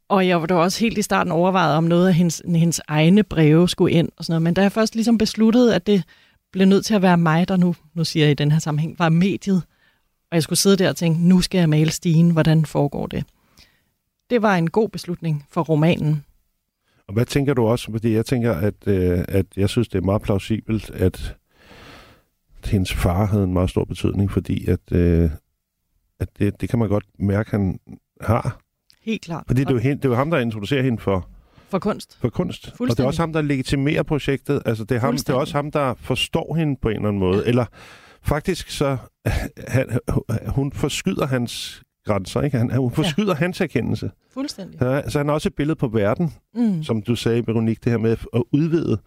og 0.09 0.27
jeg 0.27 0.41
var 0.41 0.47
da 0.47 0.53
også 0.53 0.79
helt 0.79 0.97
i 0.97 1.01
starten 1.01 1.31
overvejet, 1.31 1.77
om 1.77 1.83
noget 1.83 2.07
af 2.07 2.13
hendes, 2.13 2.41
hendes 2.45 2.81
egne 2.87 3.23
breve 3.23 3.69
skulle 3.69 3.93
ind, 3.93 4.09
og 4.17 4.25
sådan 4.25 4.31
noget. 4.31 4.41
men 4.41 4.53
da 4.53 4.61
jeg 4.61 4.71
først 4.71 4.95
ligesom 4.95 5.17
besluttede, 5.17 5.75
at 5.75 5.87
det 5.87 6.03
blev 6.51 6.67
nødt 6.67 6.85
til 6.85 6.93
at 6.93 7.01
være 7.01 7.17
mig, 7.17 7.47
der 7.47 7.57
nu, 7.57 7.75
nu 7.93 8.03
siger 8.03 8.25
jeg 8.25 8.31
i 8.31 8.35
den 8.35 8.51
her 8.51 8.59
sammenhæng, 8.59 8.99
var 8.99 9.09
mediet, 9.09 9.63
og 10.31 10.35
jeg 10.35 10.43
skulle 10.43 10.59
sidde 10.59 10.77
der 10.77 10.89
og 10.89 10.95
tænke, 10.95 11.27
nu 11.27 11.41
skal 11.41 11.57
jeg 11.59 11.69
male 11.69 11.91
stigen, 11.91 12.29
hvordan 12.29 12.65
foregår 12.65 13.07
det? 13.07 13.23
Det 14.29 14.41
var 14.41 14.55
en 14.55 14.69
god 14.69 14.89
beslutning 14.89 15.45
for 15.51 15.63
romanen. 15.63 16.23
Og 17.07 17.13
hvad 17.13 17.25
tænker 17.25 17.53
du 17.53 17.65
også? 17.65 17.91
Fordi 17.91 18.13
jeg 18.13 18.25
tænker, 18.25 18.53
at, 18.53 18.87
øh, 18.87 19.25
at 19.27 19.45
jeg 19.57 19.69
synes, 19.69 19.87
det 19.87 19.97
er 19.97 20.05
meget 20.05 20.21
plausibelt, 20.21 20.89
at 20.89 21.35
hendes 22.65 22.93
far 22.93 23.25
havde 23.25 23.43
en 23.43 23.53
meget 23.53 23.69
stor 23.69 23.85
betydning, 23.85 24.31
fordi 24.31 24.65
at, 24.65 24.91
øh, 24.91 25.29
at 26.19 26.29
det, 26.39 26.61
det 26.61 26.69
kan 26.69 26.79
man 26.79 26.89
godt 26.89 27.05
mærke, 27.19 27.51
han, 27.51 27.79
har. 28.21 28.64
Helt 29.05 29.21
klart. 29.21 29.43
Fordi 29.47 29.61
det 29.61 29.69
er, 29.69 29.73
jo 29.73 29.79
hende, 29.79 29.97
det 29.97 30.05
er 30.05 30.09
jo 30.09 30.15
ham, 30.15 30.31
der 30.31 30.37
introducerer 30.39 30.83
hende 30.83 30.97
for, 31.01 31.29
for 31.69 31.79
kunst. 31.79 32.17
for 32.21 32.29
kunst. 32.29 32.71
Og 32.79 32.87
det 32.87 32.99
er 32.99 33.05
også 33.05 33.21
ham, 33.21 33.33
der 33.33 33.41
legitimerer 33.41 34.03
projektet. 34.03 34.61
Altså, 34.65 34.83
det 34.83 34.95
er, 34.95 34.99
ham, 34.99 35.13
det 35.17 35.29
er 35.29 35.33
også 35.33 35.53
ham, 35.53 35.71
der 35.71 35.93
forstår 35.93 36.55
hende 36.55 36.75
på 36.81 36.89
en 36.89 36.95
eller 36.95 37.07
anden 37.07 37.19
måde. 37.19 37.37
Ja. 37.37 37.49
Eller 37.49 37.65
faktisk 38.23 38.69
så... 38.69 38.97
Han, 39.67 39.99
hun 40.47 40.71
forskyder 40.71 41.27
hans 41.27 41.81
grænser, 42.05 42.41
ikke? 42.41 42.57
Han, 42.57 42.77
hun 42.77 42.91
forskyder 42.91 43.27
ja. 43.33 43.33
hans 43.33 43.61
erkendelse. 43.61 44.11
Fuldstændig. 44.33 44.79
Så, 44.79 45.03
så 45.07 45.17
han 45.19 45.29
er 45.29 45.33
også 45.33 45.49
et 45.49 45.53
billede 45.55 45.75
på 45.75 45.87
verden, 45.87 46.33
Mm. 46.55 46.83
som 46.83 47.01
du 47.01 47.15
sagde, 47.15 47.47
Veronique, 47.47 47.79
det 47.83 47.91
her 47.91 47.97
med 47.99 48.17
at 48.33 48.43
udvide, 48.51 48.97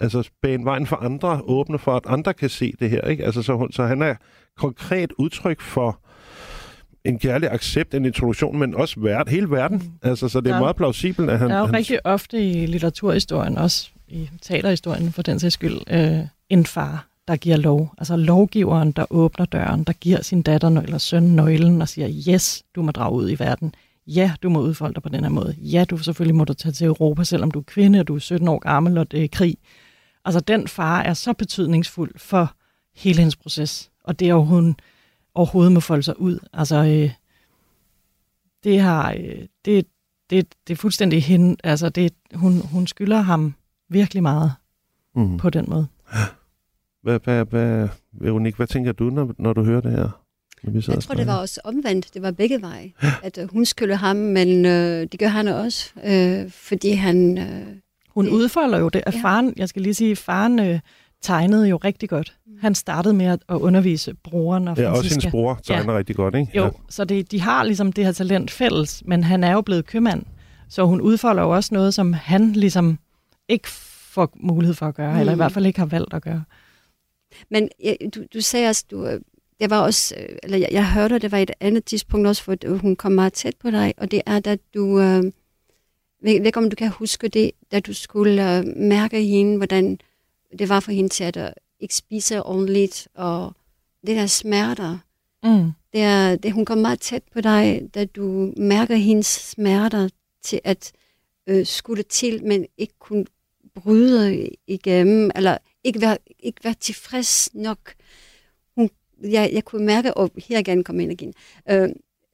altså 0.00 0.30
bane 0.42 0.64
vejen 0.64 0.86
for 0.86 0.96
andre, 0.96 1.40
åbne 1.44 1.78
for, 1.78 1.96
at 1.96 2.02
andre 2.06 2.34
kan 2.34 2.48
se 2.48 2.72
det 2.80 2.90
her, 2.90 3.00
ikke? 3.02 3.24
Altså, 3.24 3.42
så, 3.42 3.54
hun- 3.56 3.72
så 3.72 3.82
han 3.84 4.02
er 4.02 4.14
konkret 4.56 5.12
udtryk 5.18 5.60
for 5.60 6.00
en 7.04 7.18
kærlig 7.18 7.50
accept, 7.52 7.94
en 7.94 8.04
introduktion, 8.04 8.58
men 8.58 8.74
også 8.74 9.00
verd, 9.00 9.28
hele 9.28 9.50
verden. 9.50 9.78
Mm. 9.78 10.08
Altså, 10.08 10.28
så 10.28 10.40
det 10.40 10.50
er 10.50 10.54
er- 10.54 10.60
meget 10.60 10.76
plausibelt, 10.76 11.30
at 11.30 11.38
han... 11.38 11.50
Der 11.50 11.56
er 11.56 11.60
jo 11.60 11.66
han 11.66 11.74
rigtig 11.74 12.06
ofte 12.06 12.50
i 12.50 12.66
litteraturhistorien, 12.66 13.58
også 13.58 13.88
i 14.08 14.28
teaterhistorien 14.42 15.12
for 15.12 15.22
den 15.22 15.38
sags 15.40 15.54
skyld, 15.54 15.80
øh, 15.90 16.18
en 16.48 16.66
far, 16.66 17.06
der 17.28 17.36
giver 17.36 17.56
lov. 17.56 17.94
Altså 17.98 18.16
lovgiveren, 18.16 18.92
der 18.92 19.04
åbner 19.10 19.46
døren, 19.46 19.84
der 19.84 19.92
giver 19.92 20.22
sin 20.22 20.42
datter 20.42 20.80
eller 20.82 20.98
søn 20.98 21.22
nøglen 21.22 21.82
og 21.82 21.88
siger, 21.88 22.34
yes, 22.34 22.62
du 22.74 22.82
må 22.82 22.90
drage 22.90 23.12
ud 23.12 23.30
i 23.30 23.38
verden. 23.38 23.74
Ja, 24.06 24.32
du 24.42 24.48
må 24.48 24.60
udfolde 24.60 24.94
dig 24.94 25.02
på 25.02 25.08
den 25.08 25.24
her 25.24 25.30
måde. 25.30 25.56
Ja, 25.58 25.84
du 25.90 25.96
selvfølgelig 25.96 26.34
må 26.34 26.44
du 26.44 26.54
tage 26.54 26.72
til 26.72 26.86
Europa, 26.86 27.24
selvom 27.24 27.50
du 27.50 27.58
er 27.58 27.62
kvinde, 27.62 28.00
og 28.00 28.08
du 28.08 28.14
er 28.14 28.18
17 28.18 28.48
år 28.48 28.58
gammel, 28.58 28.98
og 28.98 29.10
det 29.10 29.24
er 29.24 29.28
krig. 29.28 29.56
Altså, 30.24 30.40
den 30.40 30.68
far 30.68 31.02
er 31.02 31.14
så 31.14 31.32
betydningsfuld 31.32 32.12
for 32.16 32.54
hele 32.96 33.18
hendes 33.18 33.36
proces, 33.36 33.90
og 34.04 34.20
det 34.20 34.26
er 34.26 34.30
jo, 34.32 34.42
hun 34.44 34.76
overhovedet 35.34 35.72
må 35.72 35.80
folde 35.80 36.02
sig 36.02 36.20
ud. 36.20 36.38
Altså, 36.52 36.76
øh, 36.76 37.10
det 38.64 38.80
har, 38.80 39.12
øh, 39.18 39.46
det, 39.64 39.86
det, 40.30 40.46
det 40.68 40.72
er 40.72 40.76
fuldstændig 40.76 41.22
hende, 41.24 41.56
altså 41.64 41.88
det, 41.88 42.12
hun, 42.34 42.60
hun 42.60 42.86
skylder 42.86 43.20
ham 43.20 43.54
virkelig 43.88 44.22
meget 44.22 44.52
mm. 45.16 45.36
på 45.38 45.50
den 45.50 45.64
måde. 45.68 45.86
Hvad, 47.02 47.20
hvad, 47.24 47.44
hvad, 47.44 47.88
Veronique, 48.12 48.56
hvad 48.56 48.66
tænker 48.66 48.92
du, 48.92 49.04
når, 49.10 49.34
når 49.38 49.52
du 49.52 49.64
hører 49.64 49.80
det 49.80 49.92
her? 49.92 50.20
Jeg 50.88 51.02
tror, 51.02 51.14
det 51.14 51.26
var 51.26 51.36
også 51.36 51.60
omvendt. 51.64 52.14
Det 52.14 52.22
var 52.22 52.30
begge 52.30 52.62
veje. 52.62 52.92
At 53.22 53.38
øh, 53.38 53.48
hun 53.52 53.64
skylder 53.64 53.94
ham, 53.96 54.16
men 54.16 54.66
øh, 54.66 55.06
det 55.12 55.20
gør 55.20 55.26
han 55.28 55.48
også, 55.48 55.90
øh, 56.04 56.50
fordi 56.50 56.90
han... 56.90 57.38
Øh, 57.38 57.66
Hun 58.08 58.24
Det- 58.24 58.32
udfolder 58.32 58.78
jo 58.78 58.88
det, 58.88 59.02
at 59.06 59.14
Ja. 59.14 59.20
faren, 59.22 59.54
jeg 59.56 59.68
skal 59.68 59.82
lige 59.82 59.94
sige, 59.94 60.16
faren 60.16 60.58
øh, 60.58 60.80
tegnede 61.24 61.68
jo 61.68 61.76
rigtig 61.76 62.08
godt. 62.08 62.36
Han 62.60 62.74
startede 62.74 63.14
med 63.14 63.26
at, 63.26 63.38
undervise 63.48 64.14
broren 64.14 64.68
og 64.68 64.76
Ja, 64.78 64.90
også 64.90 65.08
hendes 65.10 65.26
bror 65.30 65.60
tegner 65.64 65.92
ja. 65.92 65.98
rigtig 65.98 66.16
godt, 66.16 66.34
ikke? 66.34 66.50
Jo, 66.56 66.64
Ja. 66.64 66.70
så 66.88 67.04
det, 67.04 67.30
de 67.30 67.40
har 67.40 67.64
ligesom 67.64 67.92
det 67.92 68.04
her 68.04 68.12
talent 68.12 68.50
fælles, 68.50 69.02
men 69.06 69.24
han 69.24 69.44
er 69.44 69.52
jo 69.52 69.60
blevet 69.60 69.86
købmand, 69.86 70.22
så 70.68 70.84
hun 70.86 71.00
udfolder 71.00 71.42
jo 71.42 71.50
også 71.50 71.74
noget, 71.74 71.94
som 71.94 72.12
han 72.12 72.52
ligesom 72.52 72.98
ikke 73.48 73.68
får 74.14 74.30
mulighed 74.36 74.74
for 74.74 74.86
at 74.86 74.94
gøre, 74.94 75.12
mm. 75.14 75.20
eller 75.20 75.32
i 75.32 75.34
Mm. 75.34 75.38
hvert 75.38 75.52
fald 75.52 75.66
ikke 75.66 75.78
har 75.78 75.86
valgt 75.86 76.14
at 76.14 76.22
gøre. 76.22 76.44
men 77.50 77.68
ja, 77.84 77.94
du, 78.14 78.20
du 78.34 78.40
sagde 78.40 78.68
også, 78.68 78.84
du, 78.90 79.06
øh, 79.06 79.20
det 79.60 79.70
var 79.70 79.80
også, 79.80 80.14
øh, 80.18 80.36
eller 80.42 80.58
jeg, 80.58 80.68
jeg 80.72 80.92
hørte, 80.92 81.18
det 81.18 81.32
var 81.32 81.38
et 81.38 81.50
andet 81.60 81.84
tidspunkt 81.84 82.26
også, 82.26 82.44
hvor 82.44 82.54
du- 82.54 82.76
hun 82.76 82.96
kom 82.96 83.12
meget 83.12 83.32
tæt 83.32 83.54
på 83.60 83.70
dig, 83.70 83.94
og 83.96 84.10
det 84.10 84.22
er, 84.26 84.40
da 84.40 84.56
du, 84.74 85.00
øh, 85.00 85.22
ved, 86.22 86.38
ved 86.38 86.46
ikke 86.46 86.58
om 86.58 86.70
du 86.70 86.76
kan 86.76 86.88
huske 86.88 87.28
det, 87.28 87.50
da 87.72 87.80
du 87.80 87.94
skulle 87.94 88.58
øh, 88.58 88.64
mærke 88.76 89.22
hende, 89.24 89.56
hvordan 89.56 89.98
det 90.58 90.68
var 90.68 90.80
for 90.80 90.92
hende 90.92 91.08
til 91.08 91.24
at 91.24 91.36
øh, 91.36 91.48
ikke 91.80 91.94
spise 91.94 92.42
ordentligt, 92.42 93.08
og 93.14 93.52
det 94.06 94.16
der 94.16 94.26
smerter, 94.26 94.98
Mm. 95.44 95.70
det 95.92 96.00
er, 96.00 96.36
det, 96.36 96.52
hun 96.52 96.64
kom 96.64 96.78
meget 96.78 97.00
tæt 97.00 97.22
på 97.32 97.40
dig, 97.40 97.88
da 97.94 98.04
du 98.04 98.52
mærker 98.56 98.94
hendes 98.96 99.26
smerter 99.26 100.08
til 100.42 100.60
at 100.64 100.92
øh, 101.46 101.66
skulle 101.66 102.02
til, 102.02 102.44
men 102.44 102.66
ikke 102.78 102.94
kunne 102.98 103.24
bryde 103.74 104.48
igennem, 104.66 105.30
eller 105.36 105.58
ikke 105.84 106.00
være, 106.00 106.18
ikke 106.38 106.64
være 106.64 106.74
tilfreds 106.80 107.54
nok. 107.54 107.94
Hun, 108.76 108.90
jeg, 109.24 109.50
jeg 109.52 109.64
kunne 109.64 109.86
mærke, 109.86 110.14
og 110.14 110.30
her 110.48 110.58
igen 110.58 110.84
kom 110.84 111.00
energien, 111.00 111.34
øh, 111.70 111.88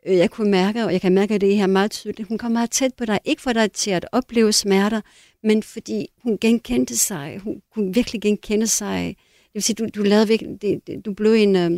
øh, 0.07 0.17
jeg 0.17 0.31
kunne 0.31 0.51
mærke, 0.51 0.85
og 0.85 0.93
jeg 0.93 1.01
kan 1.01 1.13
mærke 1.13 1.39
det 1.39 1.57
her 1.57 1.67
meget 1.67 1.91
tydeligt, 1.91 2.29
hun 2.29 2.39
kom 2.39 2.53
meget 2.53 2.71
tæt 2.71 2.95
på 2.95 3.05
dig, 3.05 3.19
ikke 3.25 3.43
for 3.43 3.53
dig 3.53 3.73
til 3.73 3.91
at 3.91 4.07
opleve 4.13 4.53
smerter, 4.53 5.01
men 5.43 5.63
fordi 5.63 6.07
hun 6.23 6.39
genkendte 6.41 6.97
sig, 6.97 7.39
hun 7.39 7.63
kunne 7.75 7.95
virkelig 7.95 8.21
genkende 8.23 8.67
sig. 8.67 9.17
Det 9.43 9.55
vil 9.55 9.63
sige, 9.63 9.77
du, 9.77 9.89
du 9.95 10.03
lavede 10.03 10.29
virkelig, 10.29 10.63
det, 10.63 10.87
det, 10.87 11.05
du 11.05 11.15
blev 11.15 11.33
en, 11.33 11.57
øh, 11.57 11.71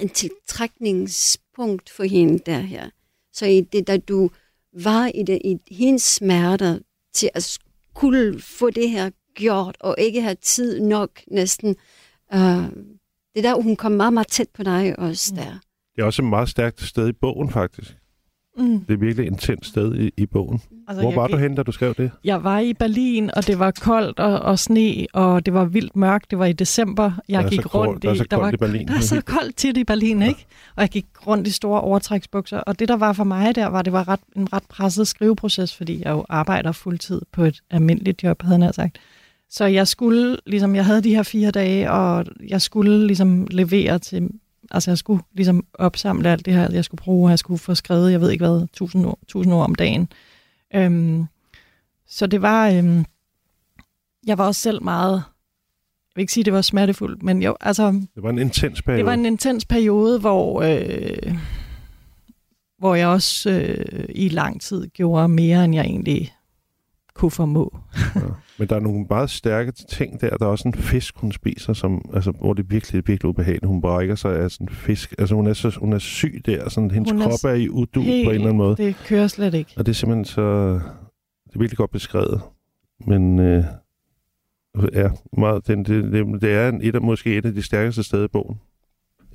en 0.00 0.08
tiltrækningspunkt 0.08 1.90
for 1.90 2.04
hende 2.04 2.38
der 2.46 2.58
her. 2.58 2.90
Så 3.32 3.46
i 3.46 3.60
det, 3.60 3.86
da 3.86 3.96
du 3.96 4.30
var 4.72 5.10
i, 5.14 5.22
det, 5.22 5.38
i 5.44 5.58
hendes 5.70 6.02
smerter 6.02 6.78
til 7.12 7.30
at 7.34 7.58
skulle 7.94 8.40
få 8.40 8.70
det 8.70 8.90
her 8.90 9.10
gjort, 9.34 9.76
og 9.80 9.96
ikke 9.98 10.22
have 10.22 10.34
tid 10.34 10.80
nok 10.80 11.10
næsten, 11.26 11.76
uh, 12.34 12.40
det 13.34 13.36
er 13.36 13.42
der, 13.42 13.62
hun 13.62 13.76
kom 13.76 13.92
meget, 13.92 14.12
meget 14.12 14.28
tæt 14.28 14.48
på 14.54 14.62
dig 14.62 14.98
også 14.98 15.34
der. 15.34 15.58
Det 15.96 16.02
er 16.02 16.04
også 16.04 16.22
et 16.22 16.28
meget 16.28 16.48
stærkt 16.48 16.80
sted 16.82 17.08
i 17.08 17.12
bogen, 17.12 17.50
faktisk. 17.50 17.96
Mm. 18.60 18.80
Det 18.80 18.94
er 18.94 18.98
virkelig 18.98 19.26
et 19.26 19.30
intens 19.32 19.66
sted 19.66 19.96
i, 19.96 20.10
i 20.16 20.26
bogen. 20.26 20.60
Altså, 20.88 21.02
Hvor 21.02 21.14
var 21.14 21.26
gik- 21.26 21.34
du 21.36 21.38
henne, 21.40 21.56
da 21.56 21.62
du 21.62 21.72
skrev 21.72 21.94
det? 21.94 22.10
Jeg 22.24 22.44
var 22.44 22.58
i 22.58 22.74
Berlin, 22.74 23.30
og 23.36 23.46
det 23.46 23.58
var 23.58 23.70
koldt 23.70 24.18
og, 24.20 24.38
og 24.40 24.58
sne, 24.58 25.06
og 25.12 25.46
det 25.46 25.54
var 25.54 25.64
vildt 25.64 25.96
mørkt. 25.96 26.30
Det 26.30 26.38
var 26.38 26.46
i 26.46 26.52
december. 26.52 27.12
Jeg 27.28 27.44
gik 27.44 27.60
koldt- 27.60 27.74
rundt 27.74 28.02
der 28.02 28.10
er 28.10 28.14
så 28.14 28.24
der 28.30 28.36
var, 28.36 28.42
koldt 28.42 28.54
i 28.54 28.58
Berlin. 28.58 28.88
Der 28.88 28.94
er 28.94 29.00
så 29.00 29.20
koldt 29.36 29.56
tit 29.56 29.76
i 29.76 29.84
Berlin, 29.84 30.22
ikke? 30.22 30.46
Og 30.76 30.80
jeg 30.82 30.88
gik 30.90 31.06
rundt 31.26 31.46
i 31.48 31.50
store 31.50 31.80
overtræksbukser. 31.80 32.58
Og 32.58 32.78
det, 32.78 32.88
der 32.88 32.96
var 32.96 33.12
for 33.12 33.24
mig 33.24 33.54
der, 33.54 33.66
var, 33.66 33.82
det 33.82 33.92
var 33.92 34.08
ret, 34.08 34.20
en 34.36 34.52
ret 34.52 34.62
presset 34.68 35.08
skriveproces, 35.08 35.76
fordi 35.76 36.02
jeg 36.04 36.10
jo 36.10 36.24
arbejder 36.28 36.72
fuldtid 36.72 37.20
på 37.32 37.44
et 37.44 37.60
almindeligt 37.70 38.22
job, 38.22 38.42
havde 38.42 38.64
jeg 38.64 38.74
sagt. 38.74 38.98
Så 39.50 39.64
jeg 39.66 39.88
skulle, 39.88 40.36
ligesom, 40.46 40.74
jeg 40.74 40.84
havde 40.84 41.02
de 41.02 41.14
her 41.14 41.22
fire 41.22 41.50
dage, 41.50 41.90
og 41.90 42.26
jeg 42.48 42.60
skulle 42.62 43.06
ligesom 43.06 43.46
levere 43.50 43.98
til, 43.98 44.28
altså 44.70 44.90
jeg 44.90 44.98
skulle 44.98 45.22
ligesom 45.34 45.66
opsamle 45.74 46.28
alt 46.28 46.46
det 46.46 46.54
her, 46.54 46.72
jeg 46.72 46.84
skulle 46.84 47.02
bruge, 47.02 47.30
jeg 47.30 47.38
skulle 47.38 47.58
få 47.58 47.74
skrevet, 47.74 48.12
jeg 48.12 48.20
ved 48.20 48.30
ikke 48.30 48.44
hvad, 48.44 48.66
tusind 48.72 49.06
ord, 49.06 49.18
tusind 49.28 49.54
ord 49.54 49.64
om 49.64 49.74
dagen. 49.74 50.08
Øhm, 50.74 51.24
så 52.08 52.26
det 52.26 52.42
var, 52.42 52.68
øhm, 52.68 53.04
jeg 54.26 54.38
var 54.38 54.46
også 54.46 54.60
selv 54.60 54.82
meget, 54.82 55.12
jeg 55.14 56.12
vil 56.16 56.20
ikke 56.22 56.32
sige, 56.32 56.44
det 56.44 56.52
var 56.52 56.62
smertefuldt, 56.62 57.22
men 57.22 57.42
jo, 57.42 57.56
altså, 57.60 57.92
Det 58.14 58.22
var 58.22 58.30
en 58.30 58.38
intens 58.38 58.82
periode. 58.82 58.98
det 58.98 59.06
var 59.06 59.12
en 59.12 59.26
intens 59.26 59.64
periode, 59.64 60.18
hvor, 60.20 60.62
øh, 60.62 61.34
hvor 62.78 62.94
jeg 62.94 63.08
også 63.08 63.50
øh, 63.50 64.04
i 64.08 64.28
lang 64.28 64.60
tid 64.60 64.86
gjorde 64.88 65.28
mere, 65.28 65.64
end 65.64 65.74
jeg 65.74 65.84
egentlig 65.84 66.34
kunne 67.20 67.30
formå. 67.30 67.78
Ja. 68.16 68.20
Men 68.58 68.68
der 68.68 68.76
er 68.76 68.80
nogle 68.80 69.06
meget 69.10 69.30
stærke 69.30 69.72
ting 69.72 70.20
der. 70.20 70.36
Der 70.36 70.46
er 70.46 70.50
også 70.50 70.68
en 70.68 70.74
fisk, 70.74 71.16
hun 71.16 71.32
spiser, 71.32 71.72
som, 71.72 72.10
altså, 72.14 72.30
hvor 72.30 72.54
det 72.54 72.62
er 72.62 72.66
virkelig, 72.68 73.02
virkelig 73.06 73.28
ubehageligt. 73.28 73.66
Hun 73.66 73.80
brækker 73.80 74.14
sig 74.14 74.38
af 74.38 74.50
sådan 74.50 74.64
en 74.64 74.74
fisk. 74.74 75.14
Altså, 75.18 75.34
hun 75.34 75.46
er, 75.46 75.52
så, 75.52 75.76
hun 75.80 75.92
er 75.92 75.98
syg 75.98 76.42
der. 76.46 76.68
Sådan, 76.68 76.90
hendes 76.90 77.12
Hun 77.12 77.22
er 77.22 77.28
krop 77.28 77.50
er 77.50 77.54
i 77.54 77.68
udu 77.68 78.00
på 78.00 78.08
en 78.08 78.10
eller 78.10 78.40
anden 78.40 78.56
måde. 78.56 78.76
Det 78.76 78.96
kører 79.06 79.26
slet 79.26 79.54
ikke. 79.54 79.72
Og 79.76 79.86
det 79.86 79.92
er 79.92 79.94
simpelthen 79.94 80.24
så... 80.24 80.72
Det 81.46 81.54
er 81.54 81.58
virkelig 81.58 81.76
godt 81.76 81.90
beskrevet. 81.90 82.40
Men 83.06 83.38
øh, 83.38 83.64
ja, 84.92 85.10
meget, 85.38 85.66
det, 85.66 85.86
det, 85.86 86.12
det, 86.12 86.42
det 86.42 86.52
er 86.52 86.68
en, 86.68 86.82
et 86.82 86.94
af, 86.94 87.02
måske 87.02 87.36
et 87.36 87.46
af 87.46 87.54
de 87.54 87.62
stærkeste 87.62 88.02
steder 88.02 88.24
i 88.24 88.28
bogen. 88.28 88.60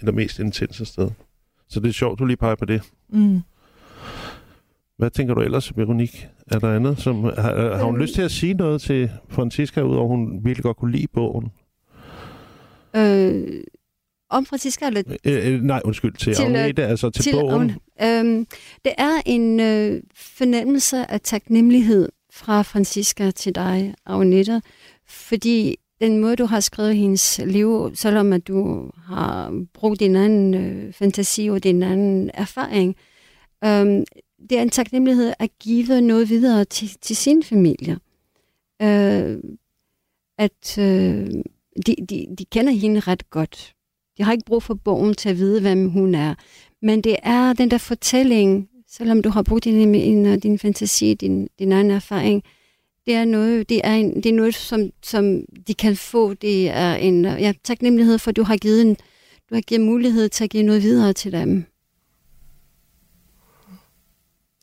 Et 0.01 0.07
af 0.07 0.13
mest 0.13 0.39
intense 0.39 0.85
steder. 0.85 1.11
Så 1.69 1.79
det 1.79 1.89
er 1.89 1.93
sjovt, 1.93 2.19
du 2.19 2.25
lige 2.25 2.37
peger 2.37 2.55
på 2.55 2.65
det. 2.65 2.81
Mm. 3.09 3.41
Hvad 4.97 5.09
tænker 5.09 5.33
du 5.33 5.41
ellers, 5.41 5.77
Veronique? 5.77 6.29
Er 6.47 6.59
der 6.59 6.75
andet? 6.75 6.99
Som, 6.99 7.23
har, 7.23 7.75
har 7.77 7.83
hun 7.83 7.95
Øhm. 7.95 8.01
lyst 8.01 8.13
til 8.13 8.21
at 8.21 8.31
sige 8.31 8.53
noget 8.53 8.81
til 8.81 9.09
Francisca, 9.29 9.81
udover 9.81 10.07
hun 10.07 10.45
virkelig 10.45 10.63
godt 10.63 10.77
kunne 10.77 10.91
lide 10.91 11.07
bogen? 11.13 11.51
Øh, 12.95 13.63
om 14.29 14.45
Francisca, 14.45 14.87
eller 14.87 15.03
Øh, 15.25 15.53
øh, 15.53 15.61
nej, 15.61 15.81
undskyld, 15.85 16.13
til, 16.13 16.33
Til, 16.33 16.45
øh, 16.51 16.59
Agnete, 16.61 16.85
altså 16.85 17.09
til, 17.09 17.23
til 17.23 17.31
bogen. 17.31 17.71
Øhm, 18.03 18.45
det 18.85 18.93
er 18.97 19.21
en 19.25 19.59
øh, 19.59 20.01
fornemmelse 20.15 21.11
af 21.11 21.21
taknemmelighed 21.21 22.09
fra 22.33 22.61
Francisca 22.61 23.31
til 23.31 23.55
dig, 23.55 23.93
Agneta, 24.05 24.59
fordi 25.07 25.75
den 26.01 26.19
måde, 26.19 26.35
du 26.35 26.45
har 26.45 26.59
skrevet 26.59 26.95
hendes 26.95 27.41
liv, 27.45 27.91
selvom 27.93 28.33
at 28.33 28.47
du 28.47 28.89
har 29.07 29.61
brugt 29.73 29.99
din 29.99 30.15
anden 30.15 30.53
øh, 30.53 30.93
fantasi 30.93 31.47
og 31.47 31.63
din 31.63 31.83
anden 31.83 32.31
erfaring, 32.33 32.95
øhm, 33.65 34.03
det 34.49 34.57
er 34.57 34.61
en 34.61 34.69
taknemmelighed 34.69 35.33
at 35.39 35.49
give 35.59 36.01
noget 36.01 36.29
videre 36.29 36.65
til, 36.65 36.97
til 37.01 37.15
sin 37.15 37.43
familie. 37.43 37.99
Øh, 38.81 39.37
at 40.37 40.77
øh, 40.77 41.27
de, 41.85 41.95
de, 42.09 42.25
de 42.37 42.45
kender 42.51 42.73
hende 42.73 42.99
ret 42.99 43.29
godt. 43.29 43.73
De 44.17 44.23
har 44.23 44.31
ikke 44.31 44.45
brug 44.45 44.63
for 44.63 44.73
bogen 44.73 45.13
til 45.13 45.29
at 45.29 45.37
vide, 45.37 45.61
hvem 45.61 45.89
hun 45.89 46.15
er. 46.15 46.35
Men 46.81 47.01
det 47.01 47.15
er 47.23 47.53
den 47.53 47.71
der 47.71 47.77
fortælling, 47.77 48.69
selvom 48.87 49.21
du 49.21 49.29
har 49.29 49.43
brugt 49.43 49.63
din, 49.63 49.93
din, 49.93 50.39
din 50.39 50.59
fantasi, 50.59 51.13
din, 51.13 51.47
din 51.59 51.71
egen 51.71 51.91
erfaring, 51.91 52.43
det 53.05 53.13
er 53.13 53.25
noget, 53.25 53.69
det 53.69 53.81
er 53.83 53.93
en, 53.93 54.15
det 54.15 54.25
er 54.25 54.33
noget 54.33 54.55
som, 54.55 54.89
som 55.03 55.41
de 55.67 55.73
kan 55.73 55.95
få. 55.95 56.33
Det 56.33 56.69
er 56.69 56.95
en 56.95 57.25
ja, 57.25 57.53
taknemmelighed 57.63 58.17
for, 58.17 58.29
at 58.29 58.35
du 58.35 58.43
har 58.43 58.57
givet 58.57 58.81
en, 58.81 58.97
du 59.49 59.55
har 59.55 59.61
givet 59.61 59.81
mulighed 59.81 60.29
til 60.29 60.43
at 60.43 60.49
give 60.49 60.63
noget 60.63 60.83
videre 60.83 61.13
til 61.13 61.31
dem 61.31 61.65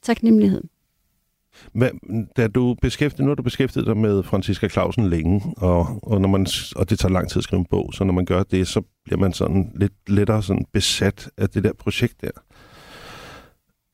taknemmelighed. 0.03 0.63
Hvad, 1.73 1.91
da 2.37 2.49
du 2.49 2.77
beskæftiget, 2.83 3.25
nu 3.25 3.31
har 3.31 3.35
du 3.35 3.43
beskæftiget 3.43 3.87
dig 3.87 3.97
med 3.97 4.23
Franziska 4.23 4.69
Clausen 4.69 5.09
længe, 5.09 5.43
og, 5.57 6.01
og, 6.03 6.21
når 6.21 6.29
man, 6.29 6.47
og 6.77 6.91
det 6.91 6.99
tager 6.99 7.13
lang 7.13 7.29
tid 7.29 7.39
at 7.39 7.45
skrive 7.45 7.61
en 7.61 7.67
bog, 7.71 7.91
så 7.95 8.05
når 8.05 8.13
man 8.13 8.25
gør 8.25 8.43
det, 8.43 8.69
så 8.69 8.83
bliver 9.05 9.19
man 9.19 9.33
sådan 9.33 9.73
lidt 9.75 9.93
lettere 10.07 10.43
sådan 10.43 10.65
besat 10.73 11.31
af 11.39 11.49
det 11.49 11.65
der 11.65 11.73
projekt 11.73 12.21
der. 12.21 12.31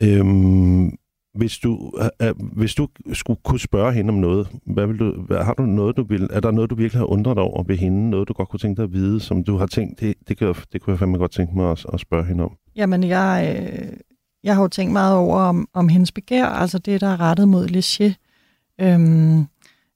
Øhm, 0.03 0.93
hvis 1.35 1.59
du, 1.59 1.93
øh, 2.23 2.35
hvis 2.53 2.75
du 2.75 2.89
skulle 3.13 3.41
kunne 3.45 3.61
spørge 3.61 3.93
hende 3.93 4.11
om 4.11 4.17
noget, 4.17 4.49
hvad 4.67 4.87
vil 4.87 4.99
du, 4.99 5.23
hvad, 5.27 5.39
har 5.39 5.55
du 5.55 5.63
noget, 5.63 5.97
du 5.97 6.03
vil, 6.03 6.29
er 6.33 6.41
der 6.41 6.51
noget, 6.51 6.71
du 6.71 6.75
virkelig 6.75 7.01
har 7.01 7.11
undret 7.11 7.39
over 7.39 7.63
ved 7.63 7.77
hende? 7.77 8.11
Noget, 8.11 8.29
du 8.29 8.33
godt 8.33 8.49
kunne 8.49 8.61
tænke 8.61 8.77
dig 8.77 8.85
at 8.85 8.93
vide, 8.93 9.21
som 9.21 9.45
du 9.45 9.57
har 9.57 9.67
tænkt, 9.67 10.01
det, 10.01 10.15
det, 10.29 10.39
kan, 10.39 10.55
det 10.73 10.81
kunne 10.81 10.93
jeg 10.93 10.99
fandme 10.99 11.19
godt 11.19 11.31
tænke 11.31 11.57
mig 11.57 11.71
at, 11.71 11.87
at 11.93 12.01
spørge 12.01 12.25
hende 12.25 12.45
om? 12.45 12.57
Jamen, 12.77 13.05
jeg, 13.05 13.57
øh, 13.73 13.89
jeg 14.45 14.55
har 14.55 14.63
jo 14.63 14.69
tænkt 14.69 14.93
meget 14.93 15.17
over 15.17 15.41
om, 15.41 15.69
om 15.73 15.89
hendes 15.89 16.13
begær, 16.13 16.47
altså 16.47 16.79
det, 16.79 17.01
der 17.01 17.09
er 17.09 17.21
rettet 17.21 17.49
mod 17.49 17.69
Léger. 17.69 18.13
Øhm, 18.81 19.47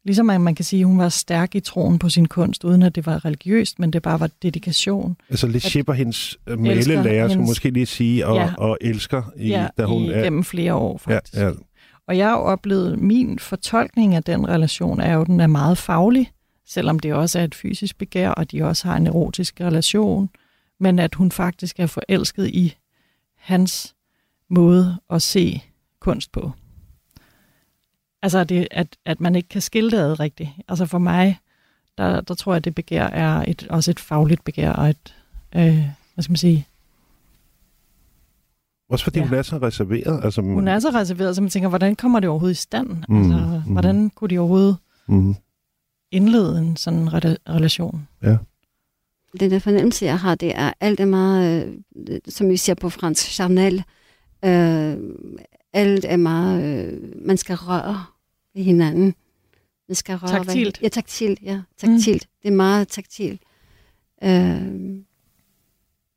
ligesom 0.05 0.31
at 0.31 0.41
man 0.41 0.55
kan 0.55 0.65
sige, 0.65 0.81
at 0.81 0.87
hun 0.87 0.99
var 0.99 1.09
stærk 1.09 1.55
i 1.55 1.61
troen 1.61 1.99
på 1.99 2.09
sin 2.09 2.27
kunst, 2.27 2.65
uden 2.65 2.83
at 2.83 2.95
det 2.95 3.07
var 3.07 3.25
religiøst, 3.25 3.79
men 3.79 3.93
det 3.93 4.03
bare 4.03 4.21
var 4.21 4.31
dedikation. 4.43 5.17
Altså 5.31 5.47
Léger 5.47 5.83
var 5.87 5.95
hendes 5.95 6.39
øh, 6.47 6.59
malelærer, 6.59 7.29
som 7.29 7.43
måske 7.43 7.71
lige 7.71 7.87
sige, 7.87 8.27
og, 8.27 8.37
ja, 8.37 8.55
og 8.59 8.79
elsker, 8.81 9.23
i, 9.37 9.49
ja, 9.49 9.69
da 9.79 9.85
hun 9.85 10.11
er... 10.11 10.23
gennem 10.23 10.45
flere 10.45 10.75
år 10.75 10.99
faktisk. 10.99 11.35
Ja, 11.35 11.47
ja. 11.47 11.53
Og 12.09 12.19
jeg 12.19 12.29
har 12.29 12.37
jo 12.37 12.45
oplevet, 12.45 12.99
min 12.99 13.39
fortolkning 13.39 14.15
af 14.15 14.23
den 14.23 14.49
relation 14.49 15.01
er 15.01 15.15
jo, 15.15 15.25
den 15.25 15.41
er 15.41 15.47
meget 15.47 15.79
faglig, 15.79 16.33
selvom 16.67 16.99
det 16.99 17.15
også 17.15 17.39
er 17.39 17.45
et 17.45 17.55
fysisk 17.55 17.99
begær, 17.99 18.31
og 18.31 18.53
de 18.53 18.63
også 18.63 18.89
har 18.89 18.97
en 18.97 19.07
erotisk 19.07 19.61
relation, 19.61 20.29
men 20.81 20.99
at 20.99 21.15
hun 21.15 21.33
faktisk 21.33 21.81
er 21.81 21.87
forelsket 21.87 22.49
i 22.49 22.75
hans 23.39 23.95
måde 24.53 25.01
at 25.11 25.23
se 25.23 25.63
kunst 26.01 26.33
på. 26.33 26.53
Altså, 28.23 28.45
det, 28.45 28.69
at, 28.71 28.97
at 29.05 29.21
man 29.21 29.35
ikke 29.35 29.49
kan 29.49 29.61
skille 29.61 29.91
det 29.91 29.99
ad 29.99 30.21
rigtigt. 30.21 30.51
Altså 30.69 30.87
for 30.87 30.99
mig, 30.99 31.39
der, 31.99 32.21
der 32.21 32.35
tror 32.35 32.53
jeg, 32.53 32.57
at 32.57 32.65
det 32.65 32.75
begær 32.75 33.07
er 33.07 33.45
et, 33.49 33.67
også 33.71 33.91
et 33.91 34.01
fagligt 34.01 34.45
begær, 34.45 34.73
og 34.73 34.91
et, 34.91 35.15
øh, 35.57 35.87
hvad 36.15 36.23
skal 36.23 36.31
man 36.31 36.37
sige, 36.37 36.67
også 38.93 39.05
fordi 39.05 39.19
ja. 39.19 39.27
hun 39.27 39.39
er 39.39 39.43
så 39.43 39.57
reserveret. 39.57 40.25
Altså, 40.25 40.41
hun 40.41 40.69
er 40.69 40.79
så 40.79 40.91
reserveret, 40.91 41.37
så 41.37 41.43
man 41.43 41.51
tænker, 41.51 41.69
hvordan 41.69 41.97
kommer 41.97 42.21
det 42.21 42.29
overhovedet 42.29 42.57
i 42.57 42.61
stand? 42.61 42.89
Mm, 43.09 43.19
altså, 43.19 43.63
mm. 43.67 43.73
hvordan 43.73 44.11
kunne 44.11 44.31
de 44.31 44.39
overhovedet 44.39 44.77
mm. 45.09 45.35
indlede 46.11 46.59
en 46.59 46.77
sådan 46.77 47.09
re- 47.09 47.37
relation? 47.49 48.09
Ja. 48.23 48.37
Den 49.41 49.51
der 49.51 49.59
fornemmelse, 49.59 50.05
jeg 50.05 50.19
har, 50.19 50.35
det 50.35 50.59
er 50.59 50.73
alt 50.81 51.01
er 51.01 51.05
meget, 51.05 51.67
øh, 52.09 52.19
som 52.29 52.49
vi 52.49 52.57
ser 52.57 52.75
på 52.75 52.91
fransk, 52.91 53.27
charnel. 53.27 53.85
Øh, 54.45 54.97
alt 55.73 56.05
er 56.05 56.17
meget, 56.17 56.87
øh, 56.93 57.27
man 57.27 57.37
skal 57.37 57.57
røre 57.57 58.05
ved 58.55 58.63
hinanden. 58.63 59.15
Man 59.89 59.95
skal 59.95 60.17
røre 60.17 60.31
taktilt? 60.31 60.81
Ved, 60.81 60.83
ja, 60.83 60.89
taktilt, 60.89 61.43
ja. 61.43 61.61
Taktilt. 61.79 62.27
Mm. 62.27 62.39
Det 62.43 62.49
er 62.49 62.57
meget 62.57 62.89
taktilt. 62.89 63.43
Øh, 64.23 65.03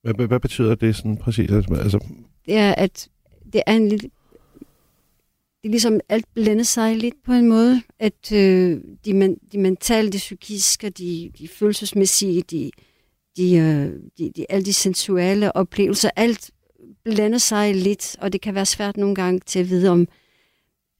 hvad, 0.01 0.27
hvad, 0.27 0.39
betyder 0.39 0.75
det 0.75 0.95
sådan 0.95 1.17
præcis? 1.17 1.51
Altså, 1.51 2.05
det 2.45 2.57
er, 2.57 2.75
at 2.75 3.09
det 3.53 3.61
er 3.65 3.73
en 3.73 3.89
lille... 3.89 4.09
Det 5.61 5.69
er 5.69 5.71
ligesom 5.71 5.99
alt 6.09 6.25
blænder 6.33 6.63
sig 6.63 6.95
lidt 6.95 7.15
på 7.25 7.33
en 7.33 7.49
måde, 7.49 7.81
at 7.99 8.31
øh, 8.31 8.81
de, 9.05 9.13
men, 9.13 9.37
de 9.51 9.57
mentale, 9.57 10.09
de 10.09 10.17
psykiske, 10.17 10.89
de, 10.89 11.31
de 11.37 11.47
følelsesmæssige, 11.47 12.41
de, 12.41 12.71
de, 13.37 13.55
øh, 13.55 13.93
de, 14.17 14.31
de, 14.35 14.45
alle 14.49 14.65
de 14.65 14.73
sensuelle 14.73 15.55
oplevelser, 15.55 16.09
alt 16.15 16.51
blander 17.05 17.37
sig 17.37 17.75
lidt, 17.75 18.15
og 18.21 18.33
det 18.33 18.41
kan 18.41 18.55
være 18.55 18.65
svært 18.65 18.97
nogle 18.97 19.15
gange 19.15 19.39
til 19.39 19.59
at 19.59 19.69
vide, 19.69 19.89
om 19.89 20.07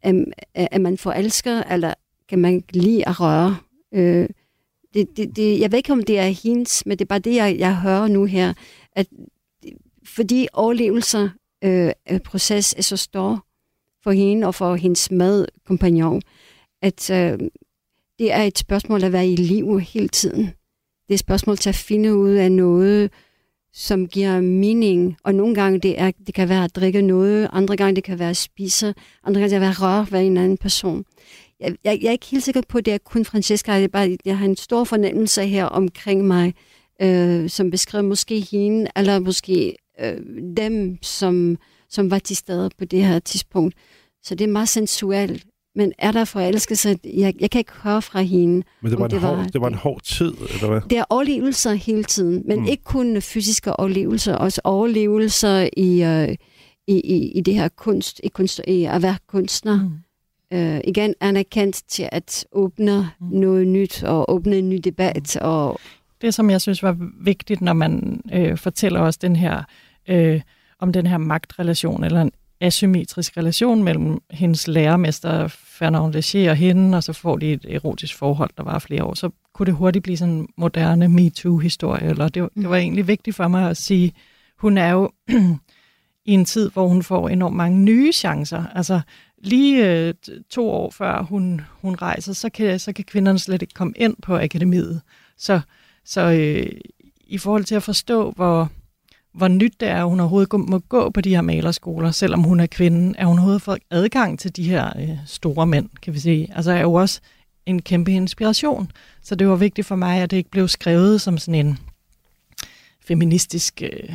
at, 0.01 0.15
at 0.53 0.67
øh, 0.73 0.81
man 0.81 0.97
forelsker, 0.97 1.63
eller 1.63 1.93
kan 2.29 2.39
man 2.39 2.63
lide 2.69 3.07
at 3.07 3.19
røre. 3.19 3.57
Øh, 3.93 4.29
det, 4.93 5.17
det, 5.17 5.35
det, 5.35 5.59
jeg 5.59 5.71
ved 5.71 5.77
ikke, 5.77 5.93
om 5.93 6.03
det 6.03 6.19
er 6.19 6.27
hendes, 6.27 6.85
men 6.85 6.97
det 6.99 7.05
er 7.05 7.07
bare 7.07 7.19
det, 7.19 7.35
jeg, 7.35 7.55
jeg 7.59 7.77
hører 7.77 8.07
nu 8.07 8.25
her, 8.25 8.53
at 8.91 9.07
fordi 10.03 10.47
overlevelser 10.53 11.29
øh, 11.63 11.91
proces 12.25 12.73
er 12.77 12.81
så 12.81 12.97
stor 12.97 13.45
for 14.03 14.11
hende 14.11 14.47
og 14.47 14.55
for 14.55 14.75
hendes 14.75 15.11
medkompagnon, 15.11 16.21
at 16.81 17.09
øh, 17.09 17.39
det 18.19 18.31
er 18.31 18.41
et 18.41 18.57
spørgsmål 18.57 19.03
at 19.03 19.11
være 19.11 19.27
i 19.27 19.35
liv 19.35 19.79
hele 19.79 20.07
tiden. 20.07 20.41
Det 21.07 21.09
er 21.09 21.13
et 21.13 21.19
spørgsmål 21.19 21.57
til 21.57 21.69
at 21.69 21.75
finde 21.75 22.15
ud 22.15 22.29
af 22.29 22.51
noget, 22.51 23.11
som 23.75 24.07
giver 24.07 24.41
mening. 24.41 25.17
Og 25.23 25.35
nogle 25.35 25.55
gange 25.55 25.79
det, 25.79 26.01
er, 26.01 26.11
det 26.27 26.35
kan 26.35 26.49
være 26.49 26.63
at 26.63 26.75
drikke 26.75 27.01
noget, 27.01 27.49
andre 27.51 27.75
gange 27.75 27.95
det 27.95 28.03
kan 28.03 28.19
være 28.19 28.29
at 28.29 28.37
spise, 28.37 28.93
andre 29.23 29.39
gange 29.39 29.43
det 29.43 29.51
kan 29.51 29.61
være 29.61 29.69
at 29.69 29.81
røre 29.81 30.07
ved 30.11 30.19
en 30.19 30.37
anden 30.37 30.57
person. 30.57 31.05
Jeg, 31.59 31.75
jeg, 31.83 31.99
jeg 32.01 32.07
er 32.07 32.11
ikke 32.11 32.25
helt 32.25 32.43
sikker 32.43 32.61
på, 32.69 32.77
at 32.77 32.85
det 32.85 32.93
er 32.93 32.97
kun 32.97 33.25
Francesca. 33.25 33.71
Jeg, 33.71 33.91
bare, 33.91 34.17
jeg 34.25 34.37
har 34.37 34.45
en 34.45 34.55
stor 34.55 34.83
fornemmelse 34.83 35.45
her 35.45 35.65
omkring 35.65 36.27
mig, 36.27 36.53
øh, 37.01 37.49
som 37.49 37.71
beskriver 37.71 38.01
måske 38.01 38.39
hende, 38.51 38.87
eller 38.95 39.19
måske 39.19 39.75
øh, 40.01 40.17
dem, 40.57 40.97
som, 41.01 41.57
som 41.89 42.11
var 42.11 42.19
til 42.19 42.35
stede 42.35 42.69
på 42.77 42.85
det 42.85 43.05
her 43.05 43.19
tidspunkt. 43.19 43.75
Så 44.23 44.35
det 44.35 44.43
er 44.43 44.51
meget 44.51 44.69
sensuelt. 44.69 45.45
Men 45.75 45.93
er 45.97 46.11
der 46.11 46.25
forelskelse? 46.25 46.99
Jeg, 47.03 47.33
jeg 47.39 47.49
kan 47.51 47.59
ikke 47.59 47.71
høre 47.83 48.01
fra 48.01 48.21
hende. 48.21 48.63
Men 48.81 48.91
det 48.91 48.99
var, 48.99 49.05
en, 49.05 49.11
det 49.11 49.21
var, 49.21 49.35
hård, 49.35 49.51
det 49.53 49.61
var 49.61 49.67
en 49.67 49.73
hård 49.73 50.01
tid, 50.01 50.33
eller 50.53 50.67
hvad? 50.67 50.81
Det 50.89 50.97
er 50.97 51.03
overlevelser 51.09 51.73
hele 51.73 52.03
tiden, 52.03 52.43
men 52.47 52.59
mm. 52.59 52.65
ikke 52.65 52.83
kun 52.83 53.21
fysiske 53.21 53.79
overlevelser, 53.79 54.35
også 54.35 54.61
overlevelser 54.63 55.69
i, 55.77 56.03
uh, 56.03 56.33
i, 56.87 56.99
i, 56.99 57.31
i 57.31 57.41
det 57.41 57.53
her 57.53 57.67
kunst, 57.67 58.21
i, 58.23 58.27
kunst, 58.27 58.61
i 58.67 58.85
at 58.85 59.01
være 59.01 59.17
kunstner. 59.27 59.79
Mm. 59.81 59.91
Uh, 60.57 60.79
igen 60.83 61.13
anerkendt 61.21 61.81
til 61.87 62.09
at 62.11 62.45
åbne 62.51 63.09
mm. 63.19 63.27
noget 63.27 63.67
nyt, 63.67 64.03
og 64.03 64.31
åbne 64.31 64.57
en 64.57 64.69
ny 64.69 64.77
debat. 64.83 65.37
Mm. 65.41 65.47
Og... 65.47 65.79
Det, 66.21 66.33
som 66.33 66.49
jeg 66.49 66.61
synes 66.61 66.83
var 66.83 66.97
vigtigt, 67.19 67.61
når 67.61 67.73
man 67.73 68.21
øh, 68.33 68.57
fortæller 68.57 68.99
os 68.99 69.17
den 69.17 69.35
her 69.35 69.63
øh, 70.07 70.41
om 70.79 70.93
den 70.93 71.07
her 71.07 71.17
magtrelation, 71.17 72.03
eller 72.03 72.21
en 72.21 72.31
asymmetrisk 72.61 73.37
relation 73.37 73.83
mellem 73.83 74.21
hendes 74.31 74.67
lærermester 74.67 75.47
Fernand 75.47 76.15
Léger 76.15 76.49
og 76.49 76.55
hende, 76.55 76.97
og 76.97 77.03
så 77.03 77.13
får 77.13 77.37
de 77.37 77.53
et 77.53 77.65
erotisk 77.69 78.15
forhold, 78.15 78.49
der 78.57 78.63
var 78.63 78.79
flere 78.79 79.03
år. 79.03 79.13
Så 79.13 79.29
kunne 79.53 79.65
det 79.65 79.73
hurtigt 79.73 80.03
blive 80.03 80.17
sådan 80.17 80.33
en 80.33 80.47
moderne 80.57 81.07
MeToo-historie, 81.07 82.09
eller 82.09 82.29
det, 82.29 82.49
det 82.55 82.69
var 82.69 82.75
egentlig 82.75 83.07
vigtigt 83.07 83.35
for 83.35 83.47
mig 83.47 83.69
at 83.69 83.77
sige, 83.77 84.13
hun 84.57 84.77
er 84.77 84.89
jo 84.89 85.11
i 86.25 86.31
en 86.31 86.45
tid, 86.45 86.69
hvor 86.69 86.87
hun 86.87 87.03
får 87.03 87.29
enormt 87.29 87.55
mange 87.55 87.79
nye 87.79 88.11
chancer. 88.11 88.65
Altså 88.75 89.01
lige 89.37 89.91
øh, 89.91 90.13
to 90.49 90.69
år 90.69 90.91
før 90.91 91.21
hun, 91.21 91.61
hun 91.81 91.95
rejser, 91.95 92.33
så 92.33 92.49
kan, 92.49 92.79
så 92.79 92.93
kan 92.93 93.05
kvinderne 93.05 93.39
slet 93.39 93.61
ikke 93.61 93.73
komme 93.73 93.93
ind 93.95 94.15
på 94.21 94.37
akademiet. 94.37 95.01
Så, 95.37 95.59
så 96.05 96.21
øh, 96.21 96.67
i 97.27 97.37
forhold 97.37 97.63
til 97.63 97.75
at 97.75 97.83
forstå, 97.83 98.31
hvor, 98.31 98.71
hvor 99.35 99.47
nyt 99.47 99.73
det 99.79 99.89
er, 99.89 100.03
at 100.03 100.09
hun 100.09 100.19
overhovedet 100.19 100.69
må 100.69 100.79
gå 100.79 101.09
på 101.09 101.21
de 101.21 101.29
her 101.29 101.41
malerskoler, 101.41 102.11
selvom 102.11 102.43
hun 102.43 102.59
er 102.59 102.65
kvinde, 102.65 103.19
at 103.19 103.25
hun 103.25 103.37
overhovedet 103.37 103.61
fået 103.61 103.79
adgang 103.91 104.39
til 104.39 104.55
de 104.55 104.69
her 104.69 104.99
øh, 104.99 105.09
store 105.25 105.67
mænd, 105.67 105.89
kan 106.01 106.13
vi 106.13 106.19
sige. 106.19 106.51
Altså 106.55 106.71
er 106.71 106.81
jo 106.81 106.93
også 106.93 107.21
en 107.65 107.81
kæmpe 107.81 108.11
inspiration. 108.11 108.91
Så 109.21 109.35
det 109.35 109.47
var 109.47 109.55
vigtigt 109.55 109.87
for 109.87 109.95
mig, 109.95 110.21
at 110.21 110.31
det 110.31 110.37
ikke 110.37 110.51
blev 110.51 110.67
skrevet 110.67 111.21
som 111.21 111.37
sådan 111.37 111.65
en 111.65 111.79
feministisk 113.07 113.81
øh, 113.81 114.09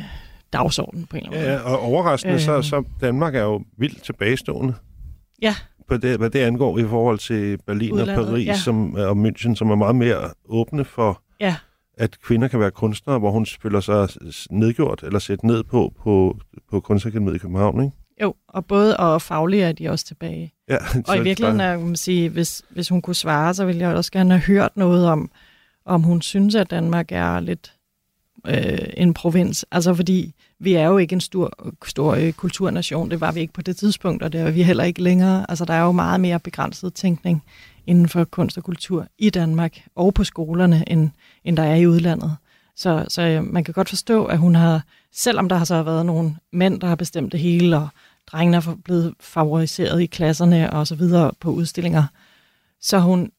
dagsorden 0.53 1.05
på 1.05 1.17
en 1.17 1.23
eller 1.23 1.37
anden 1.37 1.49
måde. 1.49 1.61
Ja, 1.61 1.71
og 1.71 1.79
overraskende, 1.79 2.33
øh, 2.33 2.41
så, 2.41 2.61
så 2.61 2.83
Danmark 3.01 3.35
er 3.35 3.43
jo 3.43 3.63
vildt 3.77 4.03
tilbagestående. 4.03 4.73
Ja. 5.41 5.55
På 5.87 5.97
det, 5.97 6.17
hvad 6.17 6.29
det 6.29 6.39
angår 6.39 6.77
i 6.77 6.83
forhold 6.83 7.19
til 7.19 7.57
Berlin 7.67 7.91
Udlandet, 7.91 8.17
og 8.17 8.25
Paris 8.25 8.47
ja. 8.47 8.57
som, 8.57 8.93
og 8.93 9.11
München, 9.11 9.55
som 9.55 9.71
er 9.71 9.75
meget 9.75 9.95
mere 9.95 10.29
åbne 10.49 10.85
for 10.85 11.21
ja 11.39 11.55
at 11.97 12.21
kvinder 12.21 12.47
kan 12.47 12.59
være 12.59 12.71
kunstnere, 12.71 13.19
hvor 13.19 13.31
hun 13.31 13.45
føler 13.61 13.79
sig 13.79 14.09
nedgjort 14.49 15.03
eller 15.03 15.19
sæt 15.19 15.43
ned 15.43 15.63
på 15.63 15.93
på, 16.03 16.37
på 16.69 16.79
Kunstakademiet 16.79 17.35
i 17.35 17.37
København, 17.37 17.83
ikke? 17.83 17.95
Jo, 18.21 18.33
og 18.47 18.65
både 18.65 18.97
og 18.97 19.21
faglige 19.21 19.63
er 19.63 19.71
de 19.71 19.89
også 19.89 20.05
tilbage. 20.05 20.53
Ja, 20.69 20.77
og 21.07 21.17
i 21.17 21.21
virkeligheden, 21.21 21.57
bare... 21.57 21.79
man 21.79 21.95
sige, 21.95 22.29
hvis, 22.29 22.63
hvis 22.69 22.89
hun 22.89 23.01
kunne 23.01 23.15
svare, 23.15 23.53
så 23.53 23.65
ville 23.65 23.81
jeg 23.81 23.95
også 23.95 24.11
gerne 24.11 24.31
have 24.31 24.41
hørt 24.41 24.77
noget 24.77 25.07
om, 25.07 25.31
om 25.85 26.03
hun 26.03 26.21
synes, 26.21 26.55
at 26.55 26.71
Danmark 26.71 27.11
er 27.11 27.39
lidt 27.39 27.73
øh, 28.47 28.77
en 28.97 29.13
provins. 29.13 29.65
Altså 29.71 29.93
fordi 29.93 30.33
vi 30.59 30.73
er 30.73 30.87
jo 30.87 30.97
ikke 30.97 31.13
en 31.13 31.21
stor, 31.21 31.73
stor 31.85 32.13
øh, 32.13 32.33
kulturnation, 32.33 33.11
det 33.11 33.21
var 33.21 33.31
vi 33.31 33.39
ikke 33.39 33.53
på 33.53 33.61
det 33.61 33.77
tidspunkt, 33.77 34.23
og 34.23 34.33
det 34.33 34.41
er 34.41 34.51
vi 34.51 34.63
heller 34.63 34.83
ikke 34.83 35.01
længere. 35.01 35.45
Altså 35.49 35.65
der 35.65 35.73
er 35.73 35.83
jo 35.83 35.91
meget 35.91 36.21
mere 36.21 36.39
begrænset 36.39 36.93
tænkning 36.93 37.43
inden 37.87 38.09
for 38.09 38.23
kunst 38.23 38.57
og 38.57 38.63
kultur 38.63 39.07
i 39.17 39.29
Danmark 39.29 39.77
og 39.95 40.13
på 40.13 40.23
skolerne, 40.23 40.83
end, 40.87 41.09
end 41.43 41.57
der 41.57 41.63
er 41.63 41.75
i 41.75 41.87
udlandet. 41.87 42.35
Så, 42.75 43.05
så 43.07 43.21
øh, 43.21 43.43
man 43.43 43.63
kan 43.63 43.73
godt 43.73 43.89
forstå, 43.89 44.25
at 44.25 44.37
hun 44.37 44.55
har, 44.55 44.83
selvom 45.13 45.49
der 45.49 45.55
har 45.55 45.65
så 45.65 45.83
været 45.83 46.05
nogle 46.05 46.35
mænd, 46.53 46.81
der 46.81 46.87
har 46.87 46.95
bestemt 46.95 47.31
det 47.31 47.39
hele, 47.39 47.77
og 47.77 47.87
drengene 48.31 48.57
er 48.57 48.77
blevet 48.85 49.13
favoriseret 49.19 50.01
i 50.01 50.05
klasserne 50.05 50.73
og 50.73 50.87
så 50.87 50.95
videre 50.95 51.31
på 51.39 51.51
udstillinger, 51.51 52.03
så 52.81 52.99
hun 52.99 53.31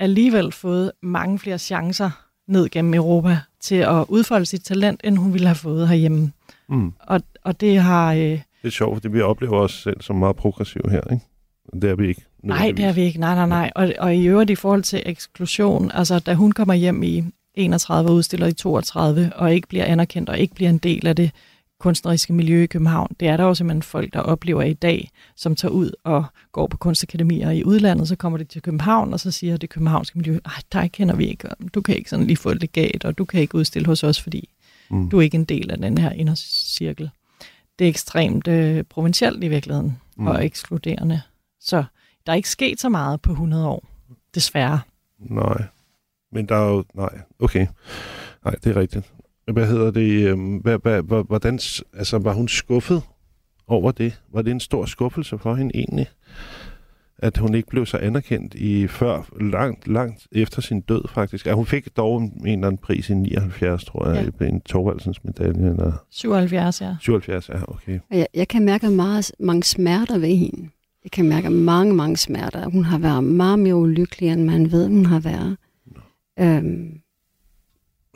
alligevel 0.00 0.52
fået 0.52 0.92
mange 1.02 1.38
flere 1.38 1.58
chancer 1.58 2.10
ned 2.48 2.68
gennem 2.68 2.94
Europa 2.94 3.38
til 3.60 3.74
at 3.74 4.04
udfolde 4.08 4.46
sit 4.46 4.62
talent, 4.62 5.00
end 5.04 5.18
hun 5.18 5.32
ville 5.32 5.46
have 5.46 5.54
fået 5.54 5.88
herhjemme. 5.88 6.32
Mm. 6.68 6.92
Og, 7.00 7.20
og 7.44 7.60
det 7.60 7.80
har... 7.80 8.12
Øh, 8.12 8.20
Det 8.20 8.42
er 8.64 8.70
sjovt, 8.70 8.96
fordi 8.96 9.08
vi 9.08 9.20
oplever 9.20 9.56
os 9.56 9.72
selv 9.72 10.00
som 10.00 10.16
meget 10.16 10.36
progressive 10.36 10.90
her, 10.90 11.12
ikke? 11.12 11.24
Det 11.72 11.90
er 11.90 11.94
vi 11.94 12.08
ikke. 12.08 12.24
Nej, 12.42 12.72
det 12.76 12.84
er 12.84 12.92
vi 12.92 13.02
ikke. 13.02 13.20
Nej, 13.20 13.34
nej, 13.34 13.46
nej. 13.46 13.70
Og, 13.74 13.92
og 13.98 14.16
i 14.16 14.26
øvrigt 14.26 14.50
i 14.50 14.54
forhold 14.54 14.82
til 14.82 15.02
eksklusion, 15.06 15.90
altså 15.94 16.18
da 16.18 16.34
hun 16.34 16.52
kommer 16.52 16.74
hjem 16.74 17.02
i 17.02 17.24
31 17.54 18.10
og 18.10 18.14
udstiller 18.14 18.46
i 18.46 18.52
32, 18.52 19.32
og 19.36 19.54
ikke 19.54 19.68
bliver 19.68 19.84
anerkendt 19.84 20.28
og 20.28 20.38
ikke 20.38 20.54
bliver 20.54 20.70
en 20.70 20.78
del 20.78 21.06
af 21.06 21.16
det 21.16 21.30
kunstneriske 21.80 22.32
miljø 22.32 22.62
i 22.62 22.66
København. 22.66 23.08
Det 23.20 23.28
er 23.28 23.36
der 23.36 23.44
jo 23.44 23.54
simpelthen 23.54 23.82
folk, 23.82 24.12
der 24.12 24.20
oplever 24.20 24.62
i 24.62 24.72
dag, 24.72 25.10
som 25.36 25.56
tager 25.56 25.72
ud 25.72 25.90
og 26.04 26.24
går 26.52 26.66
på 26.66 26.76
kunstakademier 26.76 27.50
i 27.50 27.64
udlandet, 27.64 28.08
så 28.08 28.16
kommer 28.16 28.38
de 28.38 28.44
til 28.44 28.62
København, 28.62 29.12
og 29.12 29.20
så 29.20 29.30
siger 29.30 29.56
det 29.56 29.70
københavnske 29.70 30.18
miljø, 30.18 30.32
nej, 30.32 30.54
dig 30.72 30.92
kender 30.92 31.16
vi 31.16 31.26
ikke, 31.26 31.48
du 31.74 31.80
kan 31.80 31.96
ikke 31.96 32.10
sådan 32.10 32.26
lige 32.26 32.36
få 32.36 32.50
et 32.50 32.60
legat, 32.60 33.04
og 33.04 33.18
du 33.18 33.24
kan 33.24 33.40
ikke 33.40 33.54
udstille 33.54 33.86
hos 33.86 34.04
os, 34.04 34.20
fordi 34.20 34.48
mm. 34.90 35.10
du 35.10 35.18
er 35.18 35.22
ikke 35.22 35.34
en 35.34 35.44
del 35.44 35.70
af 35.70 35.78
den 35.78 35.98
her 35.98 36.10
indercirkel. 36.10 37.10
Det 37.78 37.84
er 37.84 37.88
ekstremt 37.88 38.48
øh, 38.48 38.84
provincielt 38.84 39.44
i 39.44 39.48
virkeligheden, 39.48 39.98
mm. 40.16 40.26
og 40.26 40.44
ekskluderende. 40.44 41.20
Så 41.60 41.84
der 42.26 42.32
er 42.32 42.36
ikke 42.36 42.50
sket 42.50 42.80
så 42.80 42.88
meget 42.88 43.22
på 43.22 43.32
100 43.32 43.68
år, 43.68 43.88
desværre. 44.34 44.80
Nej, 45.18 45.64
men 46.32 46.46
der 46.46 46.54
er 46.54 46.70
jo... 46.70 46.84
Nej, 46.94 47.18
okay. 47.38 47.66
Nej, 48.44 48.54
det 48.64 48.76
er 48.76 48.80
rigtigt. 48.80 49.12
Hvad 49.52 49.66
hedder 49.66 49.90
det? 49.90 50.28
Øhm, 50.28 50.56
hvad, 50.56 50.78
hvad, 50.78 51.02
hvad, 51.02 51.24
hvordan, 51.24 51.58
altså, 51.94 52.18
var 52.18 52.32
hun 52.32 52.48
skuffet 52.48 53.02
over 53.66 53.90
det? 53.92 54.20
Var 54.32 54.42
det 54.42 54.50
en 54.50 54.60
stor 54.60 54.84
skuffelse 54.84 55.38
for 55.38 55.54
hende 55.54 55.76
egentlig? 55.76 56.06
At 57.18 57.38
hun 57.38 57.54
ikke 57.54 57.68
blev 57.68 57.86
så 57.86 57.96
anerkendt 57.96 58.54
i 58.54 58.86
før, 58.86 59.28
langt, 59.40 59.88
langt 59.88 60.28
efter 60.32 60.62
sin 60.62 60.80
død 60.80 61.08
faktisk. 61.08 61.46
At 61.46 61.54
hun 61.54 61.66
fik 61.66 61.96
dog 61.96 62.22
en, 62.22 62.32
en 62.40 62.46
eller 62.46 62.66
anden 62.66 62.78
pris 62.78 63.10
i 63.10 63.14
79, 63.14 63.84
tror 63.84 64.08
jeg, 64.08 64.32
ja. 64.40 64.46
en 64.46 64.60
Torvaldsens 64.60 65.24
medalje. 65.24 65.70
Eller... 65.70 65.92
77, 66.10 66.80
ja. 66.80 66.96
77, 67.00 67.48
ja, 67.48 67.54
okay. 67.68 67.98
Jeg, 68.10 68.26
jeg 68.34 68.48
kan 68.48 68.64
mærke 68.64 68.90
meget, 68.90 69.32
mange 69.40 69.62
smerter 69.62 70.18
ved 70.18 70.36
hende. 70.36 70.68
Jeg 71.04 71.10
kan 71.10 71.28
mærke 71.28 71.50
mange, 71.50 71.94
mange 71.94 72.16
smerter. 72.16 72.68
Hun 72.70 72.84
har 72.84 72.98
været 72.98 73.24
meget 73.24 73.58
mere 73.58 73.76
ulykkelig, 73.76 74.28
end 74.28 74.44
man 74.44 74.72
ved, 74.72 74.88
hun 74.88 75.06
har 75.06 75.20
været. 75.20 75.56
Øhm. 76.38 77.00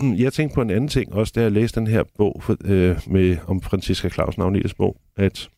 Mm, 0.00 0.14
jeg 0.14 0.32
tænkte 0.32 0.54
på 0.54 0.62
en 0.62 0.70
anden 0.70 0.88
ting, 0.88 1.12
også 1.12 1.32
da 1.36 1.42
jeg 1.42 1.52
læste 1.52 1.80
den 1.80 1.86
her 1.86 2.04
bog 2.16 2.42
for, 2.42 2.56
øh, 2.64 3.00
med, 3.06 3.36
om 3.46 3.62
Franziska 3.62 4.08
Clausen 4.08 4.42
Agnetes 4.42 4.74
bog, 4.74 4.96
at, 5.16 5.50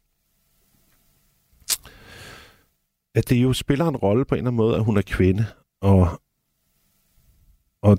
at 3.14 3.28
det 3.28 3.36
jo 3.36 3.52
spiller 3.52 3.86
en 3.86 3.96
rolle 3.96 4.24
på 4.24 4.34
en 4.34 4.38
eller 4.38 4.50
anden 4.50 4.56
måde, 4.56 4.76
at 4.76 4.84
hun 4.84 4.96
er 4.96 5.02
kvinde, 5.02 5.46
og, 5.80 6.08
og, 7.82 7.98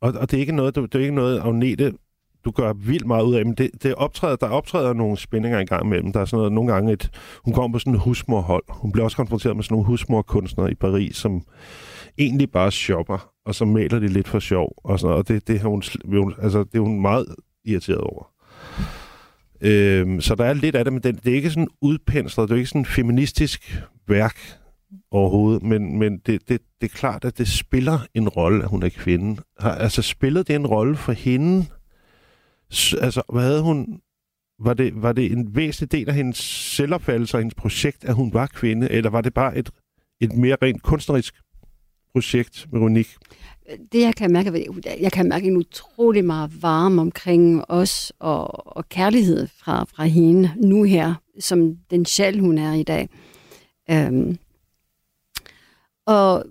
og, 0.00 0.12
og 0.12 0.30
det 0.30 0.36
er 0.36 0.40
ikke 0.40 0.52
noget, 0.52 0.74
det 0.74 0.94
er 0.94 0.98
ikke 0.98 1.14
noget 1.14 1.40
Agnete 1.40 1.92
du 2.46 2.50
gør 2.50 2.72
vildt 2.72 3.06
meget 3.06 3.24
ud 3.24 3.34
af, 3.34 3.44
men 3.46 3.54
det, 3.54 3.70
det 3.82 3.94
optræder, 3.94 4.36
der 4.36 4.46
optræder 4.46 4.92
nogle 4.92 5.16
spændinger 5.16 5.60
i 5.60 5.64
gang 5.64 5.84
imellem. 5.84 6.12
Der 6.12 6.20
er 6.20 6.24
sådan 6.24 6.36
noget, 6.36 6.52
nogle 6.52 6.72
gange, 6.72 6.92
et, 6.92 7.10
hun 7.44 7.54
kommer 7.54 7.72
på 7.72 7.78
sådan 7.78 7.94
et 7.94 8.00
husmorhold. 8.00 8.64
Hun 8.68 8.92
bliver 8.92 9.04
også 9.04 9.16
konfronteret 9.16 9.56
med 9.56 9.64
sådan 9.64 9.74
nogle 9.74 9.86
husmorkunstnere 9.86 10.70
i 10.70 10.74
Paris, 10.74 11.16
som 11.16 11.42
egentlig 12.18 12.50
bare 12.50 12.70
shopper, 12.70 13.30
og 13.46 13.54
så 13.54 13.64
maler 13.64 13.98
de 13.98 14.08
lidt 14.08 14.28
for 14.28 14.38
sjov. 14.38 14.72
Og, 14.84 15.00
sådan 15.00 15.10
noget. 15.10 15.22
og 15.22 15.28
det, 15.28 15.48
det, 15.48 15.60
har 15.60 15.68
hun, 15.68 15.82
altså, 16.42 16.58
det 16.58 16.74
er 16.74 16.82
hun 16.82 17.00
meget 17.00 17.26
irriteret 17.64 18.00
over. 18.00 18.30
Øhm, 19.60 20.20
så 20.20 20.34
der 20.34 20.44
er 20.44 20.52
lidt 20.52 20.76
af 20.76 20.84
det, 20.84 20.92
men 20.92 21.02
det, 21.02 21.24
det 21.24 21.32
er 21.32 21.36
ikke 21.36 21.50
sådan 21.50 21.68
udpenslet, 21.82 22.48
det 22.48 22.54
er 22.54 22.58
ikke 22.58 22.68
sådan 22.68 22.86
feministisk 22.86 23.82
værk 24.08 24.36
overhovedet, 25.10 25.62
men, 25.62 25.98
men 25.98 26.18
det, 26.18 26.48
det, 26.48 26.60
det 26.80 26.92
er 26.92 26.96
klart, 26.96 27.24
at 27.24 27.38
det 27.38 27.48
spiller 27.48 27.98
en 28.14 28.28
rolle, 28.28 28.62
at 28.62 28.70
hun 28.70 28.82
er 28.82 28.88
kvinde. 28.88 29.42
Har, 29.58 29.74
altså 29.74 30.02
spillet 30.02 30.48
det 30.48 30.56
en 30.56 30.66
rolle 30.66 30.96
for 30.96 31.12
hende, 31.12 31.66
altså, 33.00 33.22
hvad 33.32 33.42
havde 33.42 33.62
hun... 33.62 34.00
Var 34.58 34.74
det, 34.74 35.02
var 35.02 35.12
det 35.12 35.32
en 35.32 35.56
væsentlig 35.56 35.92
del 35.92 36.08
af 36.08 36.14
hendes 36.14 36.36
selvopfattelse 36.76 37.36
og 37.36 37.40
hendes 37.40 37.54
projekt, 37.54 38.04
at 38.04 38.14
hun 38.14 38.34
var 38.34 38.46
kvinde, 38.46 38.90
eller 38.90 39.10
var 39.10 39.20
det 39.20 39.34
bare 39.34 39.58
et, 39.58 39.70
et 40.20 40.32
mere 40.32 40.56
rent 40.62 40.82
kunstnerisk 40.82 41.34
projekt, 42.12 42.66
Veronique? 42.72 43.18
Det, 43.92 44.00
jeg 44.00 44.14
kan 44.14 44.32
mærke, 44.32 44.66
jeg 45.00 45.12
kan 45.12 45.28
mærke 45.28 45.46
en 45.46 45.56
utrolig 45.56 46.24
meget 46.24 46.62
varme 46.62 47.00
omkring 47.00 47.64
os 47.68 48.12
og, 48.18 48.76
og 48.76 48.88
kærlighed 48.88 49.46
fra, 49.46 49.84
fra 49.84 50.04
hende 50.04 50.52
nu 50.56 50.82
her, 50.82 51.14
som 51.40 51.76
den 51.90 52.06
sjæl, 52.06 52.40
hun 52.40 52.58
er 52.58 52.72
i 52.72 52.82
dag. 52.82 53.08
Øhm. 53.90 54.38
og 56.06 56.44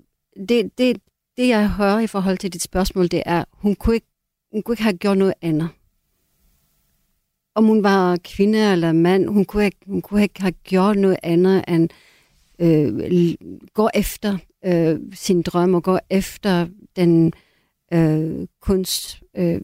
det, 0.49 0.77
det, 0.77 0.97
det, 1.37 1.47
jeg 1.47 1.69
hører 1.69 1.99
i 1.99 2.07
forhold 2.07 2.37
til 2.37 2.53
dit 2.53 2.61
spørgsmål, 2.61 3.07
det 3.07 3.23
er, 3.25 3.43
hun 3.51 3.75
kunne 3.75 3.95
ikke, 3.95 4.07
hun 4.51 4.61
kunne 4.61 4.73
ikke 4.73 4.83
have 4.83 4.97
gjort 4.97 5.17
noget 5.17 5.33
andet 5.41 5.69
om 7.55 7.65
hun 7.65 7.83
var 7.83 8.17
kvinde 8.23 8.71
eller 8.71 8.91
mand, 8.91 9.27
hun 9.27 9.45
kunne 9.45 9.65
ikke, 9.65 9.77
hun 9.87 10.01
kunne 10.01 10.23
ikke 10.23 10.41
have 10.41 10.51
gjort 10.51 10.97
noget 10.97 11.17
andet 11.23 11.63
end 11.67 11.89
øh, 12.59 13.35
gå 13.73 13.89
efter 13.93 14.37
øh, 14.65 14.99
sin 15.13 15.41
drøm 15.41 15.73
og 15.73 15.83
gå 15.83 15.99
efter 16.09 16.67
den 16.95 17.33
øh, 17.93 18.47
kunst 18.61 19.23
øh, 19.37 19.61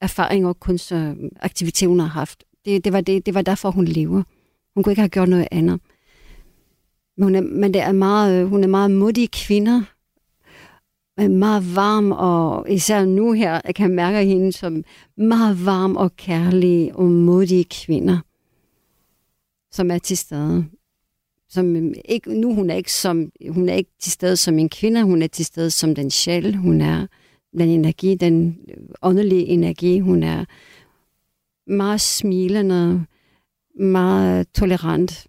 erfaring 0.00 0.46
og 0.46 0.60
kunstaktivitet, 0.60 1.88
hun 1.88 2.00
har 2.00 2.06
haft. 2.06 2.44
Det, 2.64 2.84
det, 2.84 2.92
var 2.92 3.00
det, 3.00 3.26
det 3.26 3.34
var 3.34 3.42
derfor, 3.42 3.70
hun 3.70 3.84
lever. 3.84 4.22
Hun 4.74 4.82
kunne 4.82 4.92
ikke 4.92 5.00
have 5.02 5.08
gjort 5.08 5.28
noget 5.28 5.48
andet. 5.50 5.80
Men, 7.16 7.24
hun 7.24 7.34
er, 7.34 7.40
men 7.40 7.74
det 7.74 7.82
er 7.82 7.92
meget, 7.92 8.42
øh, 8.42 8.48
hun 8.48 8.64
er 8.64 8.68
meget 8.68 8.90
modig 8.90 9.30
kvinder, 9.30 9.82
Øh, 11.20 11.30
meget 11.30 11.76
varm, 11.76 12.12
og 12.12 12.70
især 12.70 13.04
nu 13.04 13.32
her, 13.32 13.60
jeg 13.64 13.74
kan 13.74 13.94
mærke 13.94 14.24
hende 14.24 14.52
som 14.52 14.84
meget 15.16 15.66
varm 15.66 15.96
og 15.96 16.16
kærlig 16.16 16.94
og 16.94 17.04
modige 17.04 17.64
kvinder, 17.64 18.18
som 19.70 19.90
er 19.90 19.98
til 19.98 20.16
stede. 20.16 20.64
Som 21.48 21.76
øh, 21.76 21.94
ikke, 22.04 22.40
nu 22.40 22.54
hun 22.54 22.70
er 22.70 22.74
ikke 22.74 22.92
som, 22.92 23.32
hun 23.48 23.68
er 23.68 23.74
ikke 23.74 23.90
til 24.00 24.12
stede 24.12 24.36
som 24.36 24.58
en 24.58 24.68
kvinde, 24.68 25.02
hun 25.02 25.22
er 25.22 25.26
til 25.26 25.44
stede 25.44 25.70
som 25.70 25.94
den 25.94 26.10
sjæl, 26.10 26.56
hun 26.56 26.80
er. 26.80 27.06
Den 27.58 27.68
energi, 27.68 28.14
den 28.14 28.58
åndelige 29.02 29.46
energi, 29.46 29.98
hun 29.98 30.22
er. 30.22 30.44
Meget 31.66 32.00
smilende, 32.00 33.06
meget 33.74 34.48
tolerant, 34.54 35.26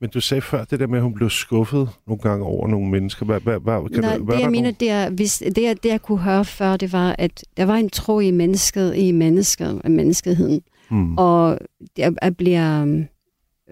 men 0.00 0.10
du 0.10 0.20
sagde 0.20 0.40
før 0.40 0.64
det 0.64 0.80
der 0.80 0.86
med, 0.86 0.98
at 0.98 1.02
hun 1.02 1.14
blev 1.14 1.30
skuffet 1.30 1.88
nogle 2.06 2.20
gange 2.20 2.44
over 2.44 2.68
nogle 2.68 2.90
mennesker. 2.90 3.26
Hvad, 3.26 3.40
hvad, 3.40 3.60
hvad, 3.60 3.88
kan 3.88 4.00
Nej, 4.00 4.16
du, 4.16 4.24
hvad 4.24 4.36
det 4.36 4.42
jeg 4.42 4.50
mener, 4.50 4.70
det, 4.70 4.90
er, 4.90 5.10
hvis, 5.10 5.38
det, 5.38 5.62
jeg, 5.62 5.82
det 5.82 5.88
jeg 5.88 6.02
kunne 6.02 6.18
høre 6.18 6.44
før, 6.44 6.76
det 6.76 6.92
var, 6.92 7.16
at 7.18 7.44
der 7.56 7.64
var 7.64 7.74
en 7.74 7.90
tro 7.90 8.20
i 8.20 8.30
mennesket, 8.30 8.96
i 8.96 9.12
mennesket, 9.12 9.80
af 9.84 9.90
menneskeheden. 9.90 10.62
Hmm. 10.90 11.18
Og 11.18 11.58
det 11.96 12.18
at 12.22 12.36
bliver 12.36 13.04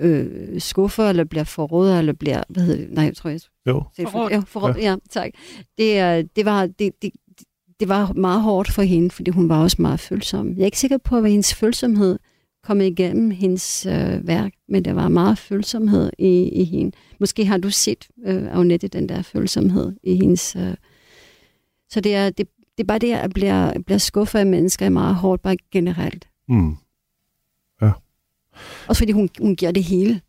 øh, 0.01 0.61
skuffet, 0.61 1.09
eller 1.09 1.25
bliver 1.25 1.45
forrådet, 1.45 1.99
eller 1.99 2.13
bliver, 2.13 2.43
hvad 2.49 2.63
hedder 2.63 2.81
det? 2.81 2.95
Nej, 2.95 3.05
jeg 3.05 3.17
tror, 3.17 3.31
jeg... 3.31 3.41
Jo. 3.69 3.83
Forrådt. 4.09 4.33
Ja, 4.33 4.43
forrådt, 4.47 4.77
ja. 4.77 4.91
ja, 4.91 4.97
tak. 5.11 5.31
Det, 5.79 6.37
det, 6.37 6.45
var, 6.45 6.67
det, 6.67 6.93
det, 7.03 7.11
det 7.81 7.89
var 7.89 8.13
meget 8.13 8.43
hårdt 8.43 8.73
for 8.73 8.83
hende, 8.83 9.11
fordi 9.11 9.31
hun 9.31 9.49
var 9.49 9.63
også 9.63 9.77
meget 9.83 10.01
følsom. 10.01 10.55
Jeg 10.57 10.61
er 10.61 10.65
ikke 10.65 10.79
sikker 10.79 10.99
på, 10.99 11.21
hvad 11.21 11.31
hendes 11.31 11.55
følsomhed 11.55 12.19
kommet 12.65 12.87
igennem 12.87 13.31
hendes 13.31 13.87
øh, 13.87 14.27
værk, 14.27 14.53
men 14.75 14.85
der 14.85 14.93
var 14.93 15.09
meget 15.09 15.39
følsomhed 15.39 16.11
i, 16.19 16.49
i 16.49 16.65
hende. 16.65 16.97
Måske 17.21 17.45
har 17.45 17.59
du 17.59 17.71
set, 17.71 18.09
øh, 18.27 18.57
Agnette, 18.57 18.89
den 18.89 19.09
der 19.09 19.23
følsomhed 19.23 19.93
i 20.03 20.15
hendes... 20.15 20.57
Øh. 20.57 20.75
Så 21.91 22.01
det 22.01 22.15
er, 22.15 22.31
det, 22.31 22.49
det 22.77 22.83
er 22.83 22.87
bare 22.87 22.99
det, 22.99 23.13
at 23.13 23.33
bliver, 23.35 23.81
bliver 23.87 23.99
skuffet 23.99 24.39
af 24.39 24.47
mennesker 24.47 24.87
er 24.87 24.91
meget 24.91 25.15
hårdt, 25.15 25.43
bare 25.43 25.57
generelt. 25.73 26.29
Mm. 26.49 26.77
Ja. 27.83 27.91
Også 28.89 29.01
fordi 29.01 29.13
hun, 29.13 29.29
hun 29.41 29.57
giver 29.57 29.73
det 29.73 29.85
hele. 29.85 30.21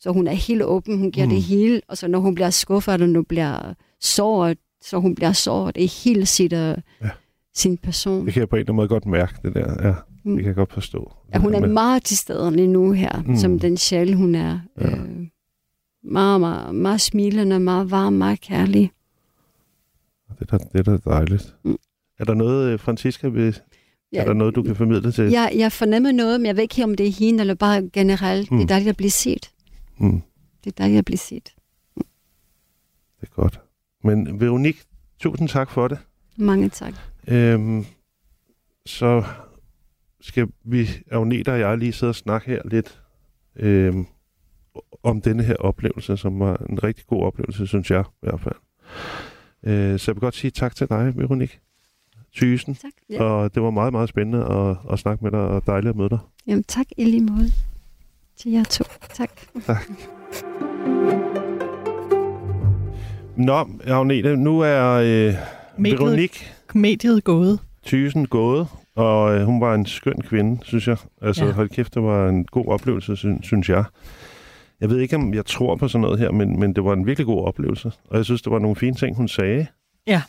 Så 0.00 0.10
hun 0.10 0.26
er 0.26 0.32
helt 0.32 0.62
åben, 0.62 0.98
hun 0.98 1.12
giver 1.12 1.26
mm. 1.26 1.32
det 1.32 1.42
hele, 1.42 1.80
og 1.88 1.98
så 1.98 2.08
når 2.08 2.18
hun 2.18 2.34
bliver 2.34 2.50
skuffet, 2.50 2.94
eller 2.94 3.06
når 3.06 3.18
hun 3.18 3.24
bliver 3.24 3.74
såret, 4.00 4.58
så 4.82 4.98
hun 4.98 5.14
bliver 5.14 5.32
såret 5.32 5.76
i 5.76 5.86
hele 5.86 6.26
sit, 6.26 6.52
uh, 6.52 6.58
ja. 6.58 6.78
sin 7.54 7.78
person. 7.78 8.26
Det 8.26 8.32
kan 8.34 8.40
jeg 8.40 8.48
på 8.48 8.56
en 8.56 8.60
eller 8.60 8.64
anden 8.64 8.76
måde 8.76 8.88
godt 8.88 9.06
mærke, 9.06 9.34
det 9.42 9.54
der. 9.54 9.88
Ja. 9.88 9.94
Mm. 10.28 10.34
Det 10.34 10.42
kan 10.42 10.48
jeg 10.48 10.54
godt 10.56 10.72
forstå. 10.72 11.12
Ja, 11.34 11.38
hun 11.38 11.54
er 11.54 11.60
med. 11.60 11.68
meget 11.68 12.02
til 12.02 12.16
stede 12.16 12.50
lige 12.50 12.66
nu 12.66 12.92
her, 12.92 13.22
mm. 13.26 13.36
som 13.36 13.58
den 13.58 13.76
sjæl, 13.76 14.14
hun 14.14 14.34
er. 14.34 14.60
Ja. 14.80 14.90
Øh, 14.90 15.26
meget, 16.02 16.40
meget, 16.40 16.74
meget 16.74 17.00
smilende, 17.00 17.60
meget 17.60 17.90
varm, 17.90 18.12
meget 18.12 18.40
kærlig. 18.40 18.92
Det 20.38 20.52
er 20.52 20.58
da, 20.58 20.64
det 20.72 20.88
er 20.88 20.96
da 20.96 21.10
dejligt. 21.10 21.56
Mm. 21.64 21.76
Er 22.18 22.24
der 22.24 22.34
noget, 22.34 22.72
øh, 22.72 22.78
Francisca, 22.78 23.28
vil, 23.28 23.60
ja, 24.12 24.20
er 24.20 24.24
der 24.24 24.32
noget, 24.32 24.54
du 24.54 24.62
kan 24.62 24.76
formidle 24.76 25.12
til? 25.12 25.30
Ja, 25.30 25.48
jeg 25.54 25.72
fornemmer 25.72 26.12
noget, 26.12 26.40
men 26.40 26.46
jeg 26.46 26.56
ved 26.56 26.62
ikke, 26.62 26.84
om 26.84 26.94
det 26.94 27.06
er 27.06 27.12
hende, 27.12 27.40
eller 27.40 27.54
bare 27.54 27.90
generelt. 27.92 28.50
Mm. 28.50 28.56
Det 28.56 28.64
er 28.64 28.68
dejligt 28.68 28.90
at 28.90 28.96
blive 28.96 29.10
set. 29.10 29.50
Mm. 29.98 30.22
Det 30.64 30.70
er 30.72 30.74
dejligt 30.78 30.98
at 30.98 31.04
blive 31.04 31.18
set. 31.18 31.54
Mm. 31.96 32.02
Det 33.20 33.28
er 33.28 33.32
godt. 33.42 33.60
Men 34.04 34.40
Veronique, 34.40 34.80
tusind 35.20 35.48
tak 35.48 35.70
for 35.70 35.88
det. 35.88 35.98
Mange 36.36 36.68
tak. 36.68 36.94
Øhm, 37.28 37.84
så 38.86 39.24
skal 40.20 40.48
vi, 40.64 40.88
Agneta 41.10 41.52
og 41.52 41.60
jeg, 41.60 41.78
lige 41.78 41.92
sidde 41.92 42.10
og 42.10 42.14
snakke 42.14 42.46
her 42.50 42.62
lidt 42.64 43.00
øh, 43.56 43.94
om 45.02 45.20
denne 45.20 45.42
her 45.42 45.56
oplevelse, 45.56 46.16
som 46.16 46.40
var 46.40 46.56
en 46.70 46.82
rigtig 46.84 47.06
god 47.06 47.22
oplevelse, 47.22 47.66
synes 47.66 47.90
jeg 47.90 48.00
i 48.00 48.16
hvert 48.20 48.40
fald. 48.40 48.54
Øh, 49.62 49.98
så 49.98 50.10
jeg 50.10 50.16
vil 50.16 50.20
godt 50.20 50.34
sige 50.34 50.50
tak 50.50 50.76
til 50.76 50.88
dig, 50.88 51.12
Veronique. 51.16 51.58
Thysen. 52.36 52.74
Tak. 52.74 52.90
Ja. 53.10 53.22
Og 53.22 53.54
det 53.54 53.62
var 53.62 53.70
meget, 53.70 53.92
meget 53.92 54.08
spændende 54.08 54.44
at, 54.44 54.76
at 54.92 54.98
snakke 54.98 55.24
med 55.24 55.32
dig, 55.32 55.40
og 55.40 55.66
dejligt 55.66 55.90
at 55.90 55.96
møde 55.96 56.08
dig. 56.08 56.18
Jamen, 56.46 56.64
tak 56.64 56.86
i 56.96 57.04
lige 57.04 57.22
måde 57.24 57.52
til 58.36 58.52
jer 58.52 58.64
to. 58.64 58.84
Tak. 59.14 59.30
Nå, 63.36 63.68
Agnete, 63.86 64.36
nu 64.36 64.60
er 64.60 64.84
øh, 64.92 65.34
Mediet- 65.78 65.98
Veronique 66.00 66.46
Mediet 66.74 67.24
gået. 67.24 67.58
Thysen 67.86 68.26
gået, 68.26 68.66
og 68.98 69.36
øh, 69.36 69.44
hun 69.44 69.60
var 69.60 69.74
en 69.74 69.86
skøn 69.86 70.20
kvinde, 70.20 70.64
synes 70.64 70.88
jeg. 70.88 70.96
Altså, 71.22 71.42
ja. 71.42 71.48
Ja. 71.48 71.54
hold 71.54 71.68
kæft, 71.68 71.94
det 71.94 72.02
var 72.02 72.28
en 72.28 72.44
god 72.44 72.66
oplevelse, 72.66 73.16
synes, 73.16 73.46
synes 73.46 73.68
jeg. 73.68 73.84
Jeg 74.80 74.90
ved 74.90 74.98
ikke, 74.98 75.16
om 75.16 75.34
jeg 75.34 75.46
tror 75.46 75.76
på 75.76 75.88
sådan 75.88 76.02
noget 76.02 76.18
her, 76.18 76.30
men, 76.30 76.60
men 76.60 76.72
det 76.72 76.84
var 76.84 76.92
en 76.92 77.06
virkelig 77.06 77.26
god 77.26 77.44
oplevelse. 77.44 77.92
Og 78.10 78.16
jeg 78.16 78.24
synes, 78.24 78.42
det 78.42 78.52
var 78.52 78.58
nogle 78.58 78.76
fine 78.76 78.94
ting, 78.94 79.16
hun 79.16 79.28
sagde. 79.28 79.66
Ja. 80.06 80.22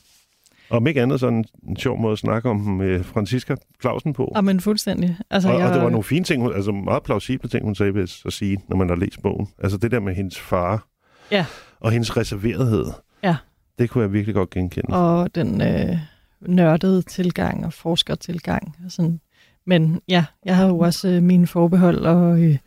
Og 0.69 0.77
om 0.77 0.87
ikke 0.87 1.01
andet, 1.01 1.19
sådan 1.19 1.45
en 1.67 1.77
sjov 1.77 1.99
måde 1.99 2.11
at 2.11 2.19
snakke 2.19 2.49
om 2.49 2.55
med 2.55 3.03
Franziska 3.03 3.55
Clausen 3.81 4.13
på. 4.13 4.23
Og 4.35 4.43
men 4.43 4.59
fuldstændig. 4.59 5.17
Altså, 5.29 5.49
og, 5.49 5.59
jeg, 5.59 5.67
og 5.67 5.73
det 5.73 5.83
var 5.83 5.89
nogle 5.89 6.03
fine 6.03 6.25
ting, 6.25 6.41
hun, 6.41 6.53
altså 6.53 6.71
meget 6.71 7.03
plausible 7.03 7.49
ting, 7.49 7.65
hun 7.65 7.75
sagde, 7.75 7.99
jeg 7.99 8.09
så 8.09 8.29
sige, 8.29 8.57
når 8.67 8.77
man 8.77 8.89
har 8.89 8.95
læst 8.95 9.21
bogen. 9.21 9.47
Altså 9.63 9.77
det 9.77 9.91
der 9.91 9.99
med 9.99 10.15
hendes 10.15 10.39
far. 10.39 10.87
Ja. 11.31 11.45
Og 11.79 11.91
hendes 11.91 12.17
reserverethed. 12.17 12.85
Ja. 13.23 13.35
Det 13.79 13.89
kunne 13.89 14.01
jeg 14.01 14.13
virkelig 14.13 14.35
godt 14.35 14.49
genkende. 14.49 14.97
Og 14.97 15.35
den 15.35 15.61
øh, 15.61 15.97
nørdede 16.41 17.01
tilgang 17.01 17.65
og 17.65 17.73
forskertilgang. 17.73 18.75
Og 18.85 18.91
sådan. 18.91 19.19
Men 19.65 20.01
ja, 20.07 20.25
jeg 20.45 20.55
har 20.55 20.67
jo 20.67 20.79
også 20.79 21.07
øh, 21.07 21.23
mine 21.23 21.47
forbehold, 21.47 21.97
og, 22.05 22.41
øh, 22.41 22.57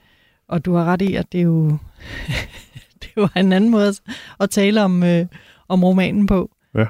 og 0.49 0.64
du 0.64 0.75
har 0.75 0.85
ret 0.85 1.03
i, 1.03 1.14
at 1.14 1.33
det 1.33 1.39
er 1.39 1.45
jo, 1.45 1.68
det 3.03 3.09
er 3.16 3.20
jo 3.20 3.29
en 3.37 3.53
anden 3.53 3.70
måde 3.70 3.89
at, 3.89 4.01
at 4.41 4.51
tale 4.51 4.83
om, 4.85 5.03
øh, 5.03 5.27
om 5.68 5.85
romanen 5.85 6.27
på. 6.27 6.51
Ja. 6.75 6.87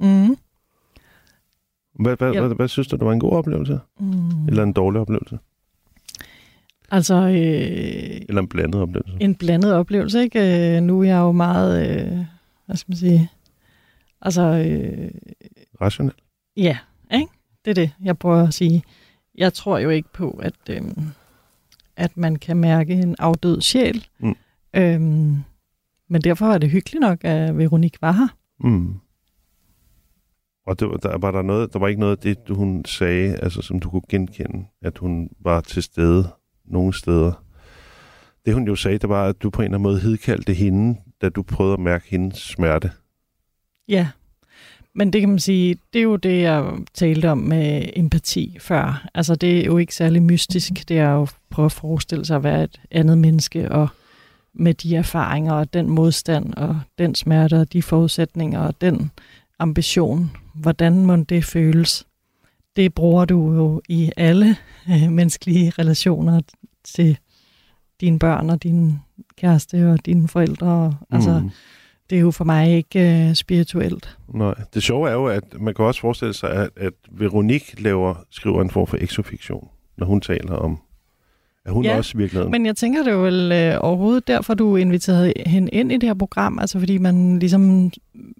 Mm. 0.00 0.36
Hvad, 2.00 2.16
hvad, 2.16 2.32
Ja. 2.32 2.40
hvad, 2.40 2.56
hvad 2.56 2.68
synes 2.68 2.88
du, 2.88 2.96
det 2.96 3.04
var 3.06 3.12
en 3.12 3.20
god 3.20 3.32
oplevelse? 3.32 3.80
Mm. 4.00 4.46
Eller 4.48 4.62
en 4.62 4.72
dårlig 4.72 5.00
oplevelse? 5.00 5.38
Altså, 6.90 7.14
øh, 7.14 8.20
Eller 8.28 8.42
en 8.42 8.48
blandet 8.48 8.80
oplevelse? 8.80 9.16
en 9.20 9.34
blandet 9.34 9.74
oplevelse, 9.74 10.20
ikke? 10.22 10.76
Øh, 10.76 10.82
nu 10.82 11.00
er 11.00 11.04
jeg 11.04 11.18
jo 11.18 11.32
meget, 11.32 11.88
øh, 12.06 12.18
hvad 12.66 12.76
skal 12.76 12.90
man 12.90 12.96
sige, 12.96 13.30
altså, 14.22 14.42
øh, 14.42 15.10
Rationel? 15.80 16.14
Ja, 16.56 16.78
ikke? 17.14 17.26
Det 17.64 17.70
er 17.70 17.74
det, 17.74 17.90
jeg 18.02 18.18
prøver 18.18 18.46
at 18.48 18.54
sige. 18.54 18.82
Jeg 19.34 19.52
tror 19.52 19.78
jo 19.78 19.90
ikke 19.90 20.08
på, 20.12 20.30
at, 20.30 20.54
øh, 20.70 20.82
at 21.96 22.16
man 22.16 22.36
kan 22.36 22.56
mærke 22.56 22.92
en 22.94 23.16
afdød 23.18 23.60
sjæl. 23.60 24.06
Mm. 24.18 24.34
Øhm, 24.76 25.36
men 26.08 26.20
derfor 26.24 26.46
var 26.46 26.58
det 26.58 26.70
hyggeligt 26.70 27.00
nok, 27.00 27.18
at 27.24 27.58
Veronique 27.58 27.98
var 28.02 28.12
her. 28.12 28.28
Mm. 28.68 28.94
Og 30.66 30.80
det, 30.80 30.88
var- 30.88 30.96
der, 30.96 31.18
var 31.18 31.30
der, 31.30 31.42
noget, 31.42 31.72
der 31.72 31.78
var 31.78 31.88
ikke 31.88 32.00
noget 32.00 32.16
af 32.26 32.36
det, 32.36 32.56
hun 32.56 32.84
sagde, 32.84 33.36
altså, 33.36 33.62
som 33.62 33.80
du 33.80 33.90
kunne 33.90 34.02
genkende, 34.08 34.66
at 34.82 34.98
hun 34.98 35.28
var 35.40 35.60
til 35.60 35.82
stede 35.82 36.28
nogle 36.64 36.94
steder. 36.94 37.42
Det 38.46 38.54
hun 38.54 38.66
jo 38.66 38.76
sagde, 38.76 38.98
det 38.98 39.08
var, 39.08 39.24
at 39.26 39.42
du 39.42 39.50
på 39.50 39.62
en 39.62 39.64
eller 39.64 39.78
anden 39.78 39.82
måde 39.82 40.00
hedkaldte 40.00 40.54
hende, 40.54 41.00
da 41.22 41.28
du 41.28 41.42
prøvede 41.42 41.74
at 41.74 41.80
mærke 41.80 42.08
hendes 42.10 42.38
smerte. 42.38 42.90
Ja, 43.88 44.08
men 44.96 45.12
det 45.12 45.20
kan 45.20 45.28
man 45.30 45.38
sige, 45.38 45.76
det 45.92 45.98
er 45.98 46.02
jo 46.02 46.16
det, 46.16 46.42
jeg 46.42 46.72
talte 46.94 47.30
om 47.30 47.38
med 47.38 47.82
empati 47.96 48.56
før. 48.60 49.08
Altså 49.14 49.34
det 49.34 49.58
er 49.60 49.64
jo 49.64 49.78
ikke 49.78 49.94
særlig 49.94 50.22
mystisk, 50.22 50.88
det 50.88 50.98
er 50.98 51.10
jo 51.10 51.22
at 51.22 51.34
prøve 51.50 51.66
at 51.66 51.72
forestille 51.72 52.24
sig 52.24 52.36
at 52.36 52.42
være 52.42 52.64
et 52.64 52.80
andet 52.90 53.18
menneske, 53.18 53.72
og 53.72 53.88
med 54.54 54.74
de 54.74 54.96
erfaringer 54.96 55.52
og 55.52 55.72
den 55.74 55.90
modstand 55.90 56.54
og 56.54 56.80
den 56.98 57.14
smerte 57.14 57.60
og 57.60 57.72
de 57.72 57.82
forudsætninger 57.82 58.60
og 58.60 58.80
den 58.80 59.10
ambition, 59.58 60.30
hvordan 60.54 61.06
må 61.06 61.16
det 61.16 61.44
føles? 61.44 62.06
Det 62.76 62.94
bruger 62.94 63.24
du 63.24 63.54
jo 63.54 63.82
i 63.88 64.10
alle 64.16 64.56
øh, 64.90 65.12
menneskelige 65.12 65.72
relationer 65.78 66.40
til 66.84 67.18
dine 68.00 68.18
børn 68.18 68.50
og 68.50 68.62
din 68.62 68.98
kæreste 69.36 69.90
og 69.92 70.06
dine 70.06 70.28
forældre. 70.28 70.96
Altså, 71.10 71.40
Mm. 71.40 71.50
Det 72.10 72.16
er 72.16 72.20
jo 72.20 72.30
for 72.30 72.44
mig 72.44 72.76
ikke 72.76 73.28
øh, 73.28 73.34
spirituelt. 73.34 74.18
Nej. 74.34 74.54
Det 74.74 74.82
sjove 74.82 75.08
er 75.08 75.12
jo, 75.12 75.26
at 75.26 75.60
man 75.60 75.74
kan 75.74 75.84
også 75.84 76.00
forestille 76.00 76.34
sig, 76.34 76.50
at, 76.50 76.70
at 76.76 76.92
Veronique 77.10 77.82
laver, 77.82 78.14
skriver 78.30 78.62
en 78.62 78.70
form 78.70 78.86
for 78.86 78.96
exofiktion, 79.00 79.68
når 79.98 80.06
hun 80.06 80.20
taler 80.20 80.52
om, 80.52 80.78
at 81.64 81.72
hun 81.72 81.84
Ja, 81.84 81.96
også 81.96 82.12
i 82.14 82.18
virkeligheden... 82.18 82.50
Men 82.50 82.66
jeg 82.66 82.76
tænker, 82.76 83.02
det 83.02 83.12
er 83.12 83.16
vel 83.16 83.52
øh, 83.52 83.78
overhovedet 83.80 84.28
derfor, 84.28 84.54
du 84.54 84.76
inviterede 84.76 85.32
hende 85.46 85.68
ind 85.68 85.92
i 85.92 85.94
det 85.94 86.08
her 86.08 86.14
program, 86.14 86.58
altså 86.58 86.78
fordi 86.78 86.98
man 86.98 87.38
ligesom, 87.38 87.92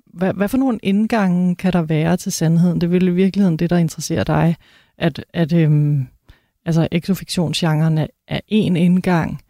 hvad, 0.06 0.34
hvad 0.34 0.48
for 0.48 0.58
nogle 0.58 0.78
indgange 0.82 1.56
kan 1.56 1.72
der 1.72 1.82
være 1.82 2.16
til 2.16 2.32
sandheden? 2.32 2.80
Det 2.80 2.86
er 2.86 2.90
vel 2.90 3.08
i 3.08 3.10
virkeligheden 3.10 3.56
det, 3.56 3.70
der 3.70 3.76
interesserer 3.76 4.24
dig, 4.24 4.56
at, 4.98 5.24
at 5.32 5.52
øhm, 5.52 6.06
altså 6.66 6.88
exofiktionsgenren 6.92 7.98
er, 7.98 8.06
er 8.28 8.40
en 8.48 8.76
indgang, 8.76 9.40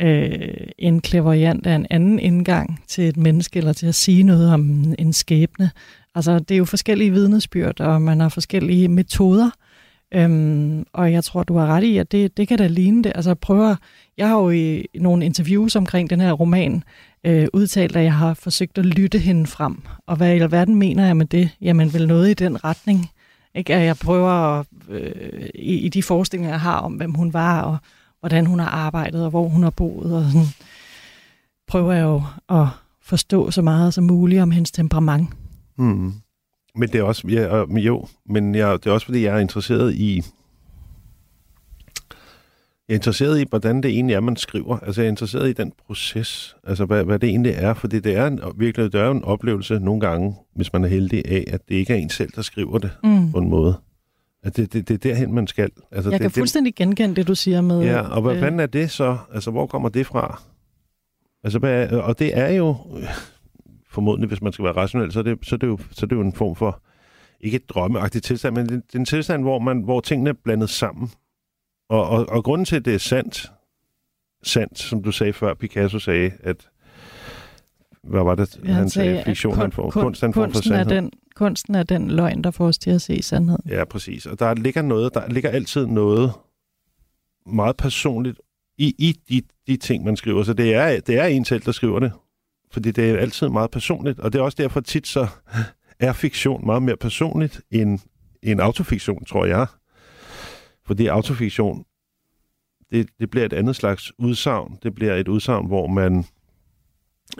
øh, 0.00 0.66
en 0.78 1.00
klaverjant 1.00 1.66
er 1.66 1.76
en 1.76 1.86
anden 1.90 2.18
indgang 2.18 2.82
til 2.88 3.08
et 3.08 3.16
menneske, 3.16 3.58
eller 3.58 3.72
til 3.72 3.86
at 3.86 3.94
sige 3.94 4.22
noget 4.22 4.54
om 4.54 4.94
en 4.98 5.12
skæbne. 5.12 5.70
Altså, 6.14 6.38
det 6.38 6.50
er 6.54 6.58
jo 6.58 6.64
forskellige 6.64 7.10
vidnesbyrd, 7.10 7.80
og 7.80 8.02
man 8.02 8.20
har 8.20 8.28
forskellige 8.28 8.88
metoder, 8.88 9.50
Øhm, 10.14 10.86
og 10.92 11.12
jeg 11.12 11.24
tror, 11.24 11.42
du 11.42 11.56
har 11.56 11.66
ret 11.66 11.82
i, 11.84 11.96
at 11.96 12.12
det, 12.12 12.36
det 12.36 12.48
kan 12.48 12.58
da 12.58 12.66
ligne 12.66 13.04
det. 13.04 13.12
Altså 13.14 13.34
prøver, 13.34 13.76
jeg 14.16 14.28
har 14.28 14.38
jo 14.38 14.50
i 14.50 14.86
nogle 14.94 15.24
interviews 15.24 15.76
omkring 15.76 16.10
den 16.10 16.20
her 16.20 16.32
roman 16.32 16.84
øh, 17.24 17.48
udtalt, 17.52 17.96
at 17.96 18.04
jeg 18.04 18.14
har 18.14 18.34
forsøgt 18.34 18.78
at 18.78 18.86
lytte 18.86 19.18
hende 19.18 19.46
frem. 19.46 19.82
Og 20.06 20.16
hvad 20.16 20.34
i 20.34 20.38
alverden 20.38 20.74
mener 20.76 21.06
jeg 21.06 21.16
med 21.16 21.26
det? 21.26 21.50
Jamen 21.60 21.92
vel 21.92 22.08
noget 22.08 22.30
i 22.30 22.34
den 22.34 22.64
retning. 22.64 23.10
Ikke? 23.54 23.74
At 23.74 23.84
jeg 23.84 23.96
prøver 23.96 24.30
at, 24.30 24.66
øh, 24.88 25.48
i, 25.54 25.74
i 25.74 25.88
de 25.88 26.02
forestillinger, 26.02 26.50
jeg 26.50 26.60
har 26.60 26.78
om, 26.78 26.92
hvem 26.92 27.14
hun 27.14 27.32
var, 27.32 27.62
og 27.62 27.76
hvordan 28.22 28.46
hun 28.46 28.58
har 28.58 28.68
arbejdet, 28.68 29.24
og 29.24 29.30
hvor 29.30 29.48
hun 29.48 29.62
har 29.62 29.70
boet, 29.70 30.12
og 30.16 30.24
sådan, 30.24 30.46
prøver 31.68 31.92
jeg 31.92 32.02
jo 32.02 32.22
at 32.48 32.66
forstå 33.02 33.50
så 33.50 33.62
meget 33.62 33.94
som 33.94 34.04
muligt 34.04 34.42
om 34.42 34.50
hendes 34.50 34.70
temperament. 34.70 35.28
Mm. 35.78 36.12
Men 36.74 36.88
det 36.88 36.94
er 36.94 37.02
også, 37.02 37.28
ja, 37.28 37.64
jo, 37.80 38.06
men 38.26 38.54
jeg, 38.54 38.72
det 38.72 38.86
er 38.86 38.92
også 38.94 39.06
fordi, 39.06 39.24
jeg 39.24 39.34
er 39.34 39.38
interesseret 39.38 39.94
i, 39.94 40.22
jeg 42.88 42.94
er 42.94 42.98
interesseret 42.98 43.40
i, 43.40 43.44
hvordan 43.48 43.82
det 43.82 43.90
egentlig 43.90 44.14
er, 44.14 44.20
man 44.20 44.36
skriver. 44.36 44.78
Altså, 44.78 45.00
jeg 45.00 45.06
er 45.06 45.10
interesseret 45.10 45.48
i 45.48 45.52
den 45.52 45.72
proces, 45.86 46.56
altså, 46.64 46.84
hvad, 46.84 47.04
hvad 47.04 47.18
det 47.18 47.28
egentlig 47.28 47.52
er, 47.56 47.74
fordi 47.74 48.00
det 48.00 48.16
er 48.16 48.26
en, 48.26 48.40
virkelig, 48.56 48.92
det 48.92 49.00
er 49.00 49.04
jo 49.04 49.12
en 49.12 49.24
oplevelse 49.24 49.78
nogle 49.78 50.00
gange, 50.00 50.34
hvis 50.54 50.72
man 50.72 50.84
er 50.84 50.88
heldig 50.88 51.22
af, 51.28 51.44
at 51.46 51.60
det 51.68 51.74
ikke 51.74 51.92
er 51.92 51.96
en 51.96 52.10
selv, 52.10 52.30
der 52.36 52.42
skriver 52.42 52.78
det 52.78 52.90
Mm. 53.04 53.32
på 53.32 53.38
en 53.38 53.50
måde. 53.50 53.74
At 54.42 54.56
det, 54.56 54.72
det, 54.72 54.88
det 54.88 54.94
er 54.94 54.98
derhen, 54.98 55.34
man 55.34 55.46
skal. 55.46 55.70
Altså, 55.90 56.10
Jeg 56.10 56.18
det, 56.18 56.24
kan 56.24 56.30
fuldstændig 56.30 56.74
genkende 56.74 57.16
det, 57.16 57.28
du 57.28 57.34
siger 57.34 57.60
med... 57.60 57.82
Ja, 57.82 58.00
og 58.00 58.22
hvad 58.22 58.34
øh, 58.34 58.40
fanden 58.40 58.60
er 58.60 58.66
det 58.66 58.90
så? 58.90 59.18
Altså, 59.34 59.50
hvor 59.50 59.66
kommer 59.66 59.88
det 59.88 60.06
fra? 60.06 60.42
Altså, 61.44 61.58
hvad 61.58 61.88
og 61.88 62.18
det 62.18 62.38
er 62.38 62.48
jo, 62.48 62.76
øh, 62.96 63.04
formodentlig, 63.90 64.28
hvis 64.28 64.42
man 64.42 64.52
skal 64.52 64.64
være 64.64 64.76
rationel, 64.76 65.12
så 65.12 65.18
er 65.18 65.22
det, 65.22 65.38
så 65.42 65.54
er 65.54 65.58
det, 65.58 65.66
jo, 65.66 65.78
så 65.90 66.06
er 66.06 66.08
det 66.08 66.16
jo 66.16 66.20
en 66.20 66.32
form 66.32 66.56
for, 66.56 66.82
ikke 67.40 67.56
et 67.56 67.68
drømmeagtigt 67.68 68.24
tilstand, 68.24 68.54
men 68.54 68.68
det, 68.68 68.82
det 68.86 68.94
er 68.94 68.98
en 68.98 69.04
tilstand, 69.04 69.42
hvor, 69.42 69.58
man, 69.58 69.82
hvor 69.82 70.00
tingene 70.00 70.30
er 70.30 70.34
blandet 70.44 70.70
sammen. 70.70 71.10
Og, 71.88 72.08
og, 72.08 72.28
og 72.28 72.44
grunden 72.44 72.64
til, 72.64 72.76
at 72.76 72.84
det 72.84 72.94
er 72.94 72.98
sandt, 72.98 73.52
sandt, 74.42 74.78
som 74.78 75.02
du 75.02 75.12
sagde 75.12 75.32
før, 75.32 75.54
Picasso 75.54 75.98
sagde, 75.98 76.32
at 76.40 76.68
hvad 78.08 78.22
var 78.24 78.34
det, 78.34 78.60
Ja, 78.64 78.72
han 78.72 78.90
sagde, 78.90 79.18
at 79.18 79.24
fiktion 79.24 79.62
en 79.62 79.72
form, 79.72 79.90
kun- 79.90 80.02
kunst 80.02 80.22
en 80.24 80.32
form 80.34 80.50
for 80.50 80.52
kunsten, 80.54 80.72
er 80.72 80.76
sandhed. 80.78 80.96
den, 80.96 81.10
kunsten 81.36 81.74
er 81.74 81.82
den 81.82 82.10
løgn, 82.10 82.44
der 82.44 82.50
får 82.50 82.66
os 82.66 82.78
til 82.78 82.90
at 82.90 83.02
se 83.02 83.22
sandheden. 83.22 83.62
Ja, 83.68 83.84
præcis. 83.84 84.26
Og 84.26 84.38
der 84.38 84.54
ligger 84.54 84.82
noget, 84.82 85.14
der 85.14 85.28
ligger 85.28 85.50
altid 85.50 85.86
noget 85.86 86.32
meget 87.46 87.76
personligt 87.76 88.40
i, 88.78 88.94
i 88.98 89.16
de, 89.28 89.42
de 89.66 89.76
ting, 89.76 90.04
man 90.04 90.16
skriver. 90.16 90.42
Så 90.42 90.52
det 90.52 90.74
er, 90.74 91.00
det 91.00 91.18
er 91.18 91.24
en 91.24 91.44
selv, 91.44 91.62
der 91.62 91.72
skriver 91.72 91.98
det. 92.00 92.12
Fordi 92.72 92.90
det 92.90 93.10
er 93.10 93.18
altid 93.18 93.48
meget 93.48 93.70
personligt. 93.70 94.18
Og 94.20 94.32
det 94.32 94.38
er 94.38 94.42
også 94.42 94.56
derfor 94.62 94.80
tit 94.80 95.06
så 95.06 95.26
er 96.00 96.12
fiktion 96.12 96.66
meget 96.66 96.82
mere 96.82 96.96
personligt 96.96 97.60
end, 97.70 97.98
end 98.42 98.60
autofiktion, 98.60 99.24
tror 99.24 99.44
jeg. 99.44 99.66
Fordi 100.86 101.06
autofiktion, 101.06 101.84
det, 102.92 103.08
det 103.20 103.30
bliver 103.30 103.46
et 103.46 103.52
andet 103.52 103.76
slags 103.76 104.12
udsagn. 104.18 104.78
Det 104.82 104.94
bliver 104.94 105.14
et 105.14 105.28
udsagn, 105.28 105.66
hvor 105.66 105.86
man 105.86 106.24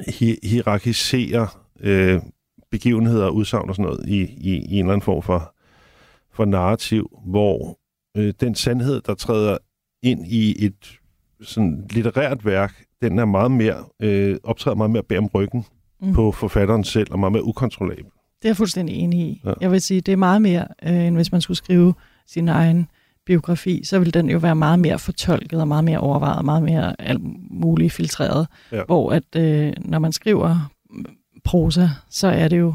hi- 0.09 0.49
hierarkiserer 0.49 1.67
øh, 1.81 2.21
begivenheder 2.71 3.25
og 3.25 3.35
udsagn 3.35 3.69
og 3.69 3.75
sådan 3.77 3.85
noget 3.91 4.09
i, 4.09 4.21
i, 4.21 4.51
i 4.51 4.73
en 4.75 4.79
eller 4.79 4.93
anden 4.93 5.05
form 5.05 5.23
for, 5.23 5.55
for 6.33 6.45
narrativ, 6.45 7.19
hvor 7.27 7.79
øh, 8.17 8.35
den 8.41 8.55
sandhed, 8.55 9.01
der 9.01 9.15
træder 9.15 9.59
ind 10.03 10.27
i 10.27 10.65
et 10.65 10.99
sådan 11.43 11.87
litterært 11.91 12.45
værk, 12.45 12.85
den 13.03 13.19
er 13.19 13.25
meget 13.25 13.51
mere, 13.51 13.85
øh, 14.03 14.37
optræder 14.45 14.77
meget 14.77 14.91
mere 14.91 15.03
bag 15.03 15.19
om 15.19 15.27
ryggen 15.27 15.65
Mm. 16.05 16.13
på 16.13 16.33
forfatteren 16.33 16.85
selv, 16.85 17.07
og 17.13 17.19
meget 17.19 17.33
mere 17.33 17.45
ukontrollabel. 17.45 18.05
Det 18.05 18.45
er 18.45 18.49
jeg 18.49 18.57
fuldstændig 18.57 18.95
enig 18.97 19.21
i. 19.21 19.41
Ja. 19.45 19.53
Jeg 19.61 19.71
vil 19.71 19.81
sige, 19.81 20.01
det 20.01 20.13
er 20.13 20.17
meget 20.17 20.43
mere, 20.43 20.67
øh, 20.83 20.95
end 21.07 21.15
hvis 21.17 21.33
man 21.33 21.41
skulle 21.41 21.57
skrive 21.59 21.95
sin 22.27 22.49
egen 22.49 22.87
biografi, 23.27 23.85
så 23.85 23.99
vil 23.99 24.15
den 24.15 24.31
jo 24.31 24.39
være 24.39 24.55
meget 24.55 24.79
mere 24.79 24.99
fortolket 24.99 25.61
og 25.61 25.69
meget 25.69 25.85
mere 25.85 25.99
overvejet, 25.99 26.45
meget 26.45 26.63
mere 26.63 27.01
alt 27.01 27.21
muligt 27.51 27.93
filtreret. 27.93 28.47
Ja. 28.73 28.85
Hvor 28.85 29.13
at 29.13 29.37
øh, 29.37 29.73
når 29.79 29.99
man 29.99 30.13
skriver 30.13 30.71
prosa, 31.45 31.89
så 32.11 32.29
er 32.29 32.49
det 32.49 32.59
jo 32.59 32.75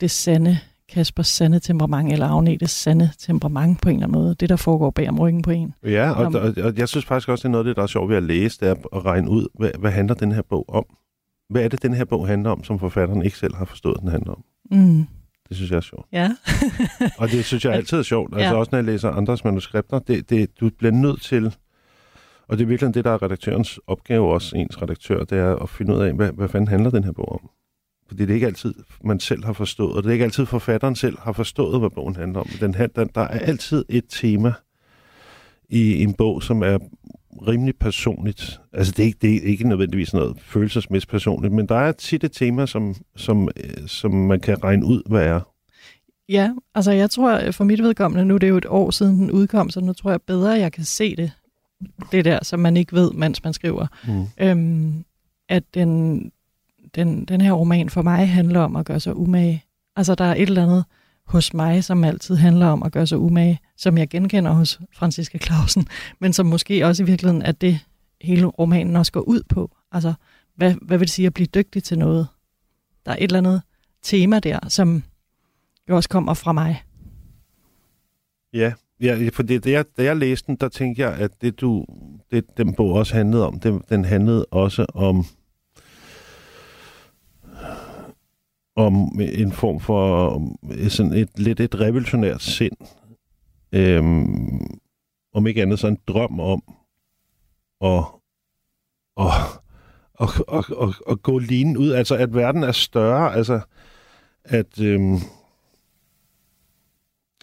det 0.00 0.10
sande 0.10 0.58
Kaspers 0.88 1.26
sande 1.26 1.58
temperament, 1.58 2.12
eller 2.12 2.26
Agnetes 2.26 2.70
sande 2.70 3.10
temperament 3.18 3.80
på 3.80 3.88
en 3.88 3.96
eller 3.96 4.06
anden 4.06 4.22
måde. 4.22 4.34
Det, 4.34 4.48
der 4.48 4.56
foregår 4.56 4.90
bag 4.90 5.08
om 5.08 5.20
ryggen 5.20 5.42
på 5.42 5.50
en. 5.50 5.74
Ja, 5.84 6.10
og, 6.10 6.26
og, 6.34 6.54
og 6.64 6.76
jeg 6.76 6.88
synes 6.88 7.06
faktisk 7.06 7.28
også, 7.28 7.42
det 7.42 7.48
er 7.48 7.52
noget 7.52 7.66
det, 7.66 7.76
der 7.76 7.82
er 7.82 7.86
sjovt 7.86 8.08
ved 8.08 8.16
at 8.16 8.22
læse, 8.22 8.60
det 8.60 8.68
er 8.68 8.74
at 8.96 9.04
regne 9.04 9.30
ud, 9.30 9.48
hvad, 9.54 9.70
hvad 9.78 9.90
handler 9.90 10.14
den 10.14 10.32
her 10.32 10.42
bog 10.42 10.64
om? 10.68 10.84
Hvad 11.50 11.64
er 11.64 11.68
det, 11.68 11.82
den 11.82 11.94
her 11.94 12.04
bog 12.04 12.26
handler 12.26 12.50
om, 12.50 12.64
som 12.64 12.78
forfatteren 12.78 13.22
ikke 13.22 13.38
selv 13.38 13.54
har 13.54 13.64
forstået, 13.64 14.00
den 14.00 14.08
handler 14.08 14.32
om? 14.32 14.44
Mm. 14.70 15.06
Det 15.48 15.56
synes 15.56 15.70
jeg 15.70 15.76
er 15.76 15.80
sjovt. 15.80 16.06
Ja. 16.12 16.30
Og 17.18 17.30
det 17.30 17.44
synes 17.44 17.64
jeg 17.64 17.72
altid 17.72 17.98
er 17.98 18.02
sjovt. 18.02 18.34
Altså 18.34 18.48
Ja. 18.54 18.58
også 18.58 18.68
når 18.72 18.78
jeg 18.78 18.84
læser 18.84 19.10
andres 19.10 19.44
manuskripter. 19.44 19.98
Det, 19.98 20.30
det, 20.30 20.60
du 20.60 20.70
bliver 20.78 20.92
nødt 20.92 21.22
til... 21.22 21.54
Og 22.48 22.58
det 22.58 22.64
er 22.64 22.68
virkelig 22.68 22.94
det, 22.94 23.04
der 23.04 23.10
er 23.10 23.22
redaktørens 23.22 23.80
opgave 23.86 24.32
også, 24.32 24.56
ens 24.56 24.82
redaktør, 24.82 25.24
det 25.24 25.38
er 25.38 25.56
at 25.56 25.68
finde 25.68 25.94
ud 25.94 26.00
af, 26.02 26.12
hvad, 26.12 26.32
hvad 26.32 26.48
fanden 26.48 26.68
handler 26.68 26.90
den 26.90 27.04
her 27.04 27.12
bog 27.12 27.32
om? 27.32 27.50
Fordi 28.08 28.22
det 28.22 28.30
er 28.30 28.34
ikke 28.34 28.46
altid, 28.46 28.74
man 29.04 29.20
selv 29.20 29.44
har 29.44 29.52
forstået, 29.52 29.96
og 29.96 30.02
det 30.02 30.08
er 30.08 30.12
ikke 30.12 30.24
altid, 30.24 30.46
forfatteren 30.46 30.96
selv 30.96 31.18
har 31.18 31.32
forstået, 31.32 31.80
hvad 31.80 31.90
bogen 31.90 32.16
handler 32.16 32.40
om. 32.40 32.46
Den, 32.60 32.74
han- 32.74 32.90
der, 32.96 33.04
der 33.04 33.20
er 33.20 33.38
altid 33.38 33.84
et 33.88 34.04
tema 34.08 34.52
i 35.68 36.02
en 36.02 36.14
bog, 36.14 36.42
som 36.42 36.62
er 36.62 36.78
rimelig 37.48 37.76
personligt. 37.76 38.60
Altså, 38.72 38.92
det 38.96 39.02
er 39.02 39.06
ikke, 39.06 39.18
det 39.22 39.36
er 39.36 39.40
ikke 39.40 39.68
nødvendigvis 39.68 40.14
noget 40.14 40.36
følelsesmæssigt 40.40 41.10
personligt, 41.10 41.54
men 41.54 41.66
der 41.66 41.76
er 41.76 41.92
tit 41.92 42.24
et 42.24 42.32
tema, 42.32 42.66
som, 42.66 42.94
som, 43.16 43.48
øh, 43.56 43.86
som 43.86 44.14
man 44.14 44.40
kan 44.40 44.64
regne 44.64 44.86
ud, 44.86 45.02
hvad 45.06 45.22
er. 45.22 45.40
Ja, 46.28 46.52
altså 46.74 46.92
jeg 46.92 47.10
tror 47.10 47.50
for 47.50 47.64
mit 47.64 47.82
vedkommende, 47.82 48.24
nu 48.24 48.34
er 48.34 48.38
det 48.38 48.48
jo 48.48 48.56
et 48.56 48.66
år 48.66 48.90
siden 48.90 49.16
den 49.16 49.30
udkom, 49.30 49.70
så 49.70 49.80
nu 49.80 49.92
tror 49.92 50.10
jeg 50.10 50.22
bedre, 50.22 50.50
jeg 50.50 50.72
kan 50.72 50.84
se 50.84 51.16
det. 51.16 51.32
Det 52.12 52.24
der, 52.24 52.38
som 52.42 52.60
man 52.60 52.76
ikke 52.76 52.92
ved, 52.92 53.12
mens 53.12 53.44
man 53.44 53.52
skriver. 53.52 53.86
Mm. 54.06 54.24
Øhm, 54.38 55.04
at 55.48 55.62
den, 55.74 56.20
den, 56.94 57.24
den 57.24 57.40
her 57.40 57.52
roman 57.52 57.90
for 57.90 58.02
mig 58.02 58.28
handler 58.28 58.60
om 58.60 58.76
at 58.76 58.86
gøre 58.86 59.00
sig 59.00 59.16
umage. 59.16 59.64
Altså 59.96 60.14
der 60.14 60.24
er 60.24 60.34
et 60.34 60.48
eller 60.48 60.62
andet 60.62 60.84
hos 61.26 61.54
mig, 61.54 61.84
som 61.84 62.04
altid 62.04 62.36
handler 62.36 62.66
om 62.66 62.82
at 62.82 62.92
gøre 62.92 63.06
sig 63.06 63.18
umage, 63.18 63.60
som 63.76 63.98
jeg 63.98 64.08
genkender 64.08 64.52
hos 64.52 64.80
Franziska 64.92 65.38
Clausen, 65.38 65.88
men 66.20 66.32
som 66.32 66.46
måske 66.46 66.86
også 66.86 67.02
i 67.02 67.06
virkeligheden 67.06 67.42
er 67.42 67.52
det, 67.52 67.80
hele 68.20 68.46
romanen 68.46 68.96
også 68.96 69.12
går 69.12 69.20
ud 69.20 69.42
på. 69.48 69.76
Altså, 69.92 70.14
hvad, 70.56 70.74
hvad 70.82 70.98
vil 70.98 71.06
det 71.06 71.14
sige 71.14 71.26
at 71.26 71.34
blive 71.34 71.46
dygtig 71.46 71.82
til 71.82 71.98
noget? 71.98 72.26
Der 73.06 73.12
er 73.12 73.16
et 73.16 73.22
eller 73.22 73.38
andet 73.38 73.62
tema 74.02 74.38
der, 74.38 74.58
som 74.68 75.02
jo 75.88 75.96
også 75.96 76.08
kommer 76.08 76.34
fra 76.34 76.52
mig. 76.52 76.82
Ja, 78.52 78.72
ja 79.00 79.28
for 79.32 79.42
det, 79.42 79.64
det 79.64 79.72
jeg, 79.72 79.84
da 79.96 80.04
jeg 80.04 80.16
læste 80.16 80.46
den, 80.46 80.56
der 80.56 80.68
tænkte 80.68 81.02
jeg, 81.02 81.14
at 81.14 81.30
det 81.40 81.60
du, 81.60 81.86
det, 82.30 82.44
den 82.56 82.74
bog 82.74 82.92
også 82.92 83.14
handlede 83.14 83.46
om, 83.46 83.60
den, 83.60 83.82
den 83.88 84.04
handlede 84.04 84.44
også 84.44 84.86
om 84.94 85.24
om 88.76 89.20
en 89.20 89.52
form 89.52 89.80
for 89.80 90.40
sådan 90.88 91.12
et 91.12 91.28
lidt 91.36 91.60
et 91.60 91.80
revolutionært 91.80 92.42
sind. 92.42 92.76
Øhm, 93.72 94.78
om 95.34 95.46
ikke 95.46 95.62
andet 95.62 95.78
så 95.78 95.86
en 95.88 95.98
drøm 96.08 96.40
om 96.40 96.62
at, 97.84 98.04
at, 99.20 99.32
at, 100.20 100.28
at, 100.52 100.64
at, 100.82 100.94
at 101.10 101.22
gå 101.22 101.38
linen 101.38 101.76
ud. 101.76 101.90
Altså 101.90 102.16
at 102.16 102.34
verden 102.34 102.62
er 102.62 102.72
større. 102.72 103.34
Altså 103.34 103.60
at, 104.44 104.80
øhm, 104.80 105.16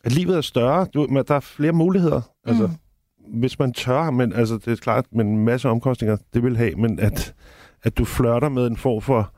at 0.03 0.11
livet 0.11 0.38
er 0.38 0.41
større. 0.41 0.86
Du, 0.93 1.07
men 1.09 1.23
der 1.27 1.36
er 1.36 1.39
flere 1.39 1.71
muligheder. 1.71 2.21
Altså, 2.45 2.67
Mm. 2.67 3.39
hvis 3.39 3.59
man 3.59 3.73
tør, 3.73 4.09
men 4.11 4.34
altså, 4.34 4.55
det 4.57 4.67
er 4.67 4.75
klart, 4.75 5.05
men 5.11 5.27
en 5.27 5.45
masse 5.45 5.69
omkostninger, 5.69 6.17
det 6.34 6.43
vil 6.43 6.57
have, 6.57 6.75
men 6.75 6.99
at, 6.99 7.36
at 7.84 7.97
du 7.97 8.05
flørter 8.05 8.49
med 8.49 8.67
en 8.67 8.77
form 8.77 9.01
for 9.01 9.34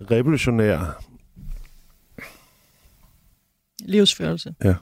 revolutionær... 0.00 1.04
livsførelse. 3.84 4.54
Ja. 4.64 4.74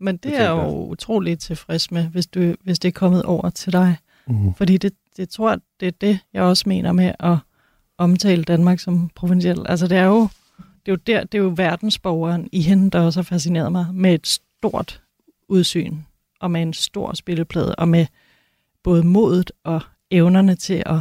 Men 0.00 0.16
det, 0.16 0.24
Det 0.24 0.40
er 0.40 0.50
jo 0.50 0.86
utroligt 0.86 1.40
tilfreds 1.40 1.90
med, 1.90 2.04
hvis, 2.04 2.26
du, 2.26 2.54
hvis 2.62 2.78
det 2.78 2.88
er 2.88 2.92
kommet 2.92 3.22
over 3.22 3.50
til 3.50 3.72
dig. 3.72 3.96
Mm. 4.26 4.54
Fordi 4.54 4.78
det, 4.78 4.92
det 5.16 5.28
tror 5.28 5.50
jeg, 5.50 5.58
det 5.80 5.88
er 5.88 5.92
det, 6.00 6.18
jeg 6.32 6.42
også 6.42 6.68
mener 6.68 6.92
med 6.92 7.12
at 7.20 7.36
omtale 7.98 8.44
Danmark 8.44 8.78
som 8.78 9.10
provinciel. 9.14 9.66
Altså 9.68 9.86
det 9.86 9.98
er 9.98 10.04
jo, 10.04 10.28
det 10.58 10.88
er 10.88 10.92
jo, 10.92 10.96
der, 10.96 11.24
det 11.24 11.38
er 11.38 11.42
jo 11.42 11.52
verdensborgeren 11.56 12.48
i 12.52 12.60
hende, 12.60 12.90
der 12.90 13.00
også 13.00 13.20
har 13.20 13.24
fascineret 13.24 13.72
mig, 13.72 13.86
med 13.92 14.14
et 14.14 14.26
stort 14.26 15.02
udsyn, 15.48 15.98
og 16.40 16.50
med 16.50 16.62
en 16.62 16.72
stor 16.72 17.14
spilleplade, 17.14 17.74
og 17.74 17.88
med 17.88 18.06
både 18.82 19.02
modet 19.02 19.52
og 19.64 19.80
evnerne 20.10 20.54
til 20.54 20.82
at 20.86 21.00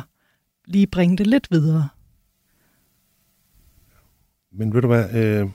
lige 0.65 0.87
bringe 0.87 1.17
det 1.17 1.27
lidt 1.27 1.47
videre. 1.51 1.89
Men 4.53 4.73
ved 4.73 4.81
du 4.81 4.87
hvad, 4.87 5.13
øh, 5.15 5.49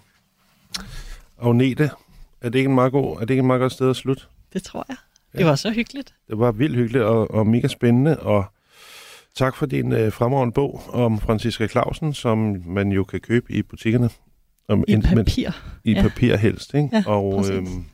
Agnete, 1.42 1.90
er 2.40 2.49
det 2.49 2.59
ikke 2.59 2.68
en 2.68 2.74
meget 2.74 2.92
god, 2.92 3.16
er 3.16 3.20
det 3.20 3.30
ikke 3.30 3.40
en 3.40 3.46
meget 3.46 3.61
godt 3.61 3.72
sted 3.72 3.90
at 3.90 3.96
slutte? 3.96 4.22
Det 4.53 4.62
tror 4.62 4.84
jeg. 4.88 4.96
Ja. 5.34 5.38
Det 5.38 5.46
var 5.46 5.55
så 5.55 5.70
hyggeligt. 5.70 6.14
Det 6.28 6.38
var 6.38 6.53
vildt 6.53 6.76
hyggeligt 6.76 7.05
og, 7.05 7.30
og 7.30 7.46
mega 7.46 7.68
spændende, 7.68 8.20
og 8.20 8.44
tak 9.34 9.57
for 9.57 9.66
din 9.66 9.92
øh, 9.92 10.12
fremragende 10.12 10.53
bog 10.53 10.80
om 10.88 11.18
Franziska 11.20 11.66
Clausen, 11.66 12.14
som 12.14 12.62
man 12.66 12.92
jo 12.92 13.05
kan 13.05 13.20
købe 13.20 13.53
i 13.53 13.62
butikkerne. 13.62 14.11
Om, 14.68 14.84
I 14.88 14.92
enten- 14.92 15.14
men- 15.14 15.24
papir. 15.24 15.51
I 15.84 15.92
Ja. 15.92 16.03
papir 16.03 16.36
helst, 16.36 16.74
ikke? 16.74 16.88
Ja, 16.92 17.03
og, 17.07 17.34
præcis. 17.36 17.55
øhm, 17.57 17.84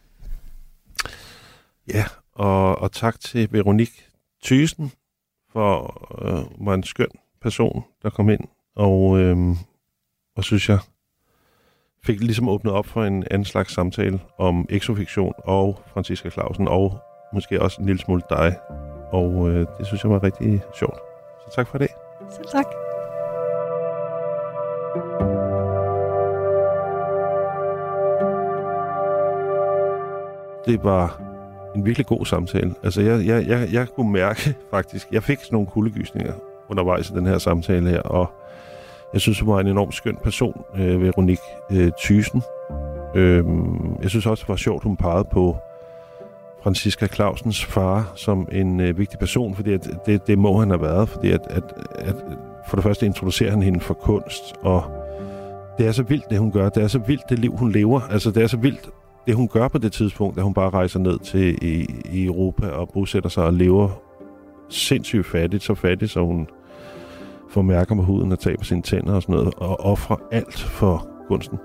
ja, 1.89 2.05
og, 2.33 2.79
og 2.79 2.93
tak 2.93 3.21
til 3.21 3.49
Veronique 3.53 4.03
Thysen 4.45 4.93
for 5.53 6.09
øh, 6.25 6.67
var 6.67 6.75
en 6.75 6.83
skøn 6.83 7.09
person, 7.43 7.85
der 8.03 8.11
kom 8.11 8.31
ind, 8.31 8.41
og, 8.77 9.19
øhm, 9.21 9.57
og 10.37 10.45
synes 10.45 10.69
jeg 10.69 10.79
fik 12.07 12.21
ligesom 12.21 12.49
åbnet 12.49 12.73
op 12.73 12.87
for 12.87 13.05
en 13.05 13.25
anden 13.31 13.45
slags 13.45 13.75
samtale 13.75 14.21
om 14.39 14.67
exofiktion 14.71 15.33
og 15.39 15.79
Franziska 15.87 16.31
Clausen, 16.31 16.69
og 16.69 16.99
måske 17.33 17.63
også 17.63 17.81
en 17.81 17.87
lille 17.87 18.01
smule 18.01 18.23
dig. 18.31 18.57
Og 19.13 19.51
øh, 19.51 19.67
det 19.79 19.87
synes 19.87 20.05
jeg 20.05 20.11
var 20.11 20.23
rigtig 20.23 20.61
sjovt. 20.79 20.99
Så 21.45 21.55
tak 21.57 21.67
for 21.67 21.79
det. 21.79 21.89
Selv 22.31 22.47
tak. 22.53 22.67
det 30.67 30.85
var 30.85 31.23
en 31.75 31.85
virkelig 31.85 32.07
god 32.07 32.27
samtale. 32.27 32.75
Altså, 32.83 33.01
jeg, 33.01 33.27
jeg, 33.27 33.47
jeg, 33.47 33.69
jeg 33.73 33.89
kunne 33.89 34.13
mærke 34.13 34.55
faktisk, 34.75 35.09
jeg 35.13 35.23
fik 35.23 35.39
sådan 35.39 35.55
nogle 35.55 35.67
kuldegysninger 35.67 36.33
undervejs 36.69 37.11
i 37.11 37.13
den 37.13 37.27
her 37.27 37.39
samtale 37.39 37.91
her, 37.91 38.01
og 38.01 38.33
jeg 39.15 39.21
synes, 39.21 39.41
hun 39.41 39.55
var 39.55 39.61
en 39.61 39.67
enormt 39.67 39.95
skøn 39.95 40.17
person, 40.23 40.65
øh, 40.77 41.03
Veronique 41.03 41.43
øh, 41.73 41.91
Thysen. 41.99 42.43
Øh, 43.15 43.45
jeg 44.03 44.11
synes 44.11 44.27
også, 44.27 44.43
det 44.43 44.49
var 44.49 44.57
sjovt, 44.57 44.83
hun 44.83 44.97
pegede 44.97 45.29
på 45.33 45.57
Franziska 46.63 47.07
Clausens 47.07 47.65
far 47.65 48.13
som 48.15 48.49
en 48.53 48.81
øh, 48.81 48.99
vigtig 48.99 49.19
person, 49.19 49.55
fordi 49.55 49.73
at 49.73 49.89
det, 50.07 50.27
det 50.27 50.39
må 50.39 50.59
han 50.59 50.71
have 50.71 50.83
været, 50.83 51.09
fordi 51.09 51.31
at, 51.31 51.41
at, 51.51 51.63
at 51.95 52.15
for 52.69 52.77
det 52.77 52.83
første 52.83 53.07
introducerer 53.07 53.51
han 53.51 53.63
hende 53.63 53.81
for 53.81 53.95
kunst, 53.95 54.55
og 54.63 54.83
det 55.79 55.87
er 55.87 55.93
så 55.93 56.03
vildt, 56.03 56.31
det 56.31 56.39
hun 56.39 56.53
gør. 56.53 56.69
Det 56.69 56.83
er 56.83 56.89
så 56.89 56.99
vildt, 56.99 57.29
det 57.29 57.39
liv, 57.39 57.57
hun 57.57 57.73
lever. 57.73 58.01
Altså, 58.01 58.31
det 58.31 58.43
er 58.43 58.47
så 58.47 58.57
vildt, 58.57 58.91
det 59.27 59.35
hun 59.35 59.49
gør 59.49 59.69
på 59.69 59.79
det 59.79 59.93
tidspunkt, 59.93 60.39
at 60.39 60.45
hun 60.45 60.55
bare 60.55 60.71
rejser 60.71 60.99
ned 60.99 61.19
til 61.19 61.59
i, 61.63 61.87
i 62.13 62.25
Europa 62.25 62.67
og 62.69 62.89
bosætter 62.95 63.31
sig 63.31 63.45
og 63.45 63.53
lever 63.53 63.89
sindssygt 64.69 65.27
fattigt, 65.27 65.63
så 65.63 65.75
fattigt, 65.75 66.11
så 66.11 66.21
hun 66.21 66.49
får 67.55 67.63
mærker 67.63 67.95
på 67.95 68.03
huden 68.03 68.33
og 68.33 68.39
taber 68.39 68.65
sine 68.65 68.83
tænder 68.83 69.15
og 69.15 69.23
sådan 69.23 69.35
noget, 69.35 69.55
og 69.57 69.81
offrer 69.81 70.17
alt 70.33 70.61
for 70.61 71.09
kunsten. 71.29 71.59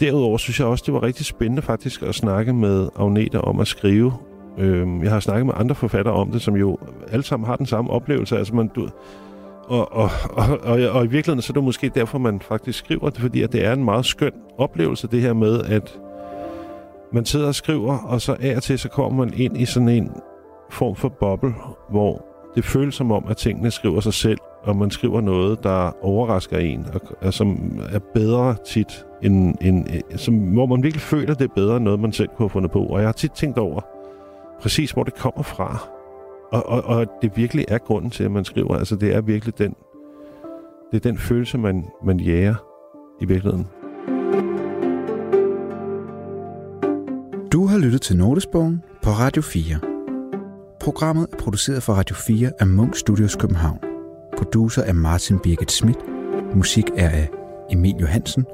Derudover 0.00 0.38
synes 0.38 0.60
jeg 0.60 0.68
også, 0.68 0.84
det 0.86 0.94
var 0.94 1.02
rigtig 1.02 1.26
spændende 1.26 1.62
faktisk 1.62 2.02
at 2.02 2.14
snakke 2.14 2.52
med 2.52 2.88
Agneta 2.96 3.38
om 3.38 3.60
at 3.60 3.66
skrive. 3.66 4.12
Øhm, 4.58 5.02
jeg 5.02 5.10
har 5.10 5.20
snakket 5.20 5.46
med 5.46 5.54
andre 5.56 5.74
forfattere 5.74 6.14
om 6.14 6.30
det, 6.30 6.42
som 6.42 6.56
jo 6.56 6.78
alle 7.12 7.22
sammen 7.22 7.46
har 7.46 7.56
den 7.56 7.66
samme 7.66 7.90
oplevelse. 7.90 8.38
Altså 8.38 8.54
man, 8.54 8.68
du, 8.68 8.88
og, 9.64 9.92
og, 9.92 10.10
og, 10.30 10.58
og, 10.62 10.80
og 10.90 11.04
i 11.04 11.08
virkeligheden 11.08 11.42
så 11.42 11.52
er 11.52 11.54
det 11.54 11.64
måske 11.64 11.90
derfor, 11.94 12.18
man 12.18 12.40
faktisk 12.40 12.78
skriver 12.78 13.10
det, 13.10 13.20
fordi 13.20 13.42
at 13.42 13.52
det 13.52 13.64
er 13.64 13.72
en 13.72 13.84
meget 13.84 14.06
skøn 14.06 14.32
oplevelse, 14.58 15.08
det 15.08 15.20
her 15.20 15.32
med, 15.32 15.60
at 15.64 15.98
man 17.12 17.24
sidder 17.24 17.46
og 17.46 17.54
skriver, 17.54 17.98
og 17.98 18.20
så 18.20 18.36
af 18.40 18.56
og 18.56 18.62
til, 18.62 18.78
så 18.78 18.88
kommer 18.88 19.24
man 19.24 19.34
ind 19.36 19.56
i 19.56 19.64
sådan 19.64 19.88
en 19.88 20.10
form 20.70 20.96
for 20.96 21.08
boble, 21.08 21.54
hvor 21.90 22.24
det 22.54 22.64
føles 22.64 22.94
som 22.94 23.12
om, 23.12 23.24
at 23.28 23.36
tingene 23.36 23.70
skriver 23.70 24.00
sig 24.00 24.14
selv, 24.14 24.38
og 24.68 24.76
man 24.76 24.90
skriver 24.90 25.20
noget, 25.20 25.62
der 25.62 26.04
overrasker 26.04 26.58
en, 26.58 26.86
og, 26.94 27.00
og 27.20 27.34
som 27.34 27.78
er 27.92 27.98
bedre 27.98 28.56
tit, 28.66 29.06
end, 29.22 29.54
end, 29.60 29.86
øh, 29.94 30.18
som, 30.18 30.34
hvor 30.34 30.66
man 30.66 30.82
virkelig 30.82 31.02
føler, 31.02 31.34
det 31.34 31.44
er 31.44 31.54
bedre 31.54 31.76
end 31.76 31.84
noget, 31.84 32.00
man 32.00 32.12
selv 32.12 32.28
kunne 32.28 32.44
have 32.44 32.50
fundet 32.50 32.70
på. 32.70 32.78
Og 32.86 32.98
jeg 32.98 33.08
har 33.08 33.12
tit 33.12 33.32
tænkt 33.32 33.58
over, 33.58 33.80
præcis 34.60 34.90
hvor 34.90 35.02
det 35.02 35.14
kommer 35.14 35.42
fra, 35.42 35.88
og, 36.52 36.66
og, 36.66 36.84
og 36.84 37.06
det 37.22 37.36
virkelig 37.36 37.64
er 37.68 37.78
grunden 37.78 38.10
til, 38.10 38.24
at 38.24 38.30
man 38.30 38.44
skriver. 38.44 38.76
Altså, 38.76 38.96
det 38.96 39.14
er 39.14 39.20
virkelig 39.20 39.58
den, 39.58 39.74
det 40.90 40.96
er 40.96 41.10
den 41.10 41.18
følelse, 41.18 41.58
man, 41.58 41.84
man 42.04 42.20
jager 42.20 42.54
i 43.20 43.24
virkeligheden. 43.24 43.66
Du 47.52 47.66
har 47.66 47.78
lyttet 47.78 48.02
til 48.02 48.16
Notesbogen 48.16 48.82
på 49.02 49.10
Radio 49.10 49.42
4. 49.42 49.78
Programmet 50.80 51.26
er 51.32 51.36
produceret 51.36 51.82
for 51.82 51.92
Radio 51.92 52.16
4 52.16 52.50
af 52.60 52.66
Munk 52.66 52.96
Studios 52.96 53.36
København. 53.36 53.87
Producer 54.38 54.82
er 54.82 54.92
Martin 54.92 55.38
Birgit 55.38 55.72
Schmidt. 55.72 55.98
Musik 56.54 56.84
er 56.96 57.10
af 57.10 57.28
Emil 57.70 57.94
Johansen. 58.00 58.46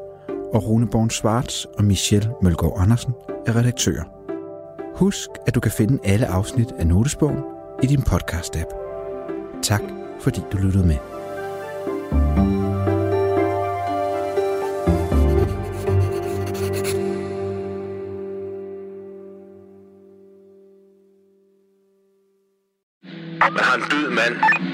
og 0.54 0.66
Rune 0.68 0.86
Born 0.86 1.10
Schwartz 1.10 1.64
og 1.64 1.84
Michelle 1.84 2.30
Mølgaard 2.42 2.76
Andersen 2.78 3.12
er 3.46 3.56
redaktører. 3.56 4.04
Husk, 4.96 5.30
at 5.46 5.54
du 5.54 5.60
kan 5.60 5.72
finde 5.72 5.98
alle 6.04 6.26
afsnit 6.26 6.72
af 6.78 6.86
Notesbogen 6.86 7.38
i 7.82 7.86
din 7.86 8.00
podcast-app. 8.00 8.74
Tak, 9.62 9.82
fordi 10.20 10.40
du 10.52 10.56
lyttede 10.56 10.86
med. 10.86 10.96
Man 23.40 23.64
har 23.64 23.74
en 23.74 23.82
død 23.90 24.10
mand 24.10 24.73